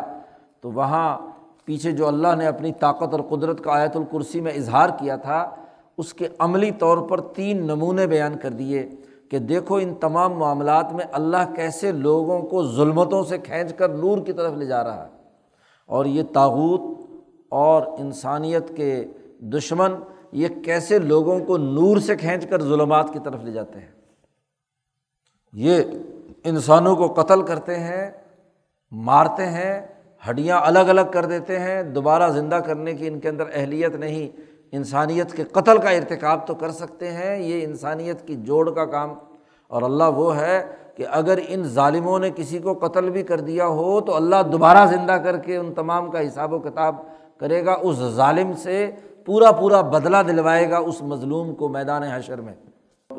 تو 0.60 0.70
وہاں 0.70 1.18
پیچھے 1.64 1.92
جو 1.92 2.08
اللہ 2.08 2.34
نے 2.38 2.46
اپنی 2.46 2.72
طاقت 2.72 3.14
اور 3.14 3.20
قدرت 3.20 3.64
کا 3.64 3.72
آیت 3.72 3.96
الکرسی 3.96 4.40
میں 4.40 4.52
اظہار 4.52 4.88
کیا 4.98 5.16
تھا، 5.16 5.50
اس 5.98 6.14
کے 6.14 6.28
عملی 6.38 6.70
طور 6.70 6.98
پر 7.08 7.20
تین 7.20 7.66
نمونے 7.66 8.06
بیان 8.06 8.38
کر 8.38 8.50
دیے 8.50 8.88
کہ 9.30 9.38
دیکھو 9.38 9.74
ان 9.74 9.94
تمام 9.94 10.32
معاملات 10.32 10.92
میں 10.92 11.04
اللہ 11.12 11.54
کیسے 11.56 11.92
لوگوں 11.92 12.42
کو 12.42 12.66
ظلمتوں 12.66 13.24
سے 13.24 13.38
کھینچ 13.38 13.74
کر 13.74 13.88
نور 13.88 14.18
کی 14.18 14.32
طرف 14.32 14.52
لے 14.52 14.66
جا 14.66 14.84
رہا 14.84 15.04
ہے۔ 15.04 15.10
اور 15.86 16.04
یہ 16.04 16.22
تاوت 16.32 16.80
اور 17.48 17.82
انسانیت 17.98 18.76
کے 18.76 19.04
دشمن 19.40 19.92
یہ 20.32 20.48
کیسے 20.64 20.98
لوگوں 20.98 21.38
کو 21.38 21.56
نور 21.56 21.96
سے 21.96 22.16
کھینچ 22.16 22.46
کر 22.46 22.62
ظلمات 22.62 23.12
کی 23.12 23.18
طرف 23.24 23.44
لے 23.44 23.52
جاتے 23.52 23.78
ہیں۔ 23.78 23.90
یہ 25.52 25.82
انسانوں 26.44 26.96
کو 26.96 27.06
قتل 27.06 27.42
کرتے 27.42 27.74
ہیں، 27.74 28.10
مارتے 28.92 29.46
ہیں، 29.46 29.86
ہڈیاں 30.30 30.60
الگ 30.62 30.78
الگ 30.78 31.00
کر 31.12 31.24
دیتے 31.24 31.58
ہیں، 31.58 31.82
دوبارہ 31.82 32.30
زندہ 32.30 32.54
کرنے 32.54 32.94
کی 32.94 33.08
ان 33.08 33.20
کے 33.20 33.28
اندر 33.28 33.44
اہلیت 33.54 33.94
نہیں۔ 33.94 34.40
انسانیت 34.72 35.32
کے 35.32 35.44
قتل 35.44 35.78
کا 35.78 35.90
ارتکاب 35.90 36.46
تو 36.46 36.54
کر 36.54 36.70
سکتے 36.70 37.10
ہیں، 37.10 37.38
یہ 37.38 37.64
انسانیت 37.64 38.26
کی 38.26 38.36
جوڑ 38.36 38.70
کا 38.70 38.84
کام۔ 38.84 39.14
اور 39.68 39.82
اللہ 39.82 40.04
وہ 40.04 40.36
ہے 40.36 40.66
کہ 40.94 41.04
اگر 41.10 41.38
ان 41.48 41.64
ظالموں 41.64 42.18
نے 42.18 42.30
کسی 42.36 42.58
کو 42.58 42.74
قتل 42.74 43.10
بھی 43.10 43.22
کر 43.22 43.40
دیا 43.40 43.66
ہو، 43.66 44.00
تو 44.00 44.16
اللہ 44.16 44.36
دوبارہ 44.52 44.86
زندہ 44.86 45.12
کر 45.12 45.36
کے 45.36 45.56
ان 45.56 45.74
تمام 45.74 46.10
کا 46.10 46.26
حساب 46.26 46.52
و 46.52 46.58
کتاب 46.58 46.96
کرے 47.38 47.64
گا، 47.64 47.76
اس 47.82 47.96
ظالم 47.96 48.52
سے 48.52 48.90
پورا 49.26 49.52
پورا 49.52 49.80
بدلہ 49.80 50.16
دلوائے 50.28 50.70
گا 50.70 50.76
اس 50.76 51.02
مظلوم 51.02 51.54
کو 51.54 51.68
میدان 51.68 52.02
حشر 52.02 52.40
میں۔ 52.40 52.54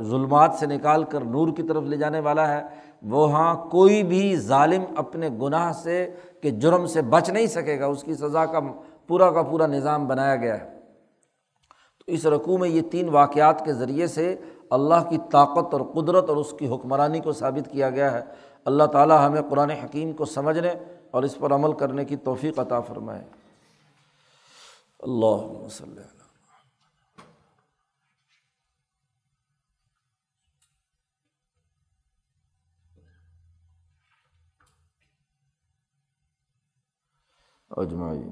ظلمات 0.02 0.56
سے 0.60 0.66
نکال 0.66 1.04
کر 1.04 1.22
نور 1.22 1.48
کی 1.56 1.64
طرف 1.64 1.84
لے 1.84 1.98
جانے 1.98 2.20
والا 2.20 2.54
ہے۔ 2.54 2.64
وہاں 3.04 3.66
کوئی 3.66 4.04
بھی 4.04 4.36
ظالم 4.36 4.84
اپنے 4.98 5.30
گناہ 5.42 5.72
سے 5.72 6.12
کہ 6.42 6.50
جرم 6.50 6.86
سے 6.86 7.02
بچ 7.02 7.30
نہیں 7.30 7.46
سکے 7.46 7.80
گا، 7.80 7.86
اس 7.86 8.04
کی 8.04 8.14
سزا 8.14 8.46
کا 8.46 8.60
پورا 9.08 9.32
کا 9.32 9.42
پورا 9.42 9.68
نظام 9.68 10.08
بنایا 10.08 10.36
گیا 10.36 10.62
ہے۔ 10.62 10.80
تو 11.98 12.12
اس 12.12 12.26
رقوع 12.26 12.58
میں 12.58 12.70
یہ 12.70 12.82
تین 12.82 13.10
واقعات 13.10 13.66
کے 13.66 13.74
ذریعے 13.74 14.08
سے 14.08 14.36
اللہ 14.70 15.10
کی 15.10 15.18
طاقت 15.32 15.74
اور 15.74 15.82
قدرت 15.82 16.30
اور 16.30 16.38
اس 16.38 16.54
کی 16.60 16.68
حکمرانی 16.68 17.20
کو 17.20 17.32
ثابت 17.32 17.72
کیا 17.72 17.90
گیا 17.90 18.12
ہے۔ 18.12 18.24
اللہ 18.66 18.84
تعالیٰ 18.84 19.28
ہمیں 19.28 19.42
قرآن 19.50 19.70
حکیم 19.70 20.12
کو 20.12 20.26
سمجھنے 20.26 20.74
اور 21.12 21.24
اس 21.24 21.38
پر 21.40 21.54
عمل 21.54 21.74
کرنے 21.74 22.06
کی 22.06 22.16
توفیق 22.16 22.60
عطا 22.60 22.80
فرمائے۔ 22.80 23.24
اللہ 25.00 25.66
وسلم۔ 25.66 26.13
اجمائی 37.78 38.24